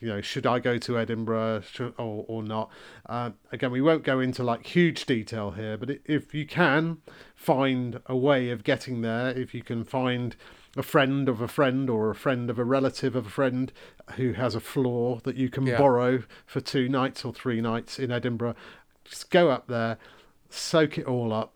you 0.00 0.06
know, 0.06 0.20
should 0.20 0.46
I 0.46 0.60
go 0.60 0.78
to 0.78 0.96
Edinburgh 0.96 1.62
should, 1.62 1.94
or 1.98 2.24
or 2.28 2.44
not? 2.44 2.70
Uh, 3.04 3.30
again, 3.50 3.72
we 3.72 3.80
won't 3.80 4.04
go 4.04 4.20
into 4.20 4.44
like 4.44 4.64
huge 4.64 5.06
detail 5.06 5.50
here, 5.50 5.76
but 5.76 5.90
if 6.04 6.34
you 6.34 6.46
can 6.46 6.98
find 7.34 8.00
a 8.06 8.16
way 8.16 8.50
of 8.50 8.62
getting 8.62 9.00
there, 9.00 9.30
if 9.30 9.54
you 9.54 9.64
can 9.64 9.82
find 9.82 10.36
a 10.76 10.82
friend 10.82 11.28
of 11.28 11.40
a 11.40 11.48
friend 11.48 11.90
or 11.90 12.10
a 12.10 12.14
friend 12.14 12.48
of 12.48 12.58
a 12.58 12.64
relative 12.64 13.16
of 13.16 13.26
a 13.26 13.30
friend 13.30 13.72
who 14.16 14.32
has 14.34 14.54
a 14.54 14.60
floor 14.60 15.20
that 15.24 15.36
you 15.36 15.48
can 15.48 15.66
Yeah. 15.66 15.78
borrow 15.78 16.22
for 16.46 16.60
two 16.60 16.88
nights 16.88 17.24
or 17.24 17.32
three 17.32 17.60
nights 17.60 17.98
in 17.98 18.10
Edinburgh, 18.12 18.54
just 19.04 19.30
go 19.30 19.50
up 19.50 19.66
there, 19.66 19.98
soak 20.48 20.96
it 20.98 21.06
all 21.06 21.32
up, 21.32 21.54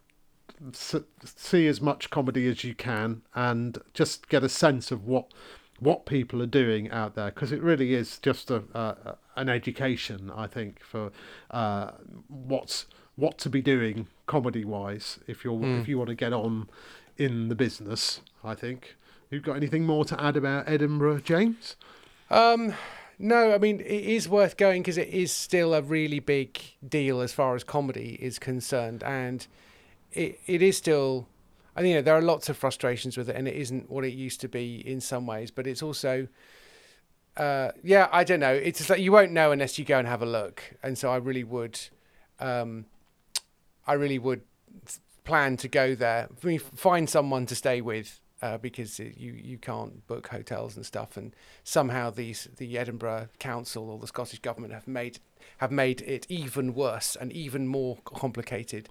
see 0.72 1.66
as 1.66 1.81
much 1.81 2.11
comedy 2.11 2.48
as 2.48 2.64
you 2.64 2.74
can, 2.74 3.22
and 3.35 3.79
just 3.92 4.29
get 4.29 4.42
a 4.44 4.48
sense 4.48 4.90
of 4.90 5.05
what 5.07 5.33
what 5.81 6.07
people 6.07 6.40
are 6.40 6.46
doing 6.46 6.88
out 6.92 7.16
there 7.16 7.27
because 7.33 7.50
it 7.50 7.61
really 7.61 7.94
is 7.94 8.18
just 8.20 8.48
a, 8.48 8.62
an 9.37 9.48
education, 9.48 10.31
I 10.35 10.46
think, 10.46 10.81
for 10.83 11.11
uh, 11.50 11.90
what's 12.29 12.87
what 13.16 13.38
to 13.38 13.50
be 13.50 13.61
doing 13.61 14.07
comedy 14.27 14.64
wise 14.64 15.18
if 15.27 15.44
you're 15.44 15.62
if 15.81 15.88
you 15.88 15.98
want 15.98 16.09
to 16.09 16.14
get 16.14 16.33
on 16.33 16.68
in 17.16 17.48
the 17.48 17.55
business. 17.55 18.20
I 18.42 18.55
think. 18.55 18.96
You've 19.35 19.42
got 19.42 19.57
anything 19.57 19.85
more 19.85 20.05
to 20.05 20.23
add 20.23 20.37
about 20.37 20.68
Edinburgh, 20.68 21.23
James? 21.23 21.75
Um, 22.31 22.73
no, 23.18 23.53
I 23.53 23.59
mean 23.59 23.81
it 23.81 23.87
is 23.87 24.29
worth 24.29 24.57
going 24.57 24.83
because 24.83 24.97
it 24.97 25.09
is 25.09 25.33
still 25.33 25.75
a 25.75 25.83
really 25.83 26.20
big 26.20 26.61
deal 26.87 27.20
as 27.20 27.33
far 27.33 27.57
as 27.57 27.64
comedy 27.64 28.16
is 28.23 28.38
concerned, 28.38 29.03
and 29.03 29.44
it 30.12 30.38
it 30.47 30.62
is 30.62 30.77
still. 30.77 31.27
I 31.75 31.81
think 31.81 31.90
you 31.90 31.94
know, 31.97 32.03
there 32.03 32.14
are 32.14 32.23
lots 32.23 32.49
of 32.49 32.57
frustrations 32.57 33.16
with 33.16 33.29
it, 33.29 33.35
and 33.35 33.49
it 33.49 33.57
isn't 33.57 33.90
what 33.90 34.05
it 34.05 34.14
used 34.14 34.40
to 34.42 34.49
be 34.49 34.77
in 34.87 35.01
some 35.01 35.27
ways. 35.27 35.51
But 35.51 35.66
it's 35.66 35.83
also, 35.83 36.29
uh, 37.37 37.73
yeah, 37.83 38.09
I 38.12 38.23
don't 38.23 38.38
know. 38.38 38.55
It's 38.55 38.79
just 38.79 38.88
like 38.88 39.01
you 39.01 39.11
won't 39.11 39.33
know 39.33 39.51
unless 39.51 39.81
you 39.81 39.85
go 39.85 39.99
and 39.99 40.07
have 40.07 40.23
a 40.23 40.27
look, 40.27 40.62
and 40.81 40.97
so 40.97 41.11
I 41.11 41.16
really 41.16 41.42
would, 41.42 41.81
um, 42.38 42.87
I 43.85 43.94
really 43.94 44.20
would 44.20 44.42
plan 45.25 45.57
to 45.57 45.66
go 45.66 45.97
there. 45.97 46.29
I 46.40 46.47
mean, 46.47 46.61
find 46.61 47.11
someone 47.11 47.47
to 47.47 47.57
stay 47.57 47.81
with 47.81 48.20
uh, 48.44 48.59
because 48.59 49.00
it, 49.00 49.16
you 49.16 49.33
you 49.33 49.57
can't 49.57 50.07
book 50.07 50.28
hotels 50.28 50.76
and 50.76 50.85
stuff. 50.85 51.16
And 51.16 51.34
somehow 51.64 52.11
these 52.11 52.47
the 52.59 52.76
Edinburgh 52.76 53.28
Council 53.38 53.88
or 53.88 53.99
the 53.99 54.07
Scottish 54.07 54.40
government 54.40 54.74
have 54.74 54.86
made 54.86 55.18
have 55.59 55.72
made 55.72 56.03
it 56.03 56.26
even 56.28 56.74
worse 56.74 57.16
and 57.16 57.32
even 57.32 57.66
more 57.66 57.97
complicated 58.05 58.90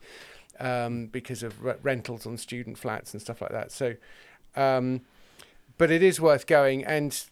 um, 0.60 1.06
because 1.06 1.44
of 1.44 1.64
re- 1.64 1.76
rentals 1.84 2.26
on 2.26 2.38
student 2.38 2.80
flats 2.80 3.14
and 3.14 3.22
stuff 3.22 3.42
like 3.42 3.52
that. 3.52 3.72
So, 3.72 3.94
um, 4.56 5.02
but 5.78 5.92
it 5.92 6.02
is 6.02 6.20
worth 6.20 6.48
going. 6.48 6.84
And 6.84 7.24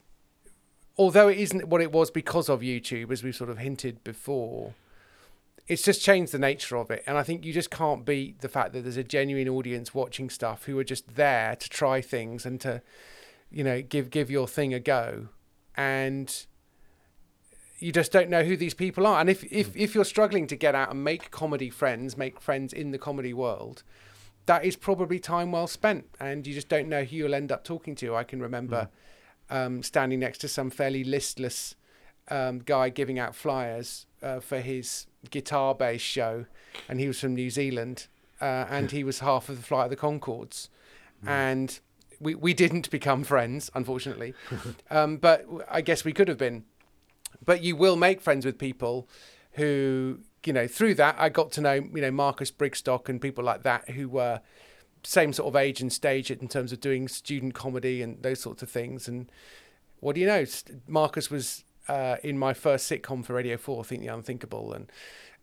although 1.00 1.28
it 1.28 1.40
isn't 1.40 1.70
what 1.70 1.82
it 1.82 1.92
was 1.92 2.12
because 2.12 2.50
of 2.50 2.62
YouTube, 2.62 3.12
as 3.12 3.24
we've 3.24 3.36
sort 3.36 3.50
of 3.50 3.58
hinted 3.58 4.04
before, 4.04 4.76
it's 5.68 5.84
just 5.84 6.02
changed 6.02 6.32
the 6.32 6.40
nature 6.40 6.76
of 6.78 6.92
it. 6.92 7.04
And 7.08 7.18
I 7.18 7.24
think 7.24 7.46
you 7.46 7.54
just 7.54 7.72
can't 7.72 8.06
beat 8.06 8.42
the 8.42 8.50
fact 8.50 8.74
that 8.74 8.82
there's 8.82 8.98
a 8.98 9.04
genuine 9.04 9.48
audience 9.48 9.94
watching 9.94 10.30
stuff 10.30 10.66
who 10.66 10.78
are 10.80 10.84
just 10.84 11.16
there 11.16 11.56
to 11.56 11.70
try 11.70 12.02
things 12.02 12.46
and 12.46 12.60
to, 12.62 12.82
you 13.50 13.64
know, 13.64 13.82
give 13.82 14.10
give 14.10 14.30
your 14.30 14.48
thing 14.48 14.74
a 14.74 14.80
go. 14.80 15.30
And 15.76 16.46
you 17.82 17.92
just 17.92 18.12
don't 18.12 18.30
know 18.30 18.44
who 18.44 18.56
these 18.56 18.76
people 18.76 19.08
are. 19.08 19.20
And 19.20 19.30
if, 19.30 19.44
if, 19.52 19.76
if 19.76 19.96
you're 19.96 20.06
struggling 20.06 20.46
to 20.48 20.56
get 20.56 20.76
out 20.76 20.92
and 20.92 21.04
make 21.04 21.32
comedy 21.32 21.70
friends, 21.70 22.16
make 22.16 22.40
friends 22.40 22.74
in 22.74 22.92
the 22.92 23.00
comedy 23.00 23.34
world, 23.34 23.82
that 24.46 24.64
is 24.64 24.76
probably 24.76 25.20
time 25.20 25.52
well 25.52 25.66
spent. 25.66 26.06
And 26.20 26.46
you 26.46 26.54
just 26.54 26.70
don't 26.70 26.88
know 26.88 27.04
who 27.04 27.16
you'll 27.16 27.34
end 27.34 27.52
up 27.52 27.64
talking 27.64 27.96
to. 27.96 28.16
I 28.16 28.24
can 28.24 28.40
remember 28.40 28.90
um, 29.50 29.82
standing 29.82 30.20
next 30.20 30.40
to 30.40 30.48
some 30.48 30.70
fairly 30.70 31.04
listless 31.04 31.76
um, 32.30 32.60
guy 32.60 32.90
giving 32.90 33.18
out 33.18 33.36
flyers 33.36 34.06
uh, 34.22 34.40
for 34.40 34.60
his 34.62 35.08
guitar 35.30 35.76
based 35.76 36.06
show, 36.06 36.46
and 36.90 37.00
he 37.00 37.08
was 37.08 37.20
from 37.20 37.36
New 37.36 37.50
Zealand, 37.50 38.08
uh, 38.40 38.66
and 38.70 38.92
he 38.92 39.04
was 39.04 39.20
half 39.20 39.50
of 39.50 39.58
the 39.58 39.64
flight 39.64 39.86
of 39.86 39.90
the 39.90 39.98
Conchords, 39.98 40.70
mm. 41.24 41.30
and 41.30 41.80
we 42.20 42.36
we 42.36 42.54
didn't 42.54 42.90
become 42.90 43.24
friends, 43.24 43.70
unfortunately, 43.74 44.34
um, 44.90 45.18
but 45.18 45.46
I 45.70 45.82
guess 45.82 46.04
we 46.04 46.14
could 46.14 46.28
have 46.28 46.38
been. 46.38 46.66
But 47.44 47.64
you 47.64 47.76
will 47.76 47.96
make 47.96 48.22
friends 48.22 48.46
with 48.46 48.58
people 48.58 49.08
who 49.54 50.20
you 50.46 50.54
know 50.54 50.68
through 50.68 50.96
that 50.96 51.16
I 51.20 51.30
got 51.30 51.52
to 51.54 51.62
know 51.62 51.74
you 51.74 52.02
know 52.02 52.12
Marcus 52.12 52.52
Brigstocke 52.52 53.10
and 53.10 53.22
people 53.22 53.44
like 53.44 53.64
that 53.64 53.90
who 53.90 54.08
were 54.08 54.42
same 55.04 55.34
sort 55.34 55.48
of 55.48 55.56
age 55.56 55.82
and 55.82 55.92
stage 55.92 56.30
in 56.30 56.48
terms 56.48 56.72
of 56.72 56.80
doing 56.80 57.08
student 57.08 57.54
comedy 57.54 58.02
and 58.02 58.22
those 58.22 58.40
sorts 58.40 58.62
of 58.62 58.70
things. 58.70 59.08
And 59.08 59.32
what 60.00 60.16
do 60.16 60.22
you 60.22 60.28
know? 60.28 60.46
Marcus 60.88 61.32
was 61.32 61.64
uh, 61.88 62.18
in 62.24 62.38
my 62.38 62.54
first 62.54 62.90
sitcom 62.90 63.24
for 63.26 63.34
Radio 63.34 63.58
Four, 63.58 63.84
Think 63.84 64.02
the 64.02 64.08
Unthinkable, 64.08 64.74
and 64.74 64.92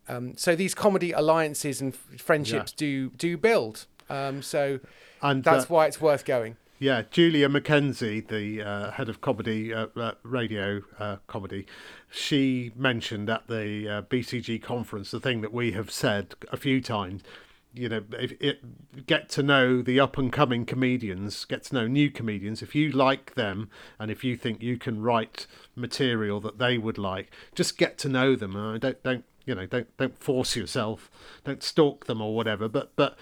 um, 0.09 0.37
so 0.37 0.57
these 0.57 0.75
comedy 0.75 1.13
alliances 1.13 1.81
and 1.81 1.95
friendships 1.95 2.73
yeah. 2.73 2.79
do 2.79 3.11
do 3.11 3.37
build. 3.37 3.87
Um, 4.11 4.43
so 4.43 4.81
and 5.23 5.45
that's 5.45 5.65
uh, 5.65 5.69
why 5.69 5.87
it's 5.87 6.01
worth 6.01 6.25
going. 6.25 6.57
Yeah, 6.81 7.03
Julia 7.11 7.49
McKenzie, 7.49 8.27
the 8.27 8.63
uh, 8.63 8.91
head 8.93 9.09
of 9.09 9.21
comedy, 9.21 9.75
uh, 9.75 9.89
uh, 9.97 10.13
radio 10.23 10.83
uh, 11.01 11.17
comedy, 11.27 11.67
she 12.09 12.71
mentioned 12.77 13.29
at 13.29 13.49
the 13.49 13.89
uh, 13.89 14.03
BCG 14.03 14.63
conference 14.63 15.11
the 15.11 15.19
thing 15.19 15.41
that 15.41 15.53
we 15.53 15.73
have 15.73 15.91
said 15.91 16.37
a 16.53 16.57
few 16.57 16.81
times. 16.81 17.23
You 17.75 17.89
know, 17.89 18.05
if 18.13 18.41
it, 18.41 19.07
get 19.07 19.29
to 19.31 19.43
know 19.43 19.83
the 19.83 19.99
up 19.99 20.19
and 20.19 20.33
coming 20.33 20.65
comedians, 20.65 21.45
get 21.45 21.65
to 21.65 21.75
know 21.75 21.89
new 21.89 22.13
comedians. 22.13 22.63
If 22.63 22.77
you 22.77 22.93
like 22.93 23.35
them, 23.35 23.71
and 23.99 24.09
if 24.09 24.23
you 24.23 24.37
think 24.37 24.63
you 24.63 24.79
can 24.79 25.03
write 25.03 25.49
material 25.79 26.41
that 26.41 26.59
they 26.59 26.79
would 26.79 26.99
like, 26.99 27.31
just 27.55 27.79
get 27.79 27.99
to 27.99 28.09
know 28.09 28.37
them. 28.37 28.57
Uh, 28.57 28.79
don't 28.79 29.03
don't 29.03 29.25
you 29.47 29.55
know 29.55 29.67
don't 29.67 29.97
don't 29.97 30.19
force 30.19 30.57
yourself, 30.57 31.11
don't 31.45 31.63
stalk 31.63 32.07
them 32.07 32.21
or 32.21 32.35
whatever. 32.35 32.69
But 32.69 32.93
but 32.97 33.17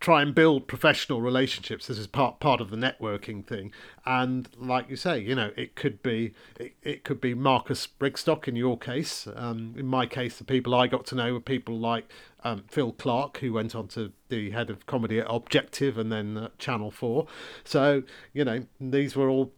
try 0.00 0.22
and 0.22 0.34
build 0.34 0.68
professional 0.68 1.20
relationships. 1.20 1.86
This 1.86 1.98
is 1.98 2.06
part 2.06 2.40
part 2.40 2.60
of 2.60 2.70
the 2.70 2.76
networking 2.76 3.44
thing. 3.44 3.72
And 4.06 4.48
like 4.56 4.88
you 4.88 4.96
say, 4.96 5.18
you 5.18 5.34
know, 5.34 5.50
it 5.56 5.74
could 5.74 6.02
be 6.02 6.34
it, 6.58 6.74
it 6.82 7.04
could 7.04 7.20
be 7.20 7.34
Marcus 7.34 7.86
Brigstocke 7.86 8.48
in 8.48 8.56
your 8.56 8.78
case. 8.78 9.26
Um, 9.34 9.74
in 9.76 9.86
my 9.86 10.06
case, 10.06 10.38
the 10.38 10.44
people 10.44 10.74
I 10.74 10.86
got 10.86 11.06
to 11.06 11.14
know 11.14 11.32
were 11.32 11.40
people 11.40 11.78
like 11.78 12.10
um, 12.44 12.64
Phil 12.68 12.92
Clarke, 12.92 13.38
who 13.38 13.52
went 13.52 13.74
on 13.74 13.88
to 13.88 14.12
the 14.28 14.50
head 14.50 14.70
of 14.70 14.86
comedy 14.86 15.18
at 15.18 15.26
Objective 15.28 15.98
and 15.98 16.12
then 16.12 16.36
uh, 16.36 16.48
Channel 16.58 16.90
Four. 16.90 17.26
So 17.64 18.02
you 18.32 18.44
know, 18.44 18.66
these 18.80 19.16
were 19.16 19.28
all 19.28 19.52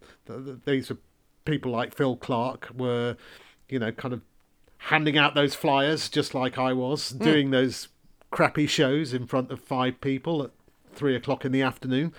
these 0.65 0.91
were 0.91 0.99
people 1.45 1.73
like 1.73 1.95
Phil 1.95 2.17
Clarke 2.17 2.71
were, 2.77 3.17
you 3.69 3.79
know, 3.79 3.93
kind 3.93 4.15
of 4.15 4.23
handing 4.85 5.19
out 5.19 5.35
those 5.35 5.55
flyers 5.55 6.09
just 6.09 6.35
like 6.35 6.59
I 6.59 6.73
was, 6.73 7.13
mm. 7.13 7.23
doing 7.23 7.51
those 7.51 7.89
crappy 8.31 8.67
shows 8.67 9.13
in 9.13 9.27
front 9.27 9.51
of 9.51 9.61
five 9.61 10.01
people 10.01 10.43
at 10.43 10.51
three 10.93 11.15
o'clock 11.17 11.45
in 11.45 11.53
the 11.53 11.63
afternoon. 11.63 12.13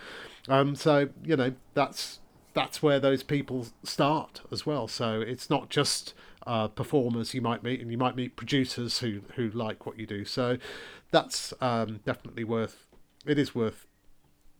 Um, 0.48 0.76
so 0.76 1.10
you 1.24 1.36
know 1.36 1.54
that's 1.74 2.20
that's 2.54 2.84
where 2.84 3.00
those 3.00 3.24
people 3.24 3.68
start 3.84 4.42
as 4.52 4.66
well. 4.66 4.88
So 4.88 5.22
it's 5.22 5.50
not 5.50 5.70
just 5.70 6.14
uh, 6.46 6.68
performers 6.68 7.34
you 7.34 7.42
might 7.42 7.64
meet, 7.64 7.80
and 7.82 7.92
you 7.92 7.98
might 7.98 8.16
meet 8.16 8.36
producers 8.36 9.00
who 9.00 9.22
who 9.36 9.50
like 9.50 9.86
what 9.86 10.00
you 10.00 10.06
do. 10.06 10.26
So 10.26 10.58
that's 11.12 11.54
um, 11.62 12.00
definitely 12.06 12.44
worth. 12.44 12.88
It 13.26 13.38
is 13.38 13.54
worth 13.54 13.86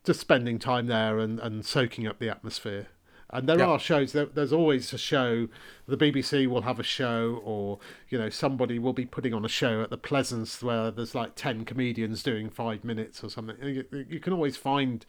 just 0.04 0.20
spending 0.20 0.60
time 0.60 0.88
there 0.88 1.20
and, 1.20 1.40
and 1.40 1.66
soaking 1.66 2.08
up 2.08 2.20
the 2.20 2.30
atmosphere. 2.30 2.88
And 3.32 3.48
there 3.48 3.64
are 3.64 3.80
shows. 3.80 4.12
There, 4.12 4.26
there's 4.26 4.52
always 4.52 4.92
a 4.94 4.98
show. 4.98 5.48
The 5.88 5.98
BBC 5.98 6.48
will 6.48 6.64
have 6.64 6.80
a 6.80 6.84
show, 6.84 7.42
or 7.46 7.80
you 8.10 8.18
know, 8.18 8.30
somebody 8.30 8.78
will 8.78 8.94
be 8.94 9.06
putting 9.06 9.34
on 9.34 9.46
a 9.46 9.50
show 9.50 9.82
at 9.82 9.90
the 9.90 9.98
Pleasance 9.98 10.62
where 10.62 10.92
there's 10.92 11.16
like 11.16 11.36
ten 11.36 11.64
comedians 11.64 12.24
doing 12.24 12.50
five 12.50 12.84
minutes 12.84 13.24
or 13.24 13.30
something. 13.30 13.56
You, 13.62 13.86
you 14.10 14.20
can 14.20 14.34
always 14.34 14.58
find 14.58 15.06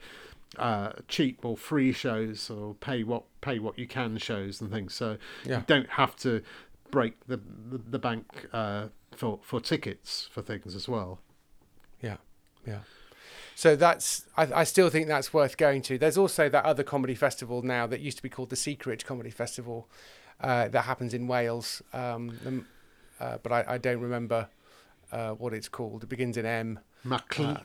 uh, 0.57 0.93
cheap 1.07 1.43
or 1.43 1.57
free 1.57 1.91
shows, 1.91 2.49
or 2.49 2.75
pay 2.75 3.03
what 3.03 3.23
pay 3.41 3.59
what 3.59 3.77
you 3.77 3.87
can 3.87 4.17
shows 4.17 4.61
and 4.61 4.71
things. 4.71 4.93
So 4.93 5.17
yeah. 5.45 5.59
you 5.59 5.63
don't 5.67 5.89
have 5.89 6.15
to 6.17 6.41
break 6.91 7.27
the 7.27 7.37
the, 7.37 7.77
the 7.77 7.99
bank 7.99 8.47
uh, 8.53 8.87
for 9.15 9.39
for 9.41 9.59
tickets 9.59 10.29
for 10.31 10.41
things 10.41 10.75
as 10.75 10.87
well. 10.87 11.19
Yeah, 12.01 12.17
yeah. 12.65 12.79
So 13.55 13.75
that's 13.75 14.25
I, 14.35 14.61
I, 14.61 14.63
still 14.63 14.89
think 14.89 15.07
that's 15.07 15.33
worth 15.33 15.57
going 15.57 15.81
to. 15.83 15.97
There's 15.97 16.17
also 16.17 16.49
that 16.49 16.65
other 16.65 16.83
comedy 16.83 17.15
festival 17.15 17.61
now 17.61 17.87
that 17.87 17.99
used 17.99 18.17
to 18.17 18.23
be 18.23 18.29
called 18.29 18.49
the 18.49 18.55
Secret 18.55 19.05
Comedy 19.05 19.29
Festival 19.29 19.87
uh, 20.41 20.67
that 20.69 20.81
happens 20.81 21.13
in 21.13 21.27
Wales, 21.27 21.81
um, 21.93 22.65
uh, 23.19 23.37
but 23.43 23.51
I, 23.51 23.65
I, 23.75 23.77
don't 23.77 24.01
remember 24.01 24.49
uh, 25.11 25.31
what 25.31 25.53
it's 25.53 25.69
called. 25.69 26.03
It 26.03 26.09
begins 26.09 26.37
in 26.37 26.45
M. 26.45 26.79
Macl- 27.05 27.57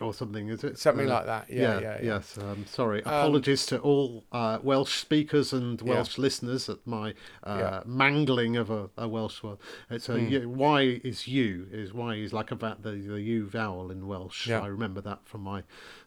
uh, 0.00 0.04
or 0.04 0.12
something, 0.12 0.48
is 0.48 0.62
it? 0.62 0.78
Something 0.78 1.06
uh, 1.10 1.14
like 1.14 1.26
that. 1.26 1.50
Yeah, 1.50 1.60
yeah. 1.60 1.80
yeah, 1.80 1.80
yeah. 1.80 1.98
Yes. 2.02 2.38
Um, 2.38 2.66
sorry. 2.66 3.02
Um, 3.04 3.14
Apologies 3.14 3.64
to 3.66 3.78
all 3.78 4.24
uh, 4.30 4.58
Welsh 4.62 5.00
speakers 5.00 5.52
and 5.52 5.80
Welsh 5.80 6.18
yeah. 6.18 6.22
listeners 6.22 6.68
at 6.68 6.86
my 6.86 7.14
uh, 7.44 7.80
mangling 7.86 8.56
of 8.56 8.70
a, 8.70 8.90
a, 8.98 9.08
Welsh 9.08 9.42
word. 9.42 9.58
It's 9.88 10.08
a 10.08 10.14
mm. 10.14 10.46
Y 10.46 11.00
is 11.02 11.26
U 11.28 11.66
is 11.72 11.94
Y 11.94 12.16
is 12.16 12.32
like 12.32 12.50
about 12.50 12.82
the 12.82 12.92
the 12.92 13.20
U 13.22 13.46
vowel 13.46 13.90
in 13.90 14.06
Welsh. 14.06 14.50
I 14.50 14.66
remember 14.66 15.00
that 15.00 15.20
from 15.24 15.42
my 15.42 15.62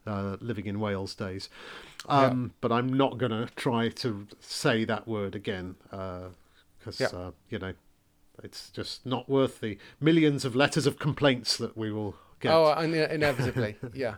uh, 0.05 0.37
living 0.39 0.67
in 0.67 0.79
Wales 0.79 1.15
days. 1.15 1.49
Um, 2.07 2.53
but 2.61 2.71
I'm 2.71 2.91
not 2.91 3.17
going 3.17 3.31
to 3.31 3.47
try 3.55 3.89
to 3.89 4.27
say 4.39 4.83
that 4.85 5.07
word 5.07 5.35
again 5.35 5.75
because 5.89 7.01
uh, 7.01 7.31
you 7.49 7.59
know 7.59 7.73
it's 8.41 8.69
just 8.69 9.05
not 9.05 9.29
worth 9.29 9.59
the 9.61 9.77
millions 9.99 10.45
of 10.45 10.55
letters 10.55 10.85
of 10.85 10.97
complaints 10.99 11.57
that 11.57 11.77
we 11.77 11.91
will 11.91 12.15
get. 12.39 12.51
Oh, 12.51 12.71
inevitably, 12.79 13.75
yeah. 13.93 14.15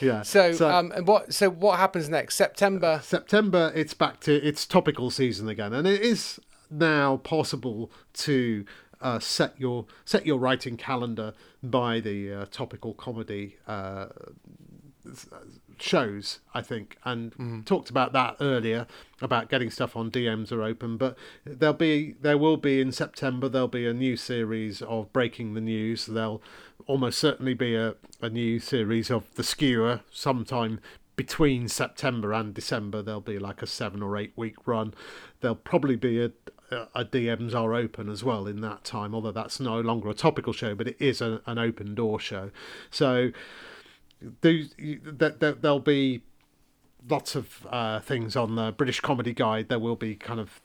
Yeah. 0.00 0.22
So, 0.22 0.52
so 0.52 0.70
um, 0.70 0.92
and 0.92 1.06
what? 1.06 1.34
So, 1.34 1.50
what 1.50 1.78
happens 1.78 2.08
next? 2.08 2.36
September. 2.36 3.00
September. 3.02 3.72
It's 3.74 3.94
back 3.94 4.20
to 4.20 4.34
it's 4.34 4.64
topical 4.64 5.10
season 5.10 5.48
again, 5.48 5.72
and 5.72 5.86
it 5.86 6.00
is 6.00 6.38
now 6.70 7.16
possible 7.18 7.90
to 8.12 8.64
uh, 9.00 9.18
set 9.18 9.58
your 9.58 9.86
set 10.04 10.26
your 10.26 10.38
writing 10.38 10.76
calendar 10.76 11.32
by 11.62 12.00
the 12.00 12.32
uh, 12.32 12.46
topical 12.50 12.94
comedy 12.94 13.56
uh, 13.66 14.06
shows, 15.82 16.40
I 16.54 16.62
think, 16.62 16.96
and 17.04 17.34
mm. 17.34 17.64
talked 17.64 17.90
about 17.90 18.12
that 18.12 18.36
earlier 18.40 18.86
about 19.20 19.48
getting 19.48 19.70
stuff 19.70 19.96
on 19.96 20.10
DMs 20.10 20.52
are 20.52 20.62
open. 20.62 20.96
But 20.96 21.16
there'll 21.44 21.74
be 21.74 22.14
there 22.20 22.38
will 22.38 22.56
be 22.56 22.80
in 22.80 22.92
September 22.92 23.48
there'll 23.48 23.68
be 23.68 23.86
a 23.86 23.94
new 23.94 24.16
series 24.16 24.82
of 24.82 25.12
breaking 25.12 25.54
the 25.54 25.60
news. 25.60 26.06
There'll 26.06 26.42
almost 26.86 27.18
certainly 27.18 27.54
be 27.54 27.74
a, 27.74 27.94
a 28.20 28.30
new 28.30 28.58
series 28.58 29.10
of 29.10 29.34
the 29.34 29.44
skewer 29.44 30.00
sometime 30.10 30.80
between 31.16 31.68
September 31.68 32.32
and 32.32 32.54
December. 32.54 33.02
There'll 33.02 33.20
be 33.20 33.38
like 33.38 33.62
a 33.62 33.66
seven 33.66 34.02
or 34.02 34.16
eight 34.16 34.32
week 34.36 34.66
run. 34.66 34.94
There'll 35.40 35.56
probably 35.56 35.96
be 35.96 36.22
a 36.22 36.32
a 36.70 37.04
DMs 37.04 37.54
are 37.54 37.74
open 37.74 38.08
as 38.08 38.22
well 38.22 38.46
in 38.46 38.60
that 38.60 38.84
time, 38.84 39.14
although 39.14 39.32
that's 39.32 39.58
no 39.58 39.80
longer 39.80 40.10
a 40.10 40.14
topical 40.14 40.52
show, 40.52 40.74
but 40.74 40.86
it 40.86 40.96
is 40.98 41.20
a, 41.20 41.40
an 41.46 41.58
open 41.58 41.94
door 41.94 42.20
show. 42.20 42.50
So 42.90 43.30
that 44.20 45.56
there'll 45.60 45.80
be 45.80 46.22
lots 47.08 47.34
of 47.34 47.66
uh, 47.70 48.00
things 48.00 48.36
on 48.36 48.56
the 48.56 48.72
British 48.72 49.00
Comedy 49.00 49.32
Guide. 49.32 49.68
There 49.68 49.78
will 49.78 49.96
be 49.96 50.14
kind 50.14 50.40
of 50.40 50.60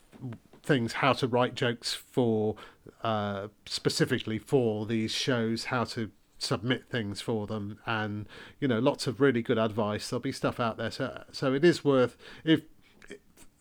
things 0.64 0.94
how 0.94 1.14
to 1.14 1.28
write 1.28 1.56
jokes 1.56 1.94
for 1.94 2.56
uh, 3.04 3.48
specifically 3.66 4.40
for 4.40 4.86
these 4.86 5.12
shows, 5.12 5.66
how 5.66 5.84
to 5.84 6.10
submit 6.38 6.86
things 6.90 7.22
for 7.22 7.48
them, 7.48 7.80
and 7.86 8.28
you 8.60 8.68
know 8.68 8.80
lots 8.80 9.08
of 9.08 9.22
really 9.22 9.42
good 9.42 9.58
advice. 9.58 10.10
There'll 10.10 10.22
be 10.22 10.32
stuff 10.32 10.60
out 10.60 10.78
there, 10.78 10.92
so 10.92 11.24
so 11.32 11.54
it 11.54 11.64
is 11.64 11.84
worth 11.84 12.18
if 12.44 12.62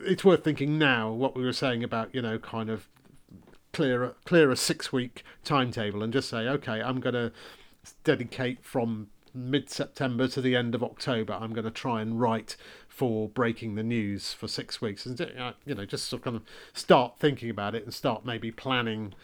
it's 0.01 0.25
worth 0.25 0.43
thinking 0.43 0.79
now 0.79 1.13
what 1.13 1.37
we 1.37 1.45
were 1.45 1.53
saying 1.53 1.85
about 1.85 2.15
you 2.15 2.23
know 2.23 2.39
kind 2.39 2.71
of 2.71 2.89
clear 3.73 4.15
clear 4.25 4.51
a 4.51 4.57
six 4.57 4.93
week 4.93 5.25
timetable 5.45 6.03
and 6.03 6.13
just 6.13 6.29
say 6.29 6.47
okay 6.49 6.83
I'm 6.83 7.01
going 7.01 7.15
to 7.15 7.33
dedicate 8.05 8.65
from 8.65 9.09
mid 9.35 9.71
September 9.71 10.29
to 10.29 10.41
the 10.41 10.57
end 10.57 10.75
of 10.75 10.83
October, 10.83 11.33
I'm 11.35 11.53
going 11.53 11.65
to 11.65 11.71
try 11.71 12.01
and 12.03 12.21
write 12.21 12.57
for 12.89 13.29
breaking 13.29 13.75
the 13.75 13.83
news 13.83 14.33
for 14.33 14.49
six 14.49 14.81
weeks, 14.81 15.07
and 15.07 15.21
uh, 15.21 15.53
you 15.65 15.75
know, 15.75 15.85
just 15.85 16.07
sort 16.07 16.21
of 16.21 16.25
kind 16.25 16.37
of 16.37 16.43
start 16.73 17.19
thinking 17.19 17.51
about 17.51 17.75
it 17.75 17.85
and 17.85 17.95
start 17.95 18.25
maybe 18.25 18.51
planning 18.51 19.15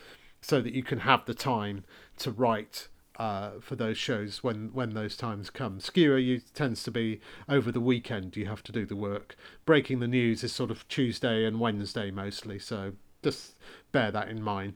so 0.40 0.60
that 0.60 0.72
you 0.72 0.82
can 0.82 1.00
have 1.00 1.24
the 1.26 1.34
time 1.34 1.84
to 2.18 2.30
write 2.30 2.88
uh, 3.18 3.50
for 3.60 3.74
those 3.74 3.98
shows 3.98 4.44
when 4.44 4.70
when 4.72 4.94
those 4.94 5.16
times 5.16 5.50
come. 5.50 5.80
Skewer 5.80 6.18
you 6.18 6.40
tends 6.54 6.82
to 6.84 6.90
be 6.90 7.20
over 7.48 7.72
the 7.72 7.80
weekend. 7.80 8.36
You 8.36 8.46
have 8.46 8.62
to 8.64 8.72
do 8.72 8.86
the 8.86 8.96
work. 8.96 9.36
Breaking 9.66 10.00
the 10.00 10.08
news 10.08 10.44
is 10.44 10.52
sort 10.52 10.70
of 10.70 10.86
Tuesday 10.88 11.44
and 11.44 11.58
Wednesday 11.58 12.10
mostly. 12.10 12.58
So 12.58 12.92
just 13.22 13.56
bear 13.92 14.10
that 14.12 14.28
in 14.28 14.42
mind. 14.42 14.74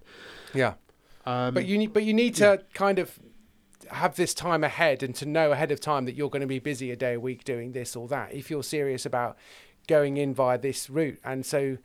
Yeah. 0.53 0.75
Um, 1.25 1.55
but 1.55 1.67
you 1.67 1.79
need, 1.79 1.93
but 1.93 2.03
you 2.03 2.13
need 2.13 2.35
to 2.37 2.45
yeah. 2.45 2.57
kind 2.75 2.99
of 2.99 3.19
have 3.91 4.17
this 4.17 4.33
time 4.35 4.63
ahead 4.65 5.03
and 5.03 5.15
to 5.17 5.27
know 5.27 5.53
ahead 5.53 5.71
of 5.71 5.81
time 5.81 6.05
that 6.05 6.15
you're 6.15 6.31
going 6.31 6.41
to 6.41 6.47
be 6.47 6.59
busy 6.59 6.91
a 6.91 6.97
day 6.97 7.15
a 7.15 7.21
week 7.21 7.45
doing 7.45 7.73
this 7.73 7.95
or 7.97 8.09
that 8.09 8.33
if 8.33 8.51
you're 8.51 8.63
serious 8.63 9.05
about 9.07 9.37
going 9.89 10.17
in 10.17 10.33
via 10.35 10.59
this 10.59 10.89
route, 10.89 11.19
and 11.25 11.45
so 11.45 11.77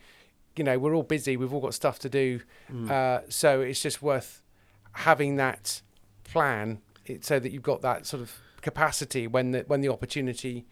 you 0.55 0.63
know 0.63 0.77
we're 0.79 0.95
all 0.95 1.03
busy. 1.03 1.35
We've 1.37 1.53
all 1.53 1.61
got 1.61 1.73
stuff 1.73 1.99
to 1.99 2.09
do, 2.09 2.41
Mm. 2.71 2.89
uh, 2.91 3.21
so 3.29 3.61
it's 3.61 3.81
just 3.81 4.01
worth 4.01 4.41
having 4.93 5.35
that 5.37 5.81
plan 6.23 6.81
it, 7.05 7.23
so 7.25 7.39
that 7.39 7.51
you've 7.51 7.63
got 7.63 7.81
that 7.81 8.05
sort 8.05 8.21
of 8.21 8.33
capacity 8.61 9.27
when 9.27 9.51
the 9.51 9.61
when 9.67 9.81
the 9.81 9.89
opportunity 9.89 10.65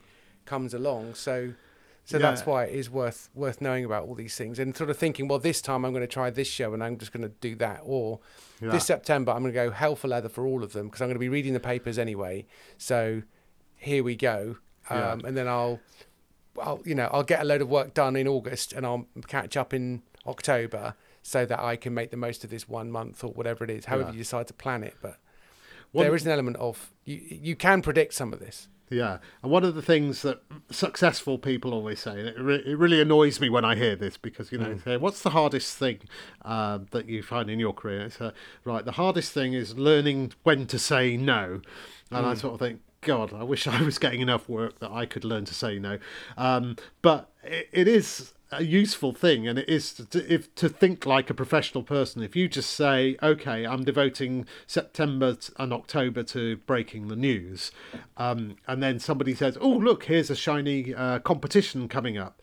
comes 0.45 0.73
along. 0.73 1.15
So. 1.15 1.53
So 2.07 2.19
that's 2.19 2.45
why 2.45 2.65
it 2.65 2.75
is 2.75 2.87
worth 2.89 3.29
worth 3.33 3.61
knowing 3.61 3.83
about 3.83 4.03
all 4.07 4.13
these 4.15 4.35
things 4.35 4.59
and 4.59 4.77
sort 4.77 4.89
of 4.91 4.97
thinking, 4.97 5.27
well, 5.27 5.39
this 5.39 5.59
time 5.61 5.83
I'm 5.83 5.91
going 5.91 6.03
to 6.03 6.07
try 6.07 6.29
this 6.29 6.47
show 6.47 6.73
and 6.73 6.83
I'm 6.83 6.97
just 6.97 7.11
going 7.11 7.23
to 7.23 7.33
do 7.41 7.55
that, 7.55 7.81
or 7.83 8.19
Yeah. 8.61 8.69
this 8.69 8.85
September 8.85 9.31
I'm 9.31 9.41
going 9.41 9.53
to 9.53 9.59
go 9.59 9.71
hell 9.71 9.95
for 9.95 10.07
leather 10.07 10.29
for 10.29 10.45
all 10.45 10.63
of 10.63 10.71
them 10.73 10.85
because 10.87 11.01
I'm 11.01 11.07
going 11.07 11.15
to 11.15 11.19
be 11.19 11.29
reading 11.29 11.53
the 11.53 11.59
papers 11.59 11.97
anyway. 11.97 12.45
So 12.77 13.23
here 13.75 14.03
we 14.03 14.15
go, 14.15 14.57
um, 14.89 14.97
Yeah. 15.21 15.27
and 15.27 15.35
then 15.37 15.47
I'll, 15.47 15.79
I'll 16.61 16.79
you 16.85 16.93
know 16.95 17.09
I'll 17.11 17.23
get 17.23 17.41
a 17.41 17.43
load 17.43 17.61
of 17.61 17.69
work 17.69 17.93
done 17.95 18.15
in 18.15 18.27
August 18.27 18.71
and 18.71 18.85
I'll 18.85 19.07
catch 19.27 19.57
up 19.57 19.73
in 19.73 20.03
October 20.27 20.93
so 21.23 21.43
that 21.43 21.59
I 21.59 21.75
can 21.75 21.95
make 21.95 22.11
the 22.11 22.17
most 22.17 22.43
of 22.43 22.51
this 22.51 22.69
one 22.69 22.91
month 22.91 23.23
or 23.23 23.31
whatever 23.31 23.63
it 23.63 23.71
is, 23.71 23.85
however 23.85 24.09
Yeah. 24.09 24.13
you 24.13 24.17
decide 24.19 24.45
to 24.47 24.53
plan 24.53 24.83
it. 24.83 24.93
But 25.01 25.17
One- 25.91 26.05
there 26.05 26.13
is 26.15 26.23
an 26.23 26.31
element 26.31 26.57
of 26.57 26.91
you 27.03 27.15
you 27.29 27.55
can 27.55 27.81
predict 27.81 28.13
some 28.13 28.31
of 28.31 28.39
this. 28.39 28.67
Yeah, 28.89 29.17
and 29.41 29.51
one 29.51 29.63
of 29.63 29.73
the 29.73 29.81
things 29.81 30.21
that 30.21 30.41
successful 30.69 31.39
people 31.39 31.73
always 31.73 31.99
say, 32.01 32.19
and 32.19 32.27
it, 32.29 32.39
re- 32.39 32.63
it 32.65 32.77
really 32.77 33.01
annoys 33.01 33.39
me 33.39 33.49
when 33.49 33.65
I 33.65 33.75
hear 33.75 33.95
this 33.95 34.15
because 34.15 34.51
you 34.51 34.59
know, 34.59 34.67
Mm. 34.75 34.83
say, 34.83 34.97
what's 34.97 35.23
the 35.23 35.31
hardest 35.31 35.75
thing 35.77 36.01
uh, 36.43 36.77
that 36.91 37.07
you 37.09 37.23
find 37.23 37.49
in 37.49 37.59
your 37.59 37.73
career? 37.73 38.01
It's 38.01 38.21
uh, 38.21 38.31
right. 38.63 38.85
The 38.85 38.91
hardest 38.93 39.31
thing 39.31 39.53
is 39.53 39.75
learning 39.75 40.33
when 40.43 40.67
to 40.67 40.77
say 40.77 41.17
no, 41.17 41.61
and 42.11 42.25
Mm. 42.25 42.29
I 42.29 42.33
sort 42.35 42.53
of 42.53 42.59
think, 42.59 42.81
God, 43.01 43.33
I 43.33 43.41
wish 43.43 43.65
I 43.77 43.81
was 43.81 43.97
getting 43.97 44.21
enough 44.21 44.47
work 44.47 44.77
that 44.79 44.91
I 44.91 45.07
could 45.07 45.23
learn 45.25 45.45
to 45.45 45.53
say 45.55 45.79
no. 45.79 45.97
Um, 46.37 46.75
but 47.01 47.31
it, 47.43 47.67
it 47.73 47.87
is 47.87 48.34
a 48.51 48.63
useful 48.63 49.11
thing, 49.11 49.47
and 49.47 49.57
it 49.57 49.67
is 49.67 49.93
to, 49.93 50.33
if 50.33 50.53
to 50.55 50.69
think 50.69 51.05
like 51.05 51.29
a 51.29 51.33
professional 51.33 51.83
person. 51.83 52.21
If 52.23 52.35
you 52.35 52.47
just 52.47 52.71
say, 52.71 53.17
"Okay, 53.21 53.65
I'm 53.65 53.83
devoting 53.83 54.45
September 54.67 55.37
and 55.57 55.73
October 55.73 56.23
to 56.23 56.57
breaking 56.57 57.07
the 57.07 57.15
news," 57.15 57.71
um, 58.17 58.57
and 58.67 58.81
then 58.81 58.99
somebody 58.99 59.33
says, 59.33 59.57
"Oh, 59.59 59.69
look, 59.69 60.05
here's 60.05 60.29
a 60.29 60.35
shiny 60.35 60.93
uh, 60.93 61.19
competition 61.19 61.87
coming 61.87 62.17
up," 62.17 62.41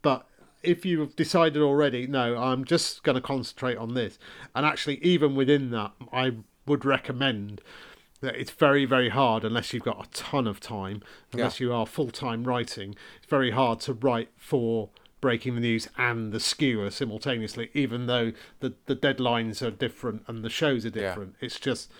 but 0.00 0.26
if 0.62 0.86
you've 0.86 1.16
decided 1.16 1.60
already, 1.60 2.06
no, 2.06 2.36
I'm 2.36 2.64
just 2.64 3.02
going 3.02 3.16
to 3.16 3.20
concentrate 3.22 3.76
on 3.76 3.94
this, 3.94 4.18
and 4.54 4.64
actually, 4.64 4.98
even 4.98 5.34
within 5.34 5.70
that, 5.70 5.92
I 6.12 6.36
would 6.66 6.84
recommend 6.84 7.60
that 8.20 8.36
it's 8.36 8.52
very 8.52 8.84
very 8.84 9.08
hard 9.08 9.44
unless 9.44 9.72
you've 9.72 9.82
got 9.82 10.06
a 10.06 10.08
ton 10.10 10.46
of 10.46 10.60
time 10.60 11.02
unless 11.32 11.58
you 11.58 11.72
are 11.72 11.84
full-time 11.84 12.44
writing 12.44 12.94
it's 13.16 13.26
very 13.26 13.50
hard 13.50 13.80
to 13.80 13.92
write 13.92 14.28
for 14.36 14.90
breaking 15.22 15.54
the 15.54 15.60
news 15.62 15.88
and 15.96 16.32
the 16.32 16.40
skewer 16.40 16.90
simultaneously 16.90 17.70
even 17.72 18.04
though 18.06 18.32
the 18.60 18.74
the 18.84 18.94
deadlines 18.94 19.66
are 19.66 19.70
different 19.70 20.22
and 20.26 20.44
the 20.44 20.50
shows 20.50 20.84
are 20.84 20.88
Yeah. 20.90 21.08
different 21.08 21.36
it's 21.40 21.58
just 21.58 21.90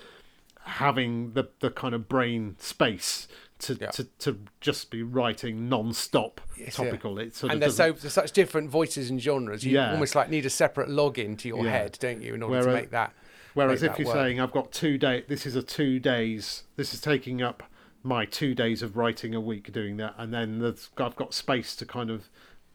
having 0.65 1.33
the 1.33 1.49
the 1.61 1.71
kind 1.71 1.95
of 1.95 2.09
brain 2.09 2.57
space 2.59 3.27
to 3.61 3.75
Yeah. 3.81 3.91
to, 3.93 4.05
to 4.19 4.39
just 4.61 4.91
be 4.91 5.03
writing 5.03 5.69
non-stop 5.69 6.41
Yes, 6.57 6.79
yeah. 6.79 6.85
topical 6.85 7.19
it 7.19 7.35
sort 7.35 7.53
and 7.53 7.63
of 7.63 7.73
so 7.73 7.93
there's 7.93 8.13
such 8.13 8.33
different 8.33 8.71
voices 8.71 9.09
and 9.09 9.21
genres. 9.21 9.65
You 9.65 9.75
Yeah. 9.77 9.93
almost 9.93 10.15
like 10.15 10.29
need 10.29 10.45
a 10.47 10.51
separate 10.51 10.89
login 10.89 11.39
to 11.39 11.49
your 11.49 11.65
Yeah. 11.65 11.71
head, 11.71 11.97
don't 12.01 12.21
you, 12.23 12.35
in 12.35 12.43
order 12.43 12.63
to 12.65 12.73
make 12.73 12.91
that. 12.91 13.13
Whereas 13.55 13.83
make 13.83 13.91
if 13.93 13.97
that 13.97 14.03
you're 14.03 14.09
work. 14.15 14.17
saying 14.17 14.41
I've 14.41 14.53
got 14.53 14.73
two 14.73 14.99
day, 14.99 15.25
this 15.29 15.47
is 15.47 15.55
a 15.55 15.63
two 15.63 16.01
days. 16.01 16.65
This 16.77 16.93
is 16.95 17.01
taking 17.01 17.41
up 17.43 17.63
my 18.03 18.25
two 18.25 18.53
days 18.55 18.83
of 18.83 18.97
writing 18.97 19.33
a 19.35 19.41
week 19.41 19.73
doing 19.73 19.97
that, 19.99 20.15
and 20.19 20.35
then 20.35 20.75
I've 20.97 21.17
got 21.17 21.33
space 21.35 21.77
to 21.77 21.87
kind 21.87 22.11
of 22.11 22.29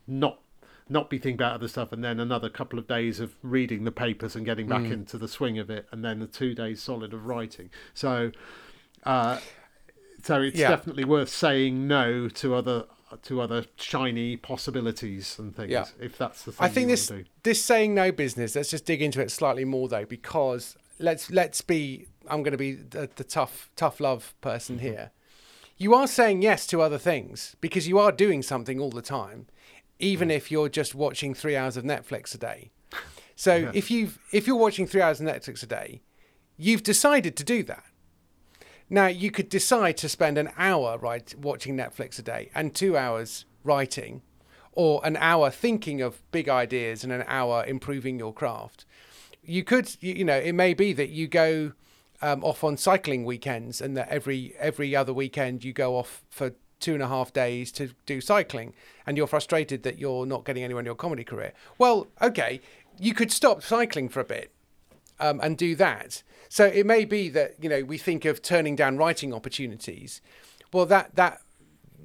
not 0.07 0.39
not 0.89 1.09
be 1.09 1.17
thinking 1.17 1.33
about 1.35 1.53
other 1.55 1.67
stuff, 1.67 1.91
and 1.91 2.01
then 2.01 2.17
another 2.19 2.49
couple 2.49 2.79
of 2.79 2.87
days 2.87 3.19
of 3.19 3.35
reading 3.41 3.83
the 3.83 3.91
papers 3.91 4.37
and 4.37 4.45
getting 4.45 4.67
back 4.67 4.85
into 4.85 5.17
the 5.17 5.27
swing 5.27 5.59
of 5.59 5.69
it, 5.69 5.85
and 5.91 6.03
then 6.05 6.19
the 6.19 6.27
two 6.27 6.55
days 6.55 6.81
solid 6.81 7.13
of 7.13 7.25
writing. 7.25 7.69
So, 7.93 8.31
uh, 9.03 9.39
so 10.23 10.41
it's 10.41 10.57
Yeah. 10.57 10.69
definitely 10.69 11.03
worth 11.03 11.27
saying 11.29 11.87
no 11.87 12.29
to 12.29 12.55
other 12.55 12.85
to 13.23 13.39
other 13.41 13.65
shiny 13.77 14.35
possibilities 14.35 15.39
and 15.39 15.55
things 15.55 15.71
Yeah. 15.71 15.85
if 15.99 16.17
that's 16.17 16.43
the 16.43 16.51
thing 16.51 16.65
I 16.65 16.67
think 16.69 16.87
this 16.89 17.09
want 17.09 17.19
to 17.19 17.23
do. 17.25 17.29
this 17.43 17.63
saying 17.63 17.93
no 17.95 18.11
business. 18.11 18.55
Let's 18.55 18.69
just 18.69 18.85
dig 18.85 19.01
into 19.01 19.21
it 19.21 19.31
slightly 19.31 19.63
more 19.65 19.87
though, 19.87 20.05
because 20.05 20.77
let's 20.99 21.29
let's 21.31 21.61
be. 21.61 22.07
I'm 22.29 22.43
going 22.43 22.51
to 22.51 22.57
be 22.57 22.73
the, 22.73 23.09
the 23.15 23.23
tough 23.23 23.69
tough 23.77 23.99
love 24.01 24.33
person 24.41 24.75
Mm-hmm. 24.77 24.85
here. 24.85 25.11
You 25.77 25.93
are 25.93 26.07
saying 26.07 26.41
yes 26.41 26.65
to 26.67 26.81
other 26.81 26.97
things 26.97 27.55
because 27.61 27.87
you 27.87 27.99
are 27.99 28.11
doing 28.11 28.41
something 28.41 28.79
all 28.79 28.89
the 28.89 29.01
time, 29.01 29.45
even 29.99 30.31
if 30.31 30.51
you're 30.51 30.69
just 30.69 30.95
watching 30.95 31.33
three 31.33 31.55
hours 31.55 31.77
of 31.77 31.83
Netflix 31.83 32.33
a 32.35 32.37
day. 32.37 32.71
So 33.39 33.69
if 33.71 33.91
you've 33.91 34.17
if 34.31 34.47
you're 34.47 34.55
watching 34.55 34.87
three 34.87 34.99
hours 34.99 35.21
of 35.21 35.27
Netflix 35.27 35.61
a 35.61 35.67
day, 35.67 36.01
you've 36.57 36.81
decided 36.81 37.35
to 37.37 37.43
do 37.43 37.61
that. 37.65 37.83
Now 38.89 39.05
you 39.05 39.29
could 39.29 39.47
decide 39.47 39.95
to 39.97 40.09
spend 40.09 40.39
an 40.39 40.49
hour 40.57 40.97
right 40.97 41.35
watching 41.37 41.77
Netflix 41.77 42.17
a 42.17 42.23
day 42.23 42.49
and 42.55 42.73
two 42.73 42.97
hours 42.97 43.45
writing, 43.63 44.23
or 44.71 45.01
an 45.05 45.17
hour 45.17 45.51
thinking 45.51 46.01
of 46.01 46.23
big 46.31 46.49
ideas 46.49 47.03
and 47.03 47.13
an 47.13 47.25
hour 47.27 47.63
improving 47.67 48.17
your 48.17 48.33
craft. 48.33 48.85
You 49.43 49.63
could, 49.63 49.95
you, 49.99 50.15
you 50.15 50.25
know, 50.25 50.37
it 50.37 50.53
may 50.53 50.73
be 50.73 50.91
that 50.93 51.09
you 51.09 51.27
go 51.27 51.73
um, 52.21 52.43
off 52.43 52.63
on 52.63 52.77
cycling 52.77 53.25
weekends, 53.25 53.81
and 53.81 53.95
that 53.97 54.09
every 54.09 54.55
every 54.57 54.95
other 54.95 55.13
weekend 55.13 55.63
you 55.63 55.73
go 55.73 55.95
off 55.95 56.23
for 56.29 56.53
two 56.79 56.93
and 56.93 57.03
a 57.03 57.07
half 57.07 57.33
days 57.33 57.71
to 57.73 57.91
do 58.05 58.21
cycling, 58.21 58.73
and 59.05 59.17
you're 59.17 59.27
frustrated 59.27 59.83
that 59.83 59.97
you're 59.97 60.25
not 60.25 60.45
getting 60.45 60.63
anywhere 60.63 60.81
in 60.81 60.85
your 60.85 60.95
comedy 60.95 61.23
career. 61.23 61.53
Well, 61.77 62.07
okay, 62.21 62.61
you 62.99 63.13
could 63.13 63.31
stop 63.31 63.61
cycling 63.63 64.09
for 64.09 64.19
a 64.19 64.25
bit 64.25 64.51
um, 65.19 65.39
and 65.41 65.57
do 65.57 65.75
that. 65.75 66.23
So 66.49 66.65
it 66.65 66.85
may 66.85 67.05
be 67.05 67.29
that 67.29 67.55
you 67.61 67.69
know 67.69 67.83
we 67.83 67.97
think 67.97 68.25
of 68.25 68.41
turning 68.41 68.75
down 68.75 68.97
writing 68.97 69.33
opportunities. 69.33 70.21
Well, 70.71 70.85
that 70.87 71.15
that 71.15 71.41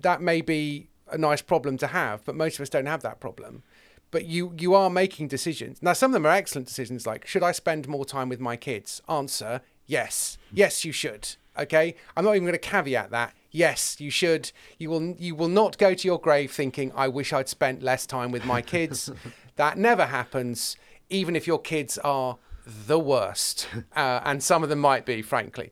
that 0.01 0.21
may 0.21 0.41
be 0.41 0.89
a 1.11 1.19
nice 1.19 1.43
problem 1.43 1.77
to 1.79 1.89
have, 1.89 2.25
but 2.25 2.35
most 2.35 2.57
of 2.57 2.63
us 2.63 2.69
don't 2.69 2.87
have 2.87 3.03
that 3.03 3.21
problem. 3.21 3.63
But 4.11 4.27
you 4.27 4.55
you 4.59 4.75
are 4.75 4.91
making 4.91 5.29
decisions. 5.29 5.83
Now 5.83 5.93
some 5.93 6.11
of 6.11 6.15
them 6.15 6.27
are 6.27 6.31
excellent 6.31 6.69
decisions 6.69 7.07
like 7.07 7.27
should 7.27 7.43
I 7.43 7.53
spend 7.53 7.89
more 7.89 8.05
time 8.05 8.29
with 8.29 8.41
my 8.41 8.57
kids? 8.57 9.01
Answer, 9.09 9.63
yes. 9.87 10.39
Yes, 10.53 10.85
you 10.85 10.93
should. 10.93 11.37
Okay? 11.59 11.95
I'm 12.17 12.25
not 12.25 12.37
even 12.37 12.45
going 12.45 12.53
to 12.53 12.59
caveat 12.59 13.11
that. 13.11 13.35
Yes, 13.51 14.01
you 14.01 14.11
should. 14.11 14.51
You 14.79 14.91
will 14.91 15.15
you 15.19 15.35
will 15.35 15.49
not 15.49 15.77
go 15.79 15.95
to 15.95 16.09
your 16.09 16.19
grave 16.19 16.51
thinking 16.51 16.93
I 16.95 17.09
wish 17.09 17.33
I'd 17.33 17.49
spent 17.49 17.83
less 17.83 18.07
time 18.07 18.33
with 18.33 18.45
my 18.45 18.63
kids. 18.63 19.11
that 19.57 19.77
never 19.77 20.07
happens 20.07 20.77
even 21.11 21.37
if 21.37 21.47
your 21.47 21.59
kids 21.59 21.99
are 21.99 22.39
the 22.67 22.99
worst. 22.99 23.69
Uh, 23.95 24.21
and 24.25 24.43
some 24.43 24.63
of 24.63 24.71
them 24.71 24.79
might 24.79 25.05
be 25.05 25.21
frankly. 25.21 25.71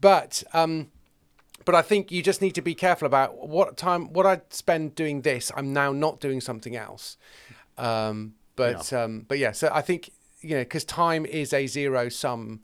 But 0.00 0.42
um 0.52 0.88
but 1.64 1.74
I 1.74 1.82
think 1.82 2.10
you 2.10 2.22
just 2.22 2.42
need 2.42 2.54
to 2.56 2.62
be 2.62 2.74
careful 2.74 3.06
about 3.06 3.48
what 3.48 3.76
time, 3.76 4.12
what 4.12 4.26
I 4.26 4.40
spend 4.50 4.94
doing 4.94 5.22
this. 5.22 5.52
I'm 5.56 5.72
now 5.72 5.92
not 5.92 6.20
doing 6.20 6.40
something 6.40 6.76
else. 6.76 7.16
Um, 7.78 8.34
but 8.56 8.92
um, 8.92 9.24
but 9.28 9.38
yeah, 9.38 9.52
so 9.52 9.70
I 9.72 9.80
think 9.80 10.10
you 10.40 10.56
know 10.56 10.62
because 10.62 10.84
time 10.84 11.24
is 11.24 11.52
a 11.52 11.66
zero 11.66 12.08
sum 12.08 12.60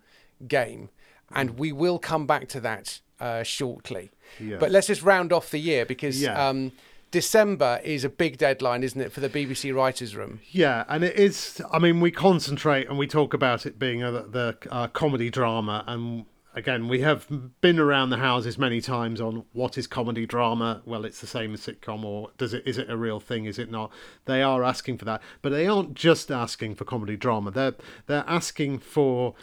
game, 0.46 0.90
and 1.34 1.58
we 1.58 1.72
will 1.72 1.98
come 1.98 2.26
back 2.26 2.48
to 2.48 2.60
that 2.60 3.00
uh, 3.20 3.42
shortly. 3.42 4.10
Yes. 4.40 4.58
But 4.60 4.70
let's 4.70 4.86
just 4.86 5.02
round 5.02 5.32
off 5.32 5.50
the 5.50 5.58
year 5.58 5.84
because 5.86 6.20
Yeah. 6.22 6.48
um, 6.48 6.72
December 7.10 7.80
is 7.84 8.04
a 8.04 8.08
big 8.10 8.36
deadline, 8.36 8.82
isn't 8.82 9.00
it, 9.00 9.12
for 9.12 9.20
the 9.20 9.28
BBC 9.30 9.74
Writers' 9.74 10.14
Room? 10.14 10.40
Yeah, 10.50 10.84
and 10.88 11.02
it 11.02 11.16
is. 11.18 11.60
I 11.72 11.78
mean, 11.78 12.00
we 12.00 12.10
concentrate 12.10 12.86
and 12.88 12.98
we 12.98 13.06
talk 13.06 13.32
about 13.32 13.64
it 13.64 13.78
being 13.78 14.02
a, 14.02 14.10
the 14.12 14.56
uh, 14.70 14.88
comedy 14.88 15.30
drama, 15.30 15.84
and 15.86 16.26
again, 16.54 16.86
we 16.86 17.00
have 17.00 17.26
been 17.62 17.78
around 17.78 18.10
the 18.10 18.18
houses 18.18 18.58
many 18.58 18.82
times 18.82 19.22
on 19.22 19.44
what 19.54 19.78
is 19.78 19.86
comedy 19.86 20.26
drama. 20.26 20.82
Well, 20.84 21.06
it's 21.06 21.20
the 21.22 21.26
same 21.26 21.54
as 21.54 21.60
sitcom, 21.62 22.04
or 22.04 22.30
does 22.36 22.52
it? 22.52 22.62
Is 22.66 22.76
it 22.76 22.90
a 22.90 22.96
real 22.96 23.20
thing? 23.20 23.46
Is 23.46 23.58
it 23.58 23.70
not? 23.70 23.90
They 24.26 24.42
are 24.42 24.62
asking 24.62 24.98
for 24.98 25.06
that, 25.06 25.22
but 25.40 25.48
they 25.48 25.66
aren't 25.66 25.94
just 25.94 26.30
asking 26.30 26.74
for 26.74 26.84
comedy 26.84 27.16
drama. 27.16 27.50
They're 27.50 27.74
they're 28.06 28.24
asking 28.26 28.80
for 28.80 29.34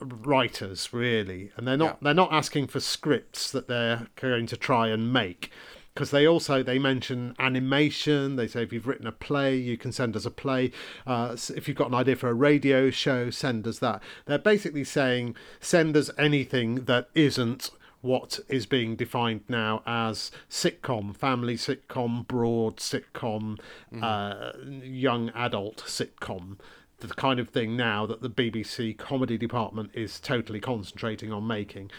writers 0.00 0.92
really, 0.92 1.50
and 1.56 1.66
they're 1.66 1.76
not 1.76 1.86
Yeah. 1.86 1.96
they're 2.02 2.14
not 2.14 2.32
asking 2.32 2.68
for 2.68 2.80
scripts 2.80 3.50
that 3.52 3.68
they're 3.68 4.08
going 4.16 4.46
to 4.46 4.56
try 4.56 4.88
and 4.88 5.12
make 5.12 5.50
because 5.94 6.10
they 6.10 6.26
also 6.26 6.62
they 6.62 6.78
mention 6.78 7.34
animation. 7.38 8.36
They 8.36 8.46
say 8.46 8.62
if 8.62 8.72
you've 8.72 8.86
written 8.86 9.06
a 9.06 9.12
play 9.12 9.56
you 9.56 9.76
can 9.76 9.92
send 9.92 10.16
us 10.16 10.24
a 10.24 10.30
play. 10.30 10.70
Uh, 11.06 11.36
if 11.54 11.68
you've 11.68 11.76
got 11.76 11.88
an 11.88 11.94
idea 11.94 12.16
for 12.16 12.28
a 12.28 12.34
radio 12.34 12.90
show 12.90 13.30
send 13.30 13.66
us 13.66 13.78
that. 13.80 14.02
They're 14.26 14.38
basically 14.38 14.84
saying 14.84 15.34
send 15.60 15.96
us 15.96 16.10
anything 16.18 16.84
that 16.86 17.08
isn't 17.14 17.70
what 18.02 18.40
is 18.48 18.64
being 18.64 18.96
defined 18.96 19.42
now 19.46 19.82
as 19.84 20.30
sitcom 20.48 21.14
family 21.14 21.54
sitcom 21.54 22.26
broad 22.26 22.78
sitcom 22.78 23.58
uh, 24.00 24.52
young 24.82 25.28
adult 25.34 25.84
sitcom 25.86 26.56
the 27.00 27.08
kind 27.08 27.40
of 27.40 27.48
thing 27.48 27.76
now 27.76 28.06
that 28.06 28.22
the 28.22 28.30
BBC 28.30 28.96
comedy 28.96 29.38
department 29.38 29.90
is 29.94 30.20
totally 30.20 30.60
concentrating 30.60 31.32
on 31.32 31.46
making. 31.46 31.90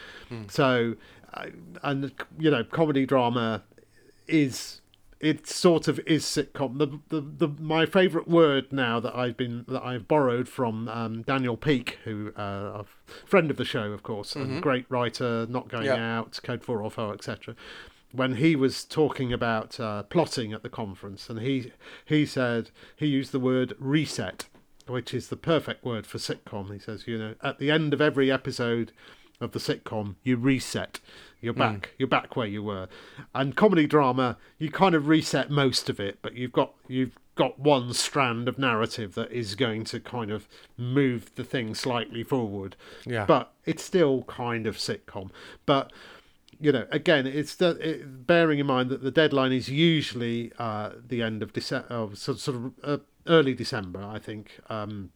So, 0.49 0.95
uh, 1.33 1.47
and 1.83 2.11
you 2.39 2.51
know, 2.51 2.63
comedy 2.63 3.05
drama 3.05 3.63
is 4.27 4.81
it 5.21 5.47
sort 5.47 5.87
of 5.87 5.99
is 6.07 6.25
sitcom. 6.25 6.79
The, 6.79 6.99
the, 7.09 7.21
the 7.21 7.47
my 7.61 7.85
favourite 7.85 8.27
word 8.27 8.73
now 8.73 8.99
that 8.99 9.15
I've 9.15 9.37
been 9.37 9.65
that 9.67 9.83
I've 9.83 10.07
borrowed 10.07 10.49
from 10.49 10.87
um, 10.89 11.21
Daniel 11.21 11.55
Peak, 11.55 11.99
who 12.03 12.33
uh, 12.35 12.83
a 12.83 12.85
friend 13.25 13.51
of 13.51 13.57
the 13.57 13.65
show, 13.65 13.91
of 13.91 14.01
course, 14.01 14.33
mm-hmm. 14.33 14.53
and 14.53 14.61
great 14.61 14.85
writer, 14.89 15.45
not 15.47 15.69
going 15.69 15.85
yep. 15.85 15.99
out, 15.99 16.39
Code 16.43 16.63
Four 16.63 16.81
or 16.81 16.89
Four, 16.89 17.13
etc. 17.13 17.55
When 18.11 18.35
he 18.35 18.55
was 18.55 18.83
talking 18.83 19.31
about 19.31 19.79
uh, 19.79 20.03
plotting 20.03 20.53
at 20.53 20.63
the 20.63 20.69
conference, 20.69 21.29
and 21.29 21.39
he 21.39 21.71
he 22.03 22.25
said 22.25 22.71
he 22.95 23.05
used 23.05 23.31
the 23.31 23.39
word 23.39 23.75
reset, 23.79 24.47
which 24.87 25.13
is 25.13 25.27
the 25.27 25.37
perfect 25.37 25.83
word 25.83 26.05
for 26.05 26.17
sitcom. 26.17 26.71
He 26.71 26.79
says, 26.79 27.07
you 27.07 27.17
know, 27.17 27.35
at 27.43 27.59
the 27.59 27.71
end 27.71 27.93
of 27.93 28.01
every 28.01 28.31
episode 28.31 28.91
of 29.39 29.51
the 29.51 29.59
sitcom, 29.59 30.15
you 30.23 30.37
reset 30.37 30.99
you're 31.41 31.53
hmm. 31.53 31.59
back. 31.59 31.81
Mm. 31.81 31.89
You're 31.97 32.07
back 32.07 32.35
where 32.35 32.47
you 32.47 32.63
were. 32.63 32.87
And 33.35 33.55
comedy 33.55 33.87
drama, 33.87 34.37
you 34.59 34.71
kind 34.71 34.95
of 34.95 35.07
reset 35.07 35.49
most 35.49 35.89
of 35.89 35.99
it, 35.99 36.19
but 36.21 36.35
you've 36.35 36.51
got 36.51 36.73
you've 36.87 37.17
got 37.35 37.59
one 37.59 37.93
strand 37.93 38.47
of 38.47 38.59
narrative 38.59 39.15
that 39.15 39.31
is 39.31 39.55
going 39.55 39.83
to 39.85 39.99
kind 39.99 40.31
of 40.31 40.47
move 40.77 41.33
the 41.35 41.43
thing 41.43 41.73
slightly 41.73 42.23
forward. 42.23 42.75
Yeah. 43.05 43.25
But 43.25 43.51
it's 43.65 43.83
still 43.83 44.23
kind 44.23 44.67
of 44.67 44.77
sitcom. 44.77 45.31
But 45.65 45.91
you 46.59 46.71
know, 46.71 46.85
again, 46.91 47.25
it's 47.25 47.55
the, 47.55 47.69
it, 47.81 48.27
bearing 48.27 48.59
in 48.59 48.67
mind 48.67 48.91
that 48.91 49.01
the 49.01 49.09
deadline 49.09 49.51
is 49.51 49.67
usually 49.67 50.51
uh, 50.59 50.91
the 51.07 51.23
end 51.23 51.41
of 51.41 51.53
December, 51.53 51.87
oh, 51.89 52.13
sort, 52.13 52.37
sort 52.37 52.57
of 52.57 52.73
uh, 52.83 52.97
early 53.27 53.53
December, 53.53 54.03
I 54.03 54.19
think. 54.19 54.59
Um, 54.69 55.11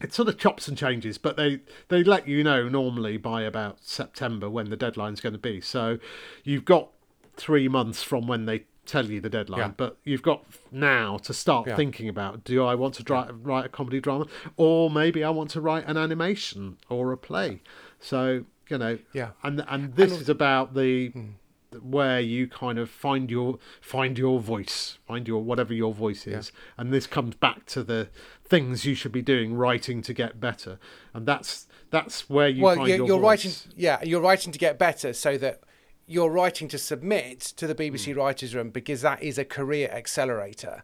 it 0.00 0.14
sort 0.14 0.28
of 0.28 0.38
chops 0.38 0.66
and 0.66 0.76
changes, 0.78 1.18
but 1.18 1.36
they 1.36 1.60
they 1.88 2.02
let 2.02 2.26
you 2.26 2.42
know 2.42 2.68
normally 2.68 3.16
by 3.16 3.42
about 3.42 3.78
September 3.82 4.48
when 4.48 4.70
the 4.70 4.76
deadline's 4.76 5.20
going 5.20 5.34
to 5.34 5.38
be. 5.38 5.60
So 5.60 5.98
you've 6.42 6.64
got 6.64 6.88
three 7.36 7.68
months 7.68 8.02
from 8.02 8.26
when 8.26 8.46
they 8.46 8.64
tell 8.86 9.06
you 9.06 9.20
the 9.20 9.28
deadline, 9.28 9.60
yeah. 9.60 9.72
but 9.76 9.98
you've 10.04 10.22
got 10.22 10.44
now 10.72 11.18
to 11.18 11.34
start 11.34 11.68
yeah. 11.68 11.76
thinking 11.76 12.08
about: 12.08 12.44
Do 12.44 12.64
I 12.64 12.74
want 12.74 12.94
to 12.94 13.02
dri- 13.02 13.30
write 13.42 13.66
a 13.66 13.68
comedy 13.68 14.00
drama, 14.00 14.26
or 14.56 14.90
maybe 14.90 15.22
I 15.22 15.30
want 15.30 15.50
to 15.50 15.60
write 15.60 15.86
an 15.86 15.98
animation 15.98 16.78
or 16.88 17.12
a 17.12 17.18
play? 17.18 17.60
So 18.00 18.46
you 18.68 18.78
know, 18.78 18.98
yeah, 19.12 19.30
and 19.42 19.64
and 19.68 19.96
this 19.96 20.12
and, 20.12 20.22
is 20.22 20.28
about 20.28 20.74
the. 20.74 21.08
Hmm 21.08 21.26
where 21.82 22.20
you 22.20 22.48
kind 22.48 22.78
of 22.78 22.90
find 22.90 23.30
your 23.30 23.58
find 23.80 24.18
your 24.18 24.40
voice, 24.40 24.98
find 25.06 25.26
your 25.26 25.42
whatever 25.42 25.72
your 25.72 25.94
voice 25.94 26.26
is, 26.26 26.52
yeah. 26.54 26.72
and 26.78 26.92
this 26.92 27.06
comes 27.06 27.34
back 27.34 27.66
to 27.66 27.82
the 27.82 28.08
things 28.44 28.84
you 28.84 28.94
should 28.94 29.12
be 29.12 29.22
doing, 29.22 29.54
writing 29.54 30.02
to 30.02 30.12
get 30.12 30.40
better, 30.40 30.78
and 31.14 31.26
that's 31.26 31.66
that's 31.90 32.28
where 32.28 32.48
you 32.48 32.64
well, 32.64 32.76
find 32.76 32.88
you're, 32.88 32.96
your 32.98 33.06
you're 33.06 33.20
writing, 33.20 33.52
yeah, 33.76 34.02
you're 34.02 34.20
writing 34.20 34.52
to 34.52 34.58
get 34.58 34.78
better, 34.78 35.12
so 35.12 35.38
that 35.38 35.60
you're 36.06 36.30
writing 36.30 36.66
to 36.66 36.78
submit 36.78 37.40
to 37.40 37.66
the 37.68 37.74
BBC 37.74 38.12
mm. 38.12 38.16
Writers' 38.16 38.54
Room 38.54 38.70
because 38.70 39.02
that 39.02 39.22
is 39.22 39.38
a 39.38 39.44
career 39.44 39.88
accelerator. 39.92 40.82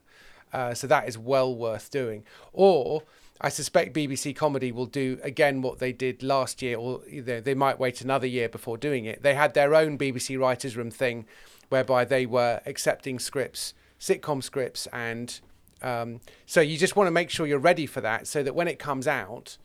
Uh, 0.53 0.72
so 0.72 0.87
that 0.87 1.09
is 1.09 1.18
well 1.18 1.55
worth 1.55 1.91
doing. 1.91 2.22
Or 2.53 3.03
I 3.41 3.49
suspect 3.51 3.95
BBC 3.95 4.34
Comedy 4.34 4.72
will 4.72 4.87
do 4.87 5.18
again 5.22 5.61
what 5.61 5.78
they 5.78 5.93
did 5.93 6.22
last 6.22 6.62
year, 6.62 6.78
or 6.78 7.01
they 7.09 7.55
might 7.55 7.78
wait 7.78 8.01
another 8.01 8.26
year 8.26 8.49
before 8.49 8.78
doing 8.78 9.05
it. 9.05 9.22
They 9.22 9.34
had 9.34 9.55
their 9.55 9.74
own 9.74 9.99
BBC 9.99 10.39
Writers' 10.39 10.76
Room 10.76 10.91
thing, 10.91 11.26
whereby 11.68 12.05
they 12.05 12.24
were 12.24 12.61
accepting 12.64 13.18
scripts, 13.18 13.74
sitcom 14.01 14.43
scripts, 14.43 14.87
and 14.93 15.39
um, 15.82 16.20
so 16.47 16.61
you 16.61 16.78
just 16.78 16.97
want 16.97 17.09
to 17.09 17.12
make 17.12 17.28
sure 17.28 17.47
you're 17.47 17.59
ready 17.59 17.87
for 17.87 18.01
that, 18.01 18.26
so 18.26 18.43
that 18.43 18.55
when 18.55 18.68
it 18.68 18.78
comes 18.78 19.07
out, 19.07 19.59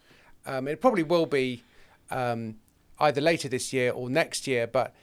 um, 0.46 0.68
it 0.68 0.82
probably 0.82 1.04
will 1.04 1.26
be 1.26 1.64
um, 2.10 2.56
either 3.00 3.22
later 3.22 3.48
this 3.48 3.72
year 3.72 3.92
or 3.92 4.10
next 4.10 4.48
year, 4.48 4.68
but 4.68 4.94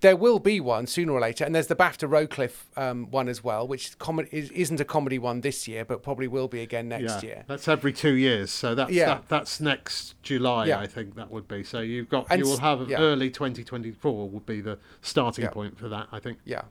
there 0.00 0.16
will 0.16 0.38
be 0.38 0.60
one 0.60 0.86
sooner 0.86 1.12
or 1.12 1.20
later, 1.20 1.44
and 1.44 1.54
there's 1.54 1.68
the 1.68 1.76
BAFTA 1.76 2.08
Rocliffe 2.08 2.66
um, 2.76 3.10
one 3.10 3.28
as 3.28 3.42
well, 3.42 3.66
which 3.66 3.98
com- 3.98 4.26
isn't 4.30 4.80
a 4.80 4.84
comedy 4.84 5.18
one 5.18 5.40
this 5.40 5.66
year, 5.66 5.84
but 5.84 6.02
probably 6.02 6.28
will 6.28 6.48
be 6.48 6.60
again 6.60 6.88
next 6.88 7.22
yeah, 7.22 7.28
year. 7.28 7.44
That's 7.46 7.68
every 7.68 7.92
two 7.92 8.14
years, 8.14 8.50
so 8.50 8.74
that's 8.74 8.90
yeah. 8.90 9.06
that, 9.06 9.28
that's 9.28 9.60
next 9.60 10.20
July, 10.22 10.66
yeah. 10.66 10.80
I 10.80 10.86
think 10.86 11.14
that 11.16 11.30
would 11.30 11.48
be. 11.48 11.62
So 11.62 11.80
you've 11.80 12.08
got 12.08 12.26
and 12.30 12.40
you 12.40 12.46
will 12.46 12.58
have 12.58 12.90
early 12.92 13.30
2024 13.30 14.28
would 14.28 14.46
be 14.46 14.60
the 14.60 14.78
starting 15.00 15.48
point 15.48 15.78
for 15.78 15.88
that, 15.88 16.08
I 16.12 16.18
think. 16.18 16.38
Yeah. 16.44 16.62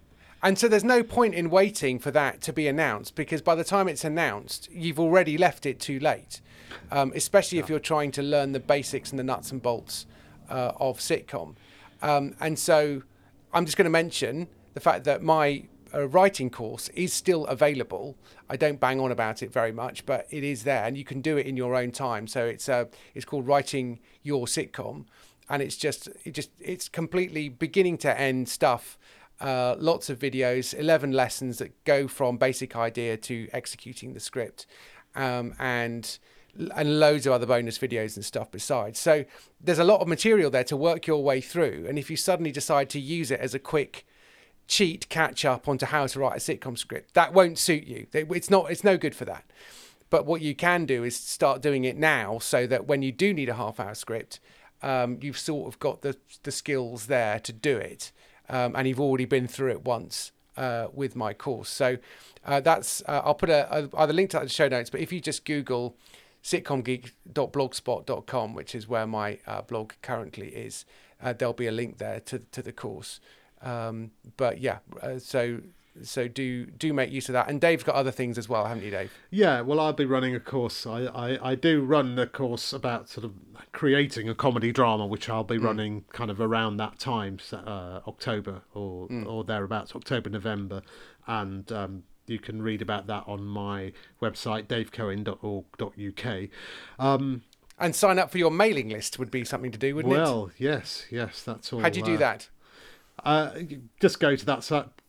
And 0.44 0.60
so 0.60 0.68
there's 0.68 0.84
no 0.84 1.02
point 1.02 1.34
in 1.34 1.50
waiting 1.50 1.98
for 1.98 2.12
that 2.12 2.42
to 2.42 2.54
be 2.54 2.68
announced 2.68 3.16
because 3.16 3.42
by 3.42 3.56
the 3.56 3.64
time 3.64 3.88
it's 3.88 4.04
announced, 4.04 4.70
you've 4.72 5.00
already 5.00 5.40
left 5.40 5.66
it 5.66 5.80
too 5.80 6.00
late. 6.00 6.42
Um, 6.92 7.14
especially 7.16 7.58
if 7.58 7.70
you're 7.70 7.80
trying 7.80 8.12
to 8.12 8.22
learn 8.22 8.52
the 8.52 8.60
basics 8.60 9.10
and 9.10 9.18
the 9.18 9.24
nuts 9.24 9.52
and 9.52 9.62
bolts 9.62 10.06
uh, 10.50 10.74
of 10.78 11.00
sitcom. 11.00 11.56
Um, 12.02 12.36
and 12.40 12.60
so 12.60 13.02
I'm 13.56 13.66
just 13.66 13.78
going 13.78 13.86
to 13.86 13.90
mention 13.90 14.50
the 14.74 14.82
fact 14.82 15.06
that 15.06 15.24
my 15.24 15.64
uh, 15.94 16.10
writing 16.10 16.50
course 16.50 16.90
is 16.90 17.14
still 17.14 17.46
available. 17.46 18.18
I 18.50 18.58
don't 18.58 18.82
bang 18.82 19.00
on 19.00 19.14
about 19.14 19.42
it 19.42 19.52
very 19.52 19.72
much, 19.72 20.06
but 20.06 20.28
it 20.30 20.44
is 20.44 20.64
there, 20.64 20.84
and 20.84 20.98
you 20.98 21.06
can 21.06 21.22
do 21.22 21.38
it 21.38 21.46
in 21.46 21.56
your 21.56 21.74
own 21.74 21.92
time. 21.92 22.28
So 22.28 22.46
it's 22.46 22.68
uh, 22.68 22.86
it's 23.14 23.24
called 23.24 23.48
Writing 23.48 24.02
Your 24.24 24.46
Sitcom, 24.46 25.06
and 25.50 25.62
it's 25.62 25.78
just 25.78 26.10
it 26.26 26.34
just 26.34 26.52
it's 26.60 26.90
completely 26.90 27.48
beginning 27.48 27.98
to 28.00 28.20
end 28.20 28.50
stuff. 28.50 28.98
Uh, 29.40 29.76
lots 29.80 30.10
of 30.10 30.20
videos, 30.20 30.78
11 30.78 31.12
lessons 31.12 31.58
that 31.58 31.84
go 31.84 32.08
from 32.08 32.38
basic 32.38 32.76
idea 32.76 33.18
to 33.18 33.48
executing 33.54 34.14
the 34.14 34.20
script, 34.20 34.66
um, 35.16 35.54
and 35.60 36.20
and 36.76 37.00
loads 37.00 37.26
of 37.26 37.34
other 37.34 37.46
bonus 37.46 37.78
videos 37.78 38.16
and 38.16 38.24
stuff 38.24 38.52
besides. 38.52 39.00
So 39.00 39.26
there's 39.60 39.80
a 39.80 39.84
lot 39.84 40.02
of 40.02 40.08
material 40.08 40.50
there 40.50 40.64
to 40.66 40.78
work 40.78 41.08
your 41.08 41.24
way 41.24 41.42
through. 41.42 41.86
And 41.88 42.00
if 42.00 42.10
you 42.10 42.18
suddenly 42.18 42.52
decide 42.52 42.90
to 42.92 43.00
use 43.00 43.32
it 43.32 43.40
as 43.40 43.54
a 43.54 43.60
quick 43.60 44.06
cheat 44.68 45.08
catch 45.10 45.46
up 45.46 45.68
onto 45.68 45.86
how 45.86 46.08
to 46.08 46.20
write 46.20 46.38
a 46.38 46.40
sitcom 46.40 46.78
script, 46.78 47.14
that 47.14 47.34
won't 47.34 47.58
suit 47.58 47.86
you. 47.86 48.08
It's 48.14 48.50
not. 48.50 48.72
It's 48.72 48.84
no 48.84 48.98
good 48.98 49.16
for 49.16 49.26
that. 49.26 49.44
But 50.10 50.26
what 50.26 50.42
you 50.42 50.56
can 50.56 50.86
do 50.86 51.04
is 51.04 51.16
start 51.16 51.62
doing 51.62 51.84
it 51.84 51.98
now, 51.98 52.40
so 52.40 52.68
that 52.68 52.88
when 52.88 53.02
you 53.02 53.12
do 53.12 53.34
need 53.34 53.50
a 53.50 53.56
half 53.56 53.80
hour 53.80 53.96
script, 53.96 54.40
um, 54.82 55.18
you've 55.22 55.40
sort 55.40 55.68
of 55.68 55.80
got 55.80 56.02
the 56.02 56.16
the 56.44 56.52
skills 56.52 57.08
there 57.08 57.40
to 57.40 57.52
do 57.52 57.78
it, 57.78 58.12
um, 58.50 58.76
and 58.76 58.88
you've 58.88 59.00
already 59.00 59.26
been 59.26 59.48
through 59.48 59.72
it 59.72 59.84
once. 59.84 60.32
Uh, 60.58 60.88
with 60.94 61.18
my 61.18 61.34
course, 61.34 61.68
so 61.68 61.98
uh, 62.46 62.62
that's 62.62 63.04
uh, 63.10 63.22
I'll 63.26 63.34
put 63.36 63.50
a, 63.50 63.68
a 63.78 63.90
either 63.98 64.14
link 64.14 64.30
to 64.30 64.38
that 64.38 64.44
in 64.44 64.46
the 64.46 64.54
show 64.54 64.70
notes. 64.70 64.90
But 64.90 65.02
if 65.02 65.12
you 65.12 65.20
just 65.20 65.44
Google 65.44 65.98
sitcomgeek.blogspot.com, 66.46 68.54
which 68.54 68.76
is 68.76 68.88
where 68.88 69.08
my 69.08 69.40
uh, 69.48 69.64
blog 69.64 69.94
currently 70.04 70.50
is. 70.50 70.86
Uh, 71.20 71.34
there'll 71.34 71.54
be 71.54 71.66
a 71.66 71.72
link 71.72 71.98
there 71.98 72.20
to 72.20 72.38
to 72.40 72.62
the 72.62 72.72
course. 72.72 73.20
Um, 73.62 74.12
but 74.38 74.60
yeah, 74.60 74.80
uh, 75.02 75.18
so 75.18 75.62
so 76.04 76.28
do 76.28 76.68
do 76.68 76.94
make 76.94 77.12
use 77.12 77.30
of 77.30 77.34
that. 77.34 77.50
And 77.50 77.60
Dave's 77.60 77.84
got 77.84 77.96
other 77.96 78.12
things 78.12 78.38
as 78.38 78.48
well, 78.48 78.66
haven't 78.66 78.84
you, 78.84 78.92
Dave? 78.92 79.12
Yeah, 79.32 79.62
well, 79.62 79.80
I'll 79.80 79.94
be 79.94 80.06
running 80.06 80.36
a 80.36 80.40
course. 80.40 80.86
I, 80.86 81.06
I, 81.06 81.52
I 81.52 81.56
do 81.56 81.82
run 81.82 82.20
a 82.20 82.28
course 82.28 82.74
about 82.74 83.10
sort 83.10 83.26
of 83.26 83.34
creating 83.72 84.30
a 84.30 84.36
comedy 84.36 84.72
drama, 84.72 85.08
which 85.08 85.30
I'll 85.30 85.44
be 85.44 85.58
mm. 85.58 85.64
running 85.64 86.06
kind 86.12 86.30
of 86.30 86.40
around 86.40 86.78
that 86.78 87.00
time, 87.00 87.40
uh, 87.52 88.02
October 88.08 88.62
or 88.76 89.08
mm. 89.08 89.26
or 89.26 89.44
thereabouts, 89.44 89.96
October 89.96 90.30
November, 90.30 90.84
and 91.26 91.72
um, 91.72 92.04
you 92.28 92.40
can 92.40 92.62
read 92.62 92.82
about 92.82 93.08
that 93.08 93.24
on 93.28 93.46
my 93.46 93.94
website, 94.22 94.68
davecohen.org.uk. 94.68 96.50
Um, 97.00 97.44
and 97.78 97.96
sign 97.96 98.20
up 98.20 98.32
for 98.32 98.38
your 98.38 98.52
mailing 98.52 98.90
list 98.90 99.20
would 99.20 99.32
be 99.32 99.44
something 99.44 99.72
to 99.72 99.78
do, 99.78 99.96
wouldn't 99.96 100.14
well, 100.14 100.22
it? 100.22 100.36
Well, 100.36 100.52
yes, 100.58 101.06
yes, 101.10 101.44
that's 101.44 101.74
all. 101.74 101.82
How 101.82 101.90
do 101.90 102.00
you 102.00 102.06
do 102.06 102.16
uh, 102.16 102.20
that? 102.20 102.50
Uh, 103.24 103.52
just 104.00 104.20
go 104.20 104.36
to 104.36 104.46
that 104.46 104.62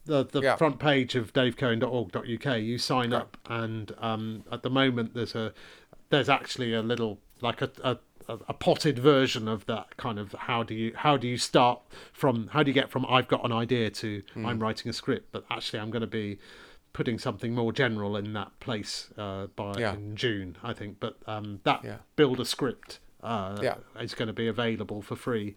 the, 0.07 0.25
the 0.25 0.41
yeah. 0.41 0.57
front 0.57 0.79
page 0.79 1.15
of 1.15 1.33
davecohen.org.uk. 1.33 2.61
You 2.61 2.79
sign 2.79 3.13
up, 3.13 3.37
and 3.49 3.93
um, 3.99 4.45
at 4.51 4.63
the 4.63 4.71
moment 4.71 5.15
there's 5.15 5.35
a 5.35 5.53
there's 6.11 6.29
actually 6.29 6.73
a 6.73 6.83
little 6.83 7.19
like 7.41 7.63
a, 7.63 7.71
a 7.83 7.99
a 8.29 8.55
potted 8.55 8.99
version 8.99 9.47
of 9.47 9.67
that 9.67 9.97
kind 9.97 10.19
of 10.19 10.33
how 10.33 10.63
do 10.63 10.75
you 10.75 10.93
how 10.97 11.17
do 11.17 11.29
you 11.29 11.39
start 11.39 11.81
from 12.13 12.49
how 12.49 12.63
do 12.63 12.71
you 12.71 12.75
get 12.75 12.91
from 12.91 13.07
I've 13.09 13.29
got 13.29 13.45
an 13.45 13.53
idea 13.53 13.91
to 13.91 14.23
mm. 14.35 14.47
I'm 14.47 14.59
writing 14.59 14.89
a 14.89 14.93
script, 14.93 15.29
but 15.33 15.45
actually 15.51 15.79
I'm 15.79 15.91
going 15.91 16.01
to 16.01 16.09
be 16.09 16.39
putting 16.97 17.19
something 17.19 17.55
more 17.55 17.75
general 17.75 18.17
in 18.17 18.33
that 18.33 18.59
place 18.59 19.11
uh, 19.19 19.49
by 19.55 19.75
yeah. 19.79 19.93
in 19.93 20.17
June, 20.17 20.57
I 20.63 20.73
think. 20.73 20.97
But 20.99 21.19
um, 21.27 21.61
that 21.65 21.85
yeah. 21.85 21.97
build 22.17 22.41
a 22.41 22.47
script 22.47 23.01
uh, 23.23 23.59
yeah. 23.63 23.75
is 24.01 24.15
going 24.15 24.29
to 24.29 24.33
be 24.33 24.49
available 24.49 25.03
for 25.03 25.15
free 25.15 25.57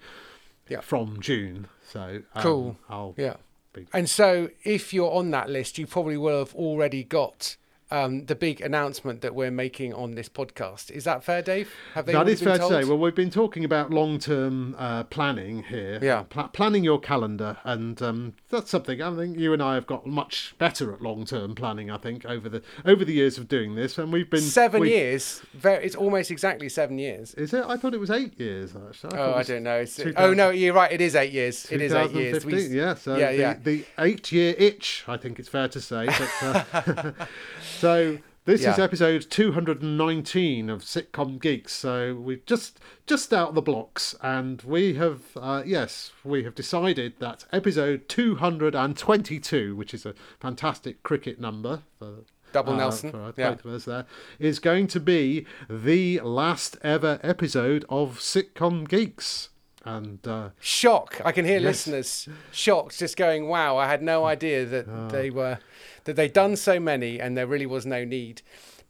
yeah. 0.68 0.82
from 0.82 1.22
June. 1.22 1.68
So 1.88 2.24
um, 2.36 2.44
cool. 2.44 2.78
I'll 2.90 3.16
yeah. 3.16 3.38
Be... 3.72 3.88
And 3.94 4.10
so, 4.10 4.50
if 4.66 4.94
you're 4.94 5.14
on 5.14 5.32
that 5.32 5.50
list, 5.50 5.78
you 5.78 5.88
probably 5.88 6.18
will 6.18 6.40
have 6.40 6.54
already 6.56 7.06
got 7.06 7.56
um, 7.92 8.26
the 8.26 8.36
big 8.36 8.62
announcement 8.62 9.22
that 9.22 9.34
we're 9.34 9.52
making 9.52 9.94
on 9.94 10.16
this 10.16 10.30
podcast. 10.30 10.92
Is 10.92 11.06
that 11.06 11.24
fair, 11.24 11.42
Dave? 11.42 11.72
Have 11.94 12.06
they 12.06 12.14
that 12.14 12.28
is 12.28 12.42
fair 12.42 12.58
told? 12.58 12.72
to 12.72 12.82
say. 12.82 12.88
Well, 12.88 12.98
we've 12.98 13.16
been 13.16 13.32
talking 13.32 13.64
about 13.64 13.92
long-term 13.92 14.76
uh, 14.78 15.04
planning 15.06 15.64
here. 15.64 16.00
Yeah, 16.02 16.24
Pl- 16.24 16.50
planning 16.50 16.84
your 16.84 17.00
calendar 17.00 17.58
and 17.64 18.02
um, 18.02 18.34
that's 18.50 18.70
something. 18.70 19.02
I 19.02 19.16
think 19.16 19.38
you 19.38 19.54
and 19.54 19.62
I 19.62 19.76
have 19.76 19.86
got 19.86 20.06
much 20.06 20.56
better 20.58 20.92
at 20.92 21.02
long 21.02 21.26
term 21.26 21.56
planning. 21.56 21.92
I 21.92 21.98
think 21.98 22.26
over 22.26 22.50
the 22.50 22.62
over 22.86 23.06
the 23.06 23.14
years 23.14 23.38
of 23.38 23.48
doing 23.48 23.76
this, 23.76 23.98
and 23.98 24.12
we've 24.12 24.30
been 24.30 24.42
7 24.42 24.82
we've- 24.82 24.94
years. 24.94 25.42
Very, 25.54 25.86
it's 25.86 25.96
almost 25.96 26.32
exactly 26.32 26.70
seven 26.70 26.98
years. 26.98 27.34
Is 27.36 27.54
it? 27.54 27.64
I 27.68 27.78
thought 27.78 27.94
it 27.94 28.00
was 28.00 28.10
eight 28.10 28.40
years. 28.40 28.76
Actually. 28.76 29.12
thought 29.12 29.20
Oh, 29.20 29.34
I 29.34 29.44
don't 29.44 29.64
know. 29.64 29.86
Oh 30.18 30.34
no, 30.34 30.50
you're 30.50 30.74
right. 30.74 30.92
It 30.92 31.02
is 31.02 31.16
eight 31.16 31.32
years. 31.32 31.68
It 31.72 31.82
is 31.82 31.94
eight 31.94 32.12
years. 32.12 32.44
2015, 32.44 32.76
yeah. 32.78 32.96
So 32.96 33.18
yeah, 33.18 33.32
the, 33.32 33.38
yeah. 33.38 33.54
the 33.62 33.86
eight 34.00 34.32
year 34.32 34.56
itch, 34.58 35.04
I 35.08 35.18
think 35.18 35.40
it's 35.40 35.50
fair 35.50 35.68
to 35.68 35.82
say. 35.82 36.08
But, 36.08 36.78
uh, 36.98 37.12
so 37.80 38.18
this 38.50 38.66
is 38.66 38.80
episode 38.80 39.28
219 39.30 40.70
of 40.72 40.82
Sitcom 40.82 41.40
Geeks. 41.40 41.72
So 41.74 42.16
we're 42.16 42.42
just 42.48 42.80
just 43.06 43.32
out 43.32 43.50
of 43.50 43.56
the 43.56 43.62
blocks, 43.62 44.16
and 44.24 44.62
we 44.64 44.96
have 44.96 45.22
uh, 45.38 45.62
yes, 45.66 46.12
we 46.24 46.44
have 46.46 46.56
decided 46.56 47.14
that 47.20 47.46
episode 47.52 48.10
222, 48.10 49.76
which 49.76 49.94
is 49.94 50.04
a 50.06 50.16
fantastic 50.40 51.04
cricket 51.04 51.40
number 51.40 51.84
for 52.00 52.24
Double 52.52 52.74
uh, 52.74 52.78
Nelson. 52.78 53.12
for 53.12 53.34
Yeah. 53.38 53.52
both 53.52 53.66
of 53.66 53.74
us 53.74 53.86
there, 53.86 54.06
is 54.40 54.58
going 54.58 54.88
to 54.88 55.00
be 55.00 55.46
the 55.70 56.20
last 56.22 56.76
ever 56.84 57.20
episode 57.22 57.86
of 57.88 58.18
Sitcom 58.18 58.88
Geeks. 58.88 59.50
And 59.86 60.28
uh, 60.28 60.50
Shock! 60.60 61.22
I 61.24 61.32
can 61.32 61.46
hear 61.46 61.60
Yes. 61.60 61.88
listeners 61.88 62.28
shocked, 62.52 63.00
just 63.00 63.16
going, 63.16 63.48
"Wow! 63.48 63.78
I 63.78 63.88
had 63.88 64.02
no 64.04 64.26
idea 64.36 64.66
that 64.66 64.88
Ah. 64.90 65.08
they 65.08 65.30
were 65.30 65.60
that 66.06 66.16
they'd 66.16 66.34
done 66.34 66.56
so 66.56 66.80
many, 66.80 67.20
and 67.20 67.38
there 67.38 67.48
really 67.48 67.66
was 67.66 67.86
no 67.86 68.04
need." 68.04 68.42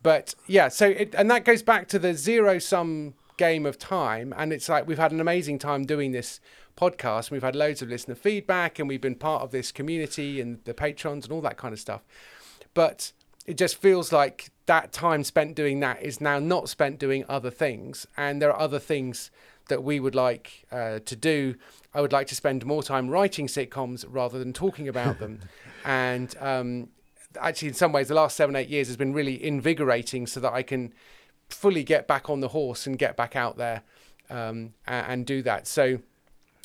But 0.01 0.35
yeah, 0.47 0.69
so 0.69 0.87
it, 0.87 1.13
and 1.15 1.29
that 1.29 1.45
goes 1.45 1.61
back 1.61 1.87
to 1.89 1.99
the 1.99 2.13
zero 2.13 2.59
sum 2.59 3.15
game 3.37 3.65
of 3.65 3.77
time, 3.77 4.33
and 4.37 4.53
it's 4.53 4.69
like 4.69 4.87
we've 4.87 4.99
had 4.99 5.11
an 5.11 5.19
amazing 5.19 5.59
time 5.59 5.85
doing 5.85 6.11
this 6.11 6.39
podcast. 6.77 7.31
We've 7.31 7.43
had 7.43 7.55
loads 7.55 7.81
of 7.81 7.89
listener 7.89 8.15
feedback, 8.15 8.79
and 8.79 8.87
we've 8.87 9.01
been 9.01 9.15
part 9.15 9.43
of 9.43 9.51
this 9.51 9.71
community 9.71 10.39
and 10.39 10.59
the 10.65 10.73
patrons 10.73 11.25
and 11.25 11.33
all 11.33 11.41
that 11.41 11.57
kind 11.57 11.73
of 11.73 11.79
stuff. 11.79 12.01
But 12.73 13.11
it 13.45 13.57
just 13.57 13.77
feels 13.77 14.11
like 14.11 14.51
that 14.67 14.91
time 14.91 15.23
spent 15.23 15.55
doing 15.55 15.79
that 15.79 16.01
is 16.01 16.21
now 16.21 16.37
not 16.39 16.69
spent 16.69 16.99
doing 16.99 17.25
other 17.27 17.49
things, 17.49 18.05
and 18.15 18.41
there 18.41 18.51
are 18.51 18.59
other 18.59 18.79
things 18.79 19.31
that 19.67 19.83
we 19.83 19.99
would 19.99 20.15
like 20.15 20.65
uh, 20.71 20.99
to 21.05 21.15
do. 21.15 21.55
I 21.93 22.01
would 22.01 22.11
like 22.13 22.27
to 22.27 22.35
spend 22.35 22.65
more 22.65 22.83
time 22.83 23.09
writing 23.09 23.47
sitcoms 23.47 24.05
rather 24.07 24.37
than 24.37 24.53
talking 24.53 24.87
about 24.87 25.19
them, 25.19 25.39
and 25.85 26.35
um, 26.39 26.89
actually, 27.41 27.69
in 27.69 27.73
some 27.73 27.91
ways, 27.91 28.07
the 28.07 28.15
last 28.15 28.35
seven 28.35 28.55
eight 28.55 28.69
years 28.69 28.87
has 28.87 28.97
been 28.97 29.13
really 29.13 29.43
invigorating, 29.43 30.27
so 30.27 30.39
that 30.39 30.53
I 30.53 30.63
can 30.63 30.93
fully 31.49 31.83
get 31.83 32.07
back 32.07 32.29
on 32.29 32.39
the 32.41 32.49
horse 32.49 32.85
and 32.87 32.97
get 32.97 33.17
back 33.17 33.35
out 33.35 33.57
there 33.57 33.81
um, 34.29 34.73
and, 34.87 35.05
and 35.07 35.25
do 35.25 35.41
that. 35.43 35.67
So. 35.67 35.99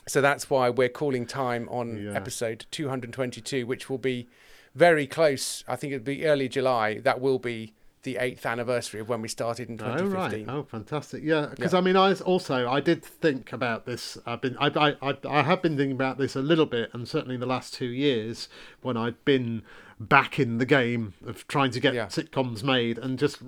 So 0.07 0.20
that's 0.20 0.51
why 0.51 0.68
we're 0.68 0.91
calling 0.91 1.25
time 1.25 1.66
on 1.70 1.97
Yeah. 1.97 2.12
episode 2.12 2.66
222, 2.70 3.66
which 3.66 3.89
will 3.89 3.97
be 3.97 4.29
very 4.75 5.07
close. 5.07 5.64
I 5.66 5.77
think 5.77 5.95
it'll 5.95 6.05
be 6.05 6.27
early 6.27 6.47
July. 6.47 6.99
That 6.99 7.22
will 7.22 7.39
be 7.39 7.72
the 8.05 8.17
eighth 8.19 8.47
anniversary 8.47 9.01
of 9.01 9.09
when 9.09 9.21
we 9.21 9.29
started 9.29 9.69
in 9.69 9.77
2015. 9.79 10.07
Oh 10.07 10.11
2015. 10.11 10.47
right! 10.47 10.55
Oh, 10.57 10.63
fantastic! 10.63 11.23
Yeah, 11.25 11.47
because 11.51 11.73
Yeah. 11.73 11.79
I 11.81 11.83
mean, 11.83 11.97
I 11.97 12.13
also 12.15 12.69
I 12.69 12.81
did 12.81 13.05
think 13.05 13.53
about 13.53 13.85
this. 13.87 14.17
I've 14.25 14.41
been 14.41 14.57
I, 14.59 14.69
I 14.69 15.11
I 15.11 15.17
I 15.29 15.43
have 15.43 15.61
been 15.63 15.77
thinking 15.77 15.93
about 15.97 16.17
this 16.19 16.37
a 16.37 16.41
little 16.43 16.67
bit, 16.67 16.91
and 16.95 17.07
certainly 17.09 17.37
the 17.37 17.47
last 17.47 17.75
two 17.75 17.87
years 17.87 18.49
when 18.83 18.97
I've 18.97 19.23
been 19.25 19.63
back 20.01 20.39
in 20.41 20.59
the 20.59 20.67
game 20.67 21.15
of 21.27 21.47
trying 21.49 21.71
to 21.73 21.81
get 21.81 21.95
Yeah. 21.95 22.07
sitcoms 22.07 22.63
made, 22.63 22.99
and 22.99 23.19
just 23.19 23.39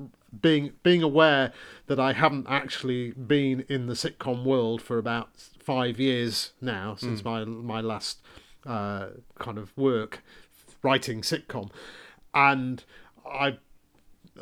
being 0.41 0.73
being 0.83 1.03
aware 1.03 1.53
that 1.87 1.99
I 2.01 2.13
haven't 2.13 2.47
actually 2.49 3.13
been 3.13 3.65
in 3.69 3.87
the 3.87 3.95
sitcom 3.95 4.45
world 4.45 4.83
for 4.83 4.99
about 4.99 5.31
five 5.59 5.99
years 5.99 6.53
now 6.61 6.95
since 6.97 7.25
my 7.25 7.45
my 7.45 7.81
last 7.81 8.21
uh, 8.65 9.09
kind 9.39 9.59
of 9.59 9.77
work 9.77 10.23
writing 10.83 11.21
sitcom, 11.23 11.71
and 12.35 12.85
I 13.29 13.59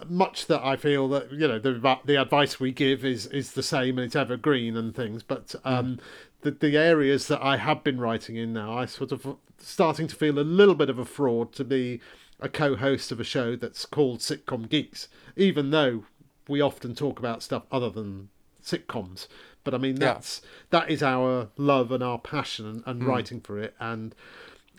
much 0.09 0.47
that 0.47 0.65
I 0.65 0.77
feel 0.77 1.09
that 1.09 1.33
you 1.33 1.47
know 1.47 1.59
the 1.59 1.99
the 2.05 2.21
advice 2.21 2.59
we 2.61 2.73
give 2.73 3.05
is 3.05 3.27
is 3.27 3.53
the 3.53 3.63
same 3.63 3.99
and 3.99 4.07
it's 4.07 4.17
evergreen 4.17 4.77
and 4.77 4.95
things, 4.95 5.23
but 5.23 5.55
um, 5.65 5.99
the 6.43 6.51
the 6.53 6.77
areas 6.77 7.29
that 7.29 7.43
I 7.43 7.57
have 7.57 7.85
been 7.85 8.01
writing 8.01 8.37
in 8.37 8.53
now, 8.53 8.77
I 8.77 8.87
sort 8.87 9.13
of 9.13 9.37
starting 9.59 10.07
to 10.09 10.17
feel 10.17 10.39
a 10.39 10.41
little 10.41 10.75
bit 10.75 10.91
of 10.91 10.99
a 10.99 11.05
fraud 11.05 11.53
to 11.55 11.65
be 11.65 12.01
a 12.41 12.49
co-host 12.49 13.13
of 13.13 13.21
a 13.21 13.25
show 13.25 13.57
that's 13.57 13.87
called 13.87 14.19
Sitcom 14.19 14.69
Geeks, 14.69 15.09
even 15.37 15.71
though 15.71 16.05
we 16.49 16.61
often 16.61 16.95
talk 16.95 17.19
about 17.19 17.43
stuff 17.43 17.63
other 17.71 17.89
than 17.91 18.29
sitcoms. 18.63 19.29
But 19.63 19.75
I 19.75 19.79
mean 19.79 19.97
Yeah. 19.97 20.15
that's 20.15 20.43
that 20.71 20.91
is 20.91 21.03
our 21.03 21.49
love 21.57 21.93
and 21.93 22.03
our 22.03 22.19
passion 22.19 22.67
and, 22.67 22.83
and 22.87 23.07
writing 23.07 23.41
for 23.41 23.59
it 23.59 23.75
and. 23.79 24.15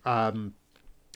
Um, 0.05 0.53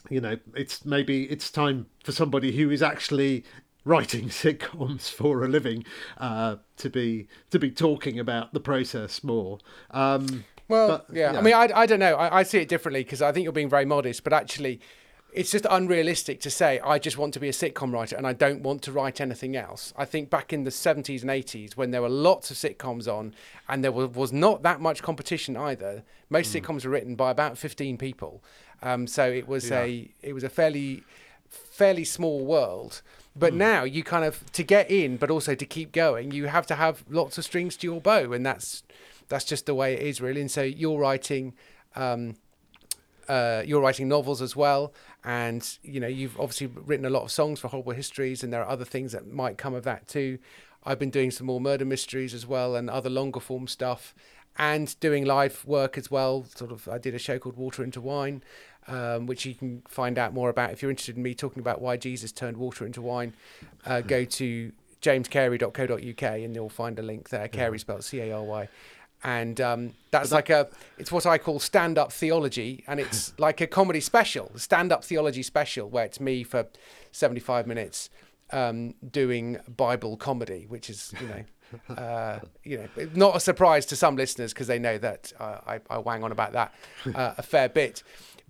you 0.08 0.20
know, 0.20 0.38
it's 0.54 0.84
maybe 0.84 1.24
it's 1.24 1.50
time 1.50 1.86
for 2.02 2.10
somebody 2.10 2.52
who 2.56 2.70
is 2.70 2.82
actually 2.82 3.44
writing 3.84 4.28
sitcoms 4.28 5.10
for 5.10 5.44
a 5.44 5.48
living 5.48 5.84
uh, 6.18 6.56
to 6.76 6.90
be 6.90 7.26
to 7.50 7.58
be 7.58 7.70
talking 7.70 8.18
about 8.18 8.52
the 8.52 8.60
process 8.60 9.22
more. 9.24 9.58
Um, 9.90 10.44
Well, 10.68 10.88
But, 10.88 11.06
yeah. 11.16 11.32
yeah. 11.32 11.38
I 11.38 11.42
mean, 11.42 11.54
I, 11.54 11.68
I 11.74 11.86
don't 11.86 11.98
know. 11.98 12.14
I, 12.14 12.38
I 12.40 12.42
see 12.44 12.58
it 12.58 12.68
differently 12.68 13.02
because 13.02 13.20
I 13.22 13.32
think 13.32 13.44
you're 13.44 13.52
being 13.52 13.68
very 13.68 13.84
modest, 13.84 14.22
but 14.22 14.32
actually, 14.32 14.80
it's 15.32 15.50
just 15.50 15.66
unrealistic 15.70 16.40
to 16.42 16.50
say 16.50 16.78
I 16.80 16.98
just 16.98 17.16
want 17.18 17.34
to 17.34 17.40
be 17.40 17.48
a 17.48 17.52
sitcom 17.52 17.92
writer 17.92 18.16
and 18.16 18.26
I 18.26 18.32
don't 18.32 18.62
want 18.62 18.82
to 18.82 18.92
write 18.92 19.20
anything 19.20 19.56
else. 19.56 19.92
I 19.96 20.04
think 20.04 20.30
back 20.30 20.52
in 20.52 20.64
the 20.64 20.70
70s 20.70 21.22
and 21.22 21.30
80s 21.30 21.76
when 21.76 21.90
there 21.92 22.02
were 22.02 22.08
lots 22.08 22.50
of 22.50 22.56
sitcoms 22.56 23.06
on 23.12 23.34
and 23.68 23.82
there 23.84 23.92
was, 23.92 24.10
was 24.10 24.32
not 24.32 24.62
that 24.62 24.80
much 24.80 25.02
competition 25.02 25.56
either. 25.56 26.02
Most 26.30 26.54
sitcoms 26.54 26.84
were 26.84 26.90
written 26.90 27.14
by 27.16 27.30
about 27.30 27.58
15 27.58 27.96
people, 27.98 28.42
um, 28.82 29.06
so 29.06 29.28
it 29.30 29.46
was 29.48 29.70
Yeah. 29.70 29.82
a 29.82 30.10
it 30.22 30.32
was 30.32 30.44
a 30.44 30.48
fairly 30.48 31.02
fairly 31.48 32.04
small 32.04 32.44
world. 32.44 33.02
But 33.36 33.54
now 33.54 33.84
you 33.84 34.02
kind 34.02 34.24
of 34.24 34.50
to 34.52 34.62
get 34.62 34.90
in, 34.90 35.16
but 35.16 35.30
also 35.30 35.54
to 35.54 35.64
keep 35.64 35.92
going, 35.92 36.32
you 36.32 36.46
have 36.46 36.66
to 36.66 36.74
have 36.74 37.04
lots 37.08 37.38
of 37.38 37.44
strings 37.44 37.76
to 37.78 37.86
your 37.86 38.00
bow, 38.00 38.32
and 38.32 38.44
that's 38.44 38.82
that's 39.28 39.44
just 39.44 39.66
the 39.66 39.74
way 39.74 39.94
it 39.94 40.00
is, 40.00 40.20
really. 40.20 40.40
And 40.40 40.50
so 40.50 40.62
you're 40.62 40.98
writing. 40.98 41.54
Um, 41.94 42.36
uh, 43.28 43.62
you're 43.64 43.80
writing 43.80 44.08
novels 44.08 44.42
as 44.42 44.56
well, 44.56 44.92
and 45.22 45.78
you 45.84 46.00
know 46.00 46.08
you've 46.08 46.38
obviously 46.40 46.66
written 46.66 47.06
a 47.06 47.10
lot 47.10 47.22
of 47.22 47.30
songs 47.30 47.60
for 47.60 47.68
Horrible 47.68 47.92
Histories, 47.92 48.42
and 48.42 48.52
there 48.52 48.60
are 48.60 48.68
other 48.68 48.84
things 48.84 49.12
that 49.12 49.30
might 49.30 49.56
come 49.56 49.72
of 49.72 49.84
that 49.84 50.08
too. 50.08 50.38
I've 50.84 50.98
been 50.98 51.10
doing 51.10 51.30
some 51.30 51.46
more 51.46 51.60
murder 51.60 51.84
mysteries 51.84 52.34
as 52.34 52.44
well, 52.44 52.74
and 52.74 52.90
other 52.90 53.08
longer 53.08 53.38
form 53.38 53.68
stuff, 53.68 54.16
and 54.58 54.98
doing 54.98 55.24
live 55.24 55.64
work 55.64 55.96
as 55.96 56.10
well. 56.10 56.44
Sort 56.56 56.72
of, 56.72 56.88
I 56.88 56.98
did 56.98 57.14
a 57.14 57.20
show 57.20 57.38
called 57.38 57.56
Water 57.56 57.84
into 57.84 58.00
Wine, 58.00 58.42
um, 58.90 59.26
which 59.26 59.46
you 59.46 59.54
can 59.54 59.82
find 59.88 60.18
out 60.18 60.34
more 60.34 60.50
about 60.50 60.72
if 60.72 60.82
you're 60.82 60.90
interested 60.90 61.16
in 61.16 61.22
me 61.22 61.34
talking 61.34 61.60
about 61.60 61.80
why 61.80 61.96
Jesus 61.96 62.32
turned 62.32 62.56
water 62.56 62.84
into 62.84 63.00
wine. 63.00 63.32
Uh, 63.86 64.00
go 64.00 64.24
to 64.24 64.72
jamescary.co.uk 65.00 66.22
and 66.22 66.54
you'll 66.54 66.68
find 66.68 66.98
a 66.98 67.02
link 67.02 67.30
there. 67.30 67.48
Cary 67.48 67.78
spelled 67.78 68.04
C 68.04 68.20
A 68.20 68.32
R 68.32 68.42
Y. 68.42 68.68
And 69.22 69.60
um, 69.60 69.92
that's 70.10 70.32
like 70.32 70.48
a, 70.48 70.68
it's 70.98 71.12
what 71.12 71.26
I 71.26 71.36
call 71.36 71.60
stand 71.60 71.98
up 71.98 72.10
theology. 72.10 72.84
And 72.86 72.98
it's 72.98 73.32
like 73.38 73.60
a 73.60 73.66
comedy 73.66 74.00
special, 74.00 74.50
stand 74.56 74.92
up 74.92 75.04
theology 75.04 75.42
special, 75.42 75.88
where 75.88 76.04
it's 76.04 76.20
me 76.20 76.42
for 76.42 76.66
75 77.12 77.66
minutes 77.66 78.10
um, 78.50 78.94
doing 79.10 79.58
Bible 79.76 80.16
comedy, 80.16 80.66
which 80.68 80.88
is, 80.90 81.12
you 81.20 81.28
know, 81.28 81.44
uh, 81.94 82.40
you 82.64 82.78
know, 82.78 83.08
not 83.14 83.36
a 83.36 83.40
surprise 83.40 83.86
to 83.86 83.96
some 83.96 84.16
listeners 84.16 84.52
because 84.52 84.66
they 84.66 84.78
know 84.78 84.98
that 84.98 85.32
uh, 85.38 85.58
I, 85.66 85.80
I 85.88 85.98
wang 85.98 86.24
on 86.24 86.32
about 86.32 86.52
that 86.52 86.74
uh, 87.14 87.34
a 87.38 87.42
fair 87.42 87.68
bit. 87.68 88.02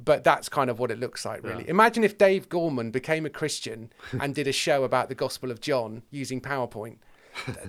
But 0.03 0.25
that's 0.25 0.49
kind 0.49 0.71
of 0.71 0.79
what 0.79 0.91
it 0.91 0.99
looks 0.99 1.25
like, 1.27 1.43
really. 1.45 1.69
Imagine 1.69 2.05
if 2.05 2.17
Dave 2.17 2.49
Gorman 2.49 2.91
became 2.91 3.27
a 3.27 3.31
Christian 3.31 3.93
and 4.19 4.35
did 4.35 4.47
a 4.49 4.53
show 4.53 4.85
about 4.85 5.09
the 5.11 5.15
Gospel 5.15 5.51
of 5.51 5.61
John 5.61 6.03
using 6.11 6.41
PowerPoint. 6.41 6.97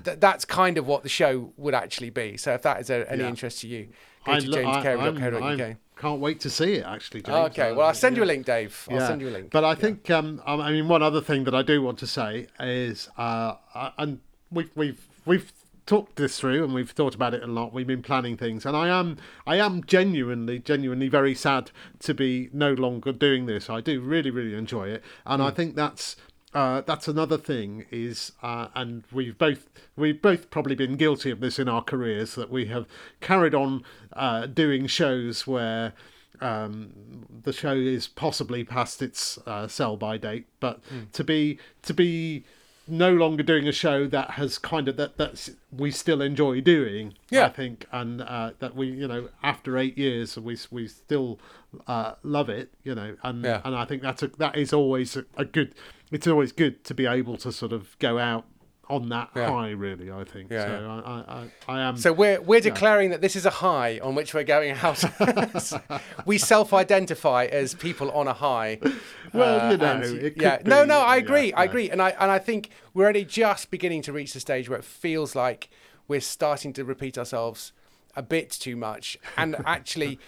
Th- 0.05 0.17
that's 0.19 0.45
kind 0.45 0.77
of 0.77 0.87
what 0.87 1.03
the 1.03 1.09
show 1.09 1.51
would 1.57 1.73
actually 1.75 2.09
be. 2.09 2.37
So 2.37 2.53
if 2.53 2.61
that 2.63 2.79
is 2.81 2.89
a, 2.89 3.09
any 3.11 3.21
Yeah. 3.23 3.29
interest 3.29 3.61
to 3.61 3.67
you, 3.67 3.89
go 4.25 4.31
I, 4.31 4.39
to 4.39 4.49
lo- 4.49 4.61
I, 4.63 4.71
I'm- 4.81 5.15
jamescary.co.uk. 5.17 5.77
Can't 5.97 6.19
wait 6.19 6.39
to 6.39 6.49
see 6.49 6.75
it 6.75 6.85
actually. 6.85 7.21
James. 7.21 7.49
Okay, 7.51 7.73
well, 7.73 7.85
I'll 7.87 7.93
send 7.93 8.17
you 8.17 8.23
a 8.23 8.25
link, 8.25 8.45
Dave. 8.45 8.87
I'll 8.89 8.95
Yeah. 8.97 9.07
send 9.07 9.21
you 9.21 9.29
a 9.29 9.35
link. 9.37 9.51
But 9.51 9.63
I 9.63 9.75
think, 9.75 10.09
um, 10.09 10.41
um, 10.47 10.59
I 10.59 10.71
mean, 10.71 10.87
one 10.87 11.03
other 11.03 11.21
thing 11.21 11.43
that 11.43 11.53
I 11.53 11.61
do 11.61 11.81
want 11.83 11.99
to 11.99 12.07
say 12.07 12.47
is, 12.59 13.07
uh, 13.17 13.55
and 13.99 14.19
we've 14.49 14.71
we've 14.75 15.07
we've 15.25 15.51
talked 15.85 16.15
this 16.15 16.39
through 16.39 16.63
and 16.63 16.73
we've 16.73 16.91
thought 16.91 17.15
about 17.15 17.33
it 17.33 17.43
a 17.43 17.47
lot. 17.47 17.73
We've 17.73 17.87
been 17.87 18.01
planning 18.03 18.37
things, 18.37 18.65
and 18.65 18.75
I 18.77 18.87
am 18.87 19.17
I 19.45 19.57
am 19.57 19.83
genuinely 19.83 20.59
genuinely 20.59 21.07
very 21.09 21.35
sad 21.35 21.71
to 21.99 22.13
be 22.13 22.49
no 22.53 22.73
longer 22.73 23.11
doing 23.11 23.45
this. 23.45 23.69
I 23.69 23.81
do 23.81 23.99
really 23.99 24.31
really 24.31 24.55
enjoy 24.55 24.89
it, 24.89 25.03
and 25.25 25.41
Hmm. 25.41 25.47
I 25.47 25.51
think 25.51 25.75
that's. 25.75 26.15
Uh, 26.53 26.81
that's 26.81 27.07
another 27.07 27.37
thing 27.37 27.85
is, 27.91 28.33
uh, 28.43 28.67
and 28.75 29.05
we've 29.09 29.37
both 29.37 29.69
we've 29.95 30.21
both 30.21 30.49
probably 30.49 30.75
been 30.75 30.97
guilty 30.97 31.31
of 31.31 31.39
this 31.39 31.57
in 31.57 31.69
our 31.69 31.81
careers 31.81 32.35
that 32.35 32.49
we 32.49 32.65
have 32.65 32.85
carried 33.21 33.55
on 33.55 33.85
uh, 34.11 34.47
doing 34.47 34.85
shows 34.85 35.47
where 35.47 35.93
um, 36.41 37.25
the 37.43 37.53
show 37.53 37.71
is 37.73 38.05
possibly 38.09 38.65
past 38.65 39.01
its 39.01 39.37
uh, 39.47 39.65
sell 39.65 39.95
by 39.95 40.17
date, 40.17 40.45
but 40.59 40.81
to 41.13 41.23
be 41.23 41.57
to 41.83 41.93
be 41.93 42.43
no 42.87 43.13
longer 43.13 43.43
doing 43.43 43.67
a 43.67 43.71
show 43.71 44.07
that 44.07 44.31
has 44.31 44.57
kind 44.57 44.87
of 44.87 44.97
that 44.97 45.17
that's 45.17 45.51
we 45.71 45.91
still 45.91 46.21
enjoy 46.21 46.61
doing. 46.61 47.13
Yeah. 47.29 47.45
I 47.45 47.49
think, 47.49 47.85
and 47.91 48.21
uh, 48.21 48.51
that 48.59 48.75
we 48.75 48.87
you 48.87 49.07
know 49.07 49.29
after 49.43 49.77
eight 49.77 49.97
years 49.97 50.37
we 50.37 50.57
we 50.71 50.87
still 50.87 51.39
uh, 51.87 52.13
love 52.23 52.49
it. 52.49 52.73
You 52.83 52.95
know, 52.95 53.15
and 53.23 53.43
Yeah. 53.45 53.61
and 53.63 53.75
I 53.75 53.85
think 53.85 54.01
that's 54.01 54.23
a 54.23 54.27
that 54.37 54.57
is 54.57 54.73
always 54.73 55.15
a, 55.15 55.25
a 55.37 55.45
good. 55.45 55.73
It's 56.11 56.27
always 56.27 56.51
good 56.51 56.83
to 56.85 56.93
be 56.93 57.05
able 57.05 57.37
to 57.37 57.51
sort 57.53 57.71
of 57.71 57.97
go 57.99 58.19
out 58.19 58.43
on 58.91 59.09
that 59.09 59.29
Yeah. 59.35 59.49
high. 59.49 59.71
Really, 59.71 60.11
I 60.11 60.23
think. 60.23 60.51
Yeah, 60.51 60.65
so 60.65 60.71
yeah. 60.71 60.87
I, 60.87 60.99
I, 61.11 61.41
I, 61.73 61.77
I 61.79 61.81
am. 61.81 61.97
So 61.97 62.13
we're 62.13 62.41
we're 62.41 62.59
declaring 62.61 63.09
that 63.11 63.21
this 63.21 63.35
is 63.35 63.45
a 63.45 63.49
high 63.49 63.99
on 63.99 64.13
which 64.15 64.33
we're 64.33 64.43
going 64.43 64.71
out. 64.71 65.03
we 66.25 66.37
self-identify 66.37 67.45
as 67.45 67.73
people 67.73 68.11
on 68.11 68.27
a 68.27 68.33
high. 68.33 68.79
Well, 69.33 69.61
uh, 69.67 69.71
you 69.71 69.77
know, 69.77 69.85
and- 70.01 70.33
yeah. 70.35 70.59
no, 70.65 70.81
be, 70.81 70.87
no, 70.89 70.99
I 70.99 71.15
yeah, 71.15 71.21
agree. 71.23 71.53
I 71.53 71.63
agree, 71.63 71.89
and 71.89 72.01
I 72.01 72.09
and 72.19 72.29
I 72.29 72.37
think 72.37 72.69
we're 72.93 73.07
only 73.07 73.23
just 73.23 73.71
beginning 73.71 74.01
to 74.01 74.11
reach 74.11 74.33
the 74.33 74.41
stage 74.41 74.67
where 74.67 74.77
it 74.77 74.83
feels 74.83 75.35
like 75.35 75.69
we're 76.09 76.19
starting 76.19 76.73
to 76.73 76.83
repeat 76.83 77.17
ourselves 77.17 77.71
a 78.17 78.21
bit 78.21 78.49
too 78.49 78.75
much. 78.75 79.17
And 79.37 79.55
actually, 79.65 80.19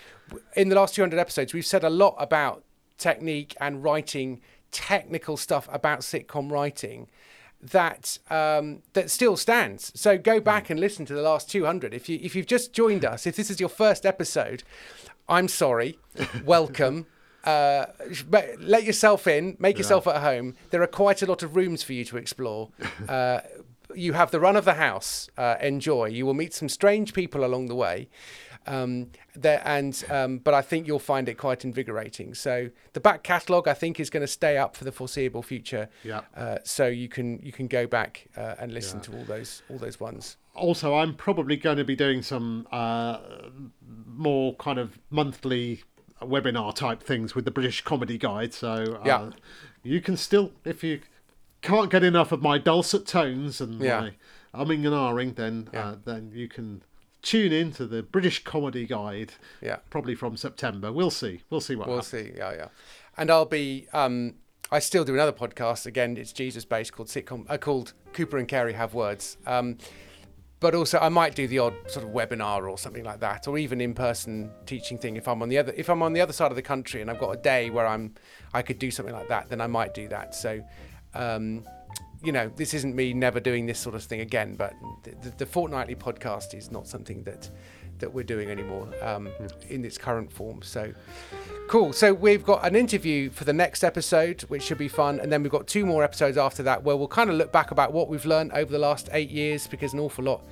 in 0.55 0.69
the 0.69 0.75
last 0.75 0.95
200 0.95 1.19
episodes, 1.19 1.53
we've 1.53 1.65
said 1.65 1.83
a 1.83 1.89
lot 1.89 2.15
about 2.17 2.63
technique 2.97 3.57
and 3.59 3.83
writing 3.83 4.39
technical 4.71 5.35
stuff 5.35 5.67
about 5.69 5.99
sitcom 5.99 6.49
writing 6.49 7.09
that 7.71 8.17
um, 8.29 8.83
that 8.93 9.09
still 9.09 9.37
stands. 9.37 9.91
So 9.99 10.17
go 10.17 10.39
back 10.39 10.69
and 10.69 10.79
listen 10.79 11.05
to 11.05 11.13
the 11.13 11.21
last 11.21 11.49
200. 11.49 11.93
If 11.93 12.09
you 12.09 12.19
if 12.21 12.35
you've 12.35 12.47
just 12.47 12.73
joined 12.73 13.05
us, 13.05 13.25
if 13.25 13.35
this 13.35 13.49
is 13.49 13.59
your 13.59 13.69
first 13.69 14.05
episode, 14.05 14.63
I'm 15.27 15.47
sorry. 15.47 15.97
Welcome. 16.45 17.07
Uh, 17.43 17.87
but 18.29 18.61
let 18.61 18.83
yourself 18.85 19.27
in, 19.27 19.57
make 19.59 19.77
yourself 19.77 20.07
at 20.07 20.21
home. 20.21 20.55
There 20.69 20.81
are 20.81 20.87
quite 20.87 21.21
a 21.21 21.25
lot 21.25 21.43
of 21.43 21.57
rooms 21.57 21.83
for 21.83 21.93
you 21.93 22.05
to 22.05 22.17
explore. 22.17 22.69
Uh, 23.09 23.41
you 23.95 24.13
have 24.13 24.31
the 24.31 24.39
run 24.39 24.55
of 24.55 24.65
the 24.65 24.75
house. 24.75 25.29
Uh, 25.37 25.55
enjoy. 25.61 26.05
You 26.05 26.25
will 26.25 26.33
meet 26.33 26.53
some 26.53 26.69
strange 26.69 27.13
people 27.13 27.45
along 27.45 27.67
the 27.67 27.75
way. 27.75 28.07
Um, 28.65 29.09
there 29.35 29.61
and 29.65 30.03
um, 30.09 30.37
but 30.37 30.53
I 30.53 30.61
think 30.61 30.87
you'll 30.87 30.99
find 30.99 31.27
it 31.27 31.35
quite 31.37 31.65
invigorating. 31.65 32.33
So 32.33 32.69
the 32.93 32.99
back 32.99 33.23
catalogue 33.23 33.67
I 33.67 33.73
think 33.73 33.99
is 33.99 34.09
going 34.09 34.21
to 34.21 34.27
stay 34.27 34.57
up 34.57 34.75
for 34.75 34.83
the 34.85 34.91
foreseeable 34.91 35.41
future. 35.43 35.89
Yeah. 36.03 36.21
Uh, 36.35 36.57
so 36.63 36.87
you 36.87 37.09
can 37.09 37.39
you 37.43 37.51
can 37.51 37.67
go 37.67 37.87
back 37.87 38.27
uh, 38.37 38.55
and 38.59 38.73
listen 38.73 39.01
to 39.01 39.17
all 39.17 39.23
those 39.25 39.61
all 39.69 39.77
those 39.77 39.99
ones. 39.99 40.37
also 40.55 40.93
i'm 40.95 41.15
probably 41.15 41.57
going 41.57 41.77
to 41.77 41.83
be 41.83 41.95
doing 41.95 42.21
some 42.21 42.67
uh, 42.71 43.17
more 44.05 44.55
kind 44.55 44.77
of 44.79 44.99
monthly 45.09 45.83
webinar 46.21 46.73
type 46.73 47.01
things 47.03 47.35
with 47.35 47.43
the 47.45 47.51
british 47.51 47.81
comedy 47.81 48.17
guide 48.17 48.53
so 48.53 48.71
uh, 48.71 49.01
Yeah. 49.05 49.29
you 49.83 49.99
can 49.99 50.15
still 50.15 50.51
if 50.63 50.83
you 50.83 51.01
can't 51.61 51.89
get 51.89 52.03
enough 52.03 52.31
of 52.31 52.41
my 52.41 52.57
dulcet 52.57 53.05
tones 53.07 53.59
and 53.59 53.81
Yeah. 53.81 53.99
my 54.01 54.11
umming 54.53 54.85
and 54.85 54.93
ahhing 54.93 55.35
then 55.35 55.69
uh, 55.73 55.95
then 56.05 56.31
you 56.33 56.47
can 56.47 56.83
tune 57.23 57.51
in 57.51 57.71
to 57.71 57.87
the 57.87 58.03
british 58.03 58.43
comedy 58.43 58.85
guide 58.85 59.33
Yeah. 59.61 59.77
probably 59.89 60.13
from 60.13 60.37
september 60.37 60.91
we'll 60.91 61.09
see 61.09 61.41
we'll 61.49 61.61
see 61.61 61.75
what 61.75 61.87
We'll 61.87 61.97
happens 62.03 62.27
see. 62.27 62.33
Yeah, 62.37 62.53
yeah. 62.53 62.67
And 63.17 63.31
I'll 63.31 63.45
be. 63.45 63.87
Um, 63.93 64.35
I 64.71 64.79
still 64.79 65.03
do 65.03 65.13
another 65.13 65.31
podcast. 65.31 65.85
Again, 65.85 66.17
it's 66.17 66.33
Jesus 66.33 66.65
based 66.65 66.93
called 66.93 67.07
sitcom. 67.07 67.45
Uh, 67.47 67.57
called 67.57 67.93
Cooper 68.11 68.37
and 68.37 68.47
Cary 68.47 68.73
Have 68.73 68.93
Words. 68.95 69.37
Um, 69.45 69.77
but 70.59 70.73
also, 70.73 70.97
I 70.97 71.09
might 71.09 71.35
do 71.35 71.45
the 71.47 71.59
odd 71.59 71.75
sort 71.87 72.05
of 72.05 72.11
webinar 72.11 72.67
or 72.67 72.77
something 72.77 73.03
like 73.03 73.19
that, 73.19 73.47
or 73.47 73.57
even 73.59 73.81
in-person 73.81 74.49
teaching 74.65 74.97
thing. 74.97 75.15
If 75.15 75.27
I'm 75.27 75.41
on 75.43 75.49
the 75.49 75.59
other, 75.59 75.73
if 75.77 75.89
I'm 75.89 76.01
on 76.01 76.13
the 76.13 76.21
other 76.21 76.33
side 76.33 76.51
of 76.51 76.55
the 76.55 76.61
country 76.63 77.01
and 77.01 77.11
I've 77.11 77.19
got 77.19 77.31
a 77.31 77.37
day 77.41 77.69
where 77.69 77.85
I'm, 77.85 78.15
I 78.53 78.61
could 78.63 78.79
do 78.79 78.89
something 78.89 79.13
like 79.13 79.27
that, 79.27 79.49
then 79.49 79.61
I 79.61 79.67
might 79.67 79.93
do 79.93 80.07
that. 80.07 80.33
So, 80.33 80.63
um, 81.13 81.65
you 82.23 82.31
know, 82.31 82.51
this 82.55 82.73
isn't 82.73 82.95
me 82.95 83.13
never 83.13 83.39
doing 83.39 83.65
this 83.65 83.79
sort 83.79 83.95
of 83.95 84.03
thing 84.03 84.21
again. 84.21 84.55
But 84.55 84.73
the, 85.03 85.29
the, 85.29 85.37
the 85.37 85.45
fortnightly 85.45 85.95
podcast 85.95 86.53
is 86.53 86.71
not 86.71 86.87
something 86.87 87.23
that 87.23 87.49
that 87.99 88.11
we're 88.13 88.23
doing 88.23 88.49
anymore 88.49 88.89
um, 89.01 89.29
in 89.69 89.85
its 89.85 89.97
current 89.97 90.31
form. 90.31 90.61
So, 90.61 90.93
Cool. 91.67 91.93
So 91.93 92.13
we've 92.13 92.43
got 92.43 92.65
an 92.65 92.75
interview 92.75 93.29
for 93.29 93.45
the 93.45 93.53
next 93.53 93.83
episode, 93.83 94.41
which 94.43 94.63
should 94.63 94.77
be 94.77 94.89
fun, 94.89 95.19
and 95.19 95.31
then 95.31 95.41
we've 95.41 95.51
got 95.51 95.65
two 95.65 95.85
more 95.85 96.03
episodes 96.03 96.37
after 96.37 96.61
that 96.63 96.83
where 96.83 96.95
we'll 96.95 97.07
kind 97.07 97.29
of 97.29 97.35
look 97.37 97.51
back 97.51 97.71
about 97.71 97.93
what 97.93 98.09
we've 98.09 98.25
learned 98.25 98.51
over 98.51 98.71
the 98.71 98.79
last 98.79 99.09
eight 99.11 99.31
years 99.31 99.65
because 99.65 99.93
an 99.93 99.99
awful 99.99 100.23
lot 100.23 100.43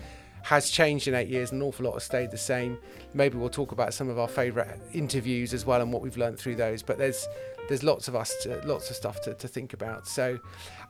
has 0.44 0.72
changed 0.72 1.08
in 1.08 1.14
eight 1.14 1.28
years, 1.28 1.52
and 1.52 1.62
an 1.62 1.68
awful 1.68 1.86
lot 1.86 1.94
has 1.94 2.04
stayed 2.04 2.32
the 2.32 2.38
same. 2.38 2.78
Maybe 3.14 3.38
we'll 3.38 3.50
talk 3.50 3.72
about 3.72 3.94
some 3.94 4.10
of 4.10 4.18
our 4.18 4.28
favourite 4.28 4.80
interviews 4.94 5.54
as 5.54 5.66
well 5.66 5.82
and 5.82 5.92
what 5.94 6.02
we've 6.02 6.18
learned 6.18 6.40
through 6.40 6.56
those. 6.56 6.82
But 6.82 6.98
there's 6.98 7.28
there's 7.68 7.84
lots 7.84 8.08
of 8.08 8.16
us, 8.16 8.36
to, 8.44 8.60
lots 8.66 8.90
of 8.90 8.96
stuff 8.96 9.22
to, 9.22 9.34
to 9.36 9.48
think 9.48 9.74
about. 9.74 10.08
So 10.08 10.40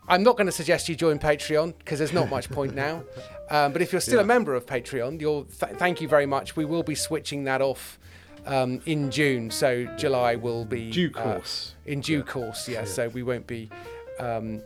I'm 0.07 0.23
not 0.23 0.35
going 0.35 0.47
to 0.47 0.51
suggest 0.51 0.89
you 0.89 0.95
join 0.95 1.19
Patreon 1.19 1.73
because 1.77 1.99
there's 1.99 2.13
not 2.13 2.29
much 2.29 2.49
point 2.49 2.75
now. 2.75 3.03
Um, 3.51 3.73
but 3.73 3.81
if 3.81 3.91
you're 3.91 3.99
still 3.99 4.21
a 4.21 4.23
member 4.23 4.55
of 4.55 4.65
Patreon, 4.65 5.19
you'll 5.19 5.43
th- 5.43 5.73
thank 5.75 5.99
you 5.99 6.07
very 6.07 6.25
much. 6.25 6.55
We 6.55 6.63
will 6.63 6.83
be 6.83 6.95
switching 6.95 7.43
that 7.43 7.61
off 7.61 7.99
um, 8.45 8.81
in 8.85 9.11
June. 9.11 9.51
So 9.51 9.83
July 9.97 10.37
will 10.37 10.63
be 10.63 10.89
Due 10.89 11.11
uh, 11.15 11.21
course. 11.21 11.75
in 11.85 11.99
due 11.99 12.23
course, 12.23 12.69
yeah. 12.69 12.85
So 12.85 13.09
we 13.09 13.23
won't 13.23 13.47
be 13.47 13.69
um, 14.19 14.61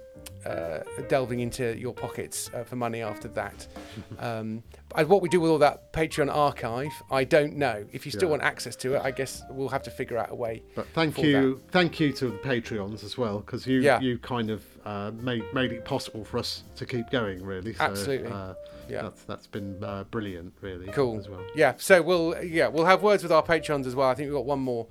uh, 0.46 0.80
delving 1.10 1.40
into 1.40 1.76
your 1.78 1.94
pockets 1.94 2.50
uh, 2.54 2.64
for 2.64 2.76
money 2.76 3.02
after 3.02 3.28
that. 3.30 3.68
um, 4.20 4.62
and 4.96 5.10
what 5.10 5.22
we 5.22 5.28
do 5.30 5.40
with 5.40 5.50
all 5.52 5.58
that 5.58 5.92
Patreon 5.92 6.34
archive, 6.34 6.92
I 7.12 7.24
don't 7.24 7.56
know. 7.56 7.86
If 7.92 8.06
you 8.06 8.12
still 8.12 8.24
Yeah. 8.28 8.32
want 8.32 8.44
access 8.44 8.76
to 8.78 8.96
it, 8.96 9.02
I 9.04 9.12
guess 9.12 9.44
we'll 9.50 9.70
have 9.70 9.84
to 9.84 9.92
figure 9.92 10.18
out 10.18 10.32
a 10.32 10.36
way. 10.36 10.62
But 10.76 10.88
thank 10.94 11.18
you, 11.18 11.62
thank 11.72 12.00
you 12.00 12.14
to 12.14 12.28
the 12.28 12.38
Patreons 12.38 13.04
as 13.04 13.18
well, 13.18 13.40
because 13.40 13.66
you 13.66 13.82
Yeah. 13.82 14.00
you 14.00 14.18
kind 14.20 14.50
of 14.52 14.64
uh, 14.86 15.12
made 15.20 15.44
made 15.54 15.72
it 15.72 15.84
possible 15.84 16.24
for 16.24 16.38
us 16.38 16.64
to 16.76 16.86
keep 16.86 17.10
going. 17.10 17.44
Really, 17.44 17.74
so, 17.74 17.84
Absolutely. 17.84 18.32
Uh, 18.32 18.54
Yeah. 18.88 19.02
that's 19.02 19.24
that's 19.24 19.48
been 19.48 19.84
uh, 19.84 20.04
brilliant, 20.12 20.54
really. 20.62 20.88
Cool. 20.88 21.18
as 21.18 21.28
well. 21.28 21.42
Yeah. 21.56 21.74
So 21.78 22.02
we'll 22.04 22.42
yeah 22.44 22.68
we'll 22.68 22.86
have 22.86 23.02
words 23.02 23.24
with 23.24 23.32
our 23.32 23.44
patrons 23.44 23.88
as 23.88 23.96
well. 23.96 24.10
I 24.10 24.14
think 24.14 24.28
we've 24.28 24.36
got 24.38 24.46
one 24.46 24.60
more 24.60 24.86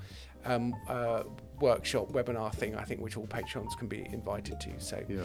um, 0.44 0.74
uh, 0.88 1.22
workshop 1.69 2.07
webinar 2.12 2.53
thing. 2.61 2.75
I 2.77 2.85
think 2.85 3.01
which 3.01 3.17
all 3.17 3.27
patrons 3.27 3.75
can 3.75 3.89
be 3.89 4.01
invited 4.19 4.61
to. 4.65 4.71
So 4.79 4.97
Yeah. 5.09 5.23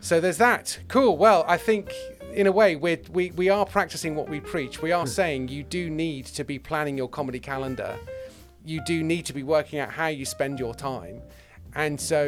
so 0.00 0.14
there's 0.20 0.38
that. 0.38 0.66
Cool. 0.88 1.16
Well, 1.24 1.44
I 1.46 1.58
think 1.68 1.92
in 2.32 2.46
a 2.46 2.52
way 2.60 2.70
we're, 2.84 3.00
we 3.18 3.24
we 3.42 3.48
are 3.56 3.66
practicing 3.66 4.12
what 4.18 4.28
we 4.34 4.38
preach. 4.40 4.74
We 4.82 4.92
are 4.92 5.06
saying 5.06 5.48
you 5.48 5.62
do 5.78 5.82
need 5.90 6.24
to 6.38 6.44
be 6.52 6.58
planning 6.58 6.96
your 7.02 7.08
comedy 7.18 7.40
calendar. 7.52 7.92
You 8.64 8.80
do 8.84 9.02
need 9.12 9.24
to 9.26 9.34
be 9.40 9.42
working 9.56 9.78
out 9.82 9.90
how 10.00 10.08
you 10.18 10.24
spend 10.24 10.58
your 10.58 10.74
time, 10.74 11.16
and 11.74 12.00
so 12.00 12.18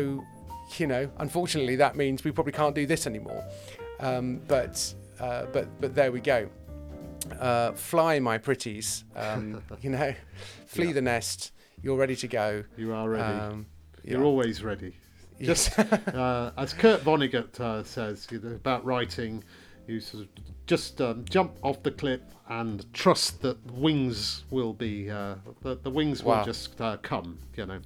you 0.80 0.86
know 0.92 1.04
unfortunately 1.18 1.76
that 1.84 1.94
means 2.02 2.22
we 2.24 2.30
probably 2.32 2.52
can't 2.62 2.74
do 2.74 2.86
this 2.86 3.06
anymore. 3.12 3.42
Um, 4.00 4.40
but 4.54 4.74
uh, 5.24 5.46
but 5.54 5.66
but 5.80 5.90
there 5.94 6.12
we 6.12 6.20
go. 6.20 6.48
Uh, 7.40 7.72
fly, 7.72 8.20
my 8.20 8.38
pretties. 8.38 9.04
Um, 9.16 9.62
you 9.84 9.90
know, 9.90 10.14
flee 10.66 10.86
Yeah. 10.88 10.92
the 11.00 11.02
nest. 11.02 11.52
You're 11.82 11.96
ready 11.96 12.16
to 12.16 12.28
go. 12.28 12.64
You 12.76 12.92
are 12.92 13.08
ready. 13.08 13.22
Um, 13.38 13.66
You're 14.04 14.20
yeah. 14.20 14.26
always 14.26 14.62
ready. 14.64 14.94
Just 15.40 15.78
uh, 15.78 16.50
as 16.56 16.72
Kurt 16.72 17.02
Vonnegut 17.04 17.60
uh, 17.60 17.84
says 17.84 18.26
you 18.30 18.40
know, 18.40 18.54
about 18.56 18.84
writing, 18.84 19.44
you 19.86 20.00
sort 20.00 20.24
of 20.24 20.28
just 20.66 21.00
um, 21.00 21.24
jump 21.30 21.52
off 21.62 21.82
the 21.82 21.92
cliff 21.92 22.20
and 22.48 22.84
trust 22.92 23.42
that 23.42 23.56
wings 23.72 24.44
will 24.50 24.72
be 24.72 25.08
uh, 25.10 25.36
the, 25.62 25.76
the 25.76 25.90
wings 25.90 26.22
Wow. 26.24 26.38
will 26.38 26.44
just 26.44 26.80
uh, 26.80 26.96
come. 27.02 27.38
You 27.56 27.66
know, 27.66 27.80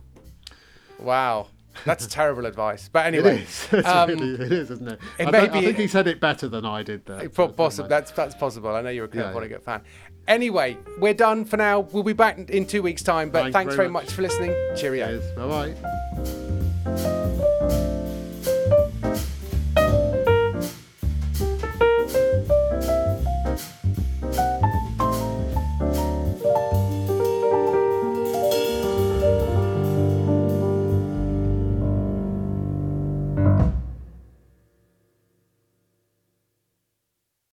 Wow, 0.98 1.48
that's 1.84 2.06
terrible 2.06 2.46
advice. 2.52 2.88
But 2.90 3.04
it 3.06 3.18
anyway, 3.18 3.42
is. 3.42 3.68
It's 3.72 3.88
um, 3.88 4.08
really, 4.08 4.34
it 4.34 4.52
is, 4.52 4.70
isn't 4.70 4.88
it? 4.88 5.00
it 5.18 5.34
I, 5.34 5.38
I 5.44 5.48
think 5.48 5.76
he 5.76 5.88
said 5.88 6.06
it 6.06 6.20
better 6.20 6.48
than 6.48 6.64
I 6.64 6.82
did 6.82 7.04
there. 7.04 7.28
Po- 7.28 7.48
possible. 7.48 7.88
That's 7.88 8.12
that's 8.12 8.34
possible. 8.34 8.74
I 8.74 8.80
know 8.80 8.90
you're 8.90 9.04
a 9.04 9.08
Kurt 9.08 9.16
Yeah, 9.26 9.32
yeah. 9.40 9.48
Vonnegut 9.58 9.62
fan. 9.62 9.82
Anyway, 10.28 10.76
we're 10.98 11.14
done 11.14 11.44
for 11.44 11.56
now. 11.56 11.80
We'll 11.80 12.02
be 12.02 12.12
back 12.12 12.38
in 12.50 12.66
two 12.66 12.82
weeks' 12.82 13.02
time. 13.02 13.30
But 13.30 13.42
Thank 13.42 13.52
thanks 13.54 13.74
very 13.74 13.88
very 13.88 13.92
much. 13.92 14.04
much. 14.06 14.14
for 14.14 14.22
listening. 14.22 14.54
Cheerio. 14.76 15.20
Bye 15.36 15.74
bye. 16.86 17.48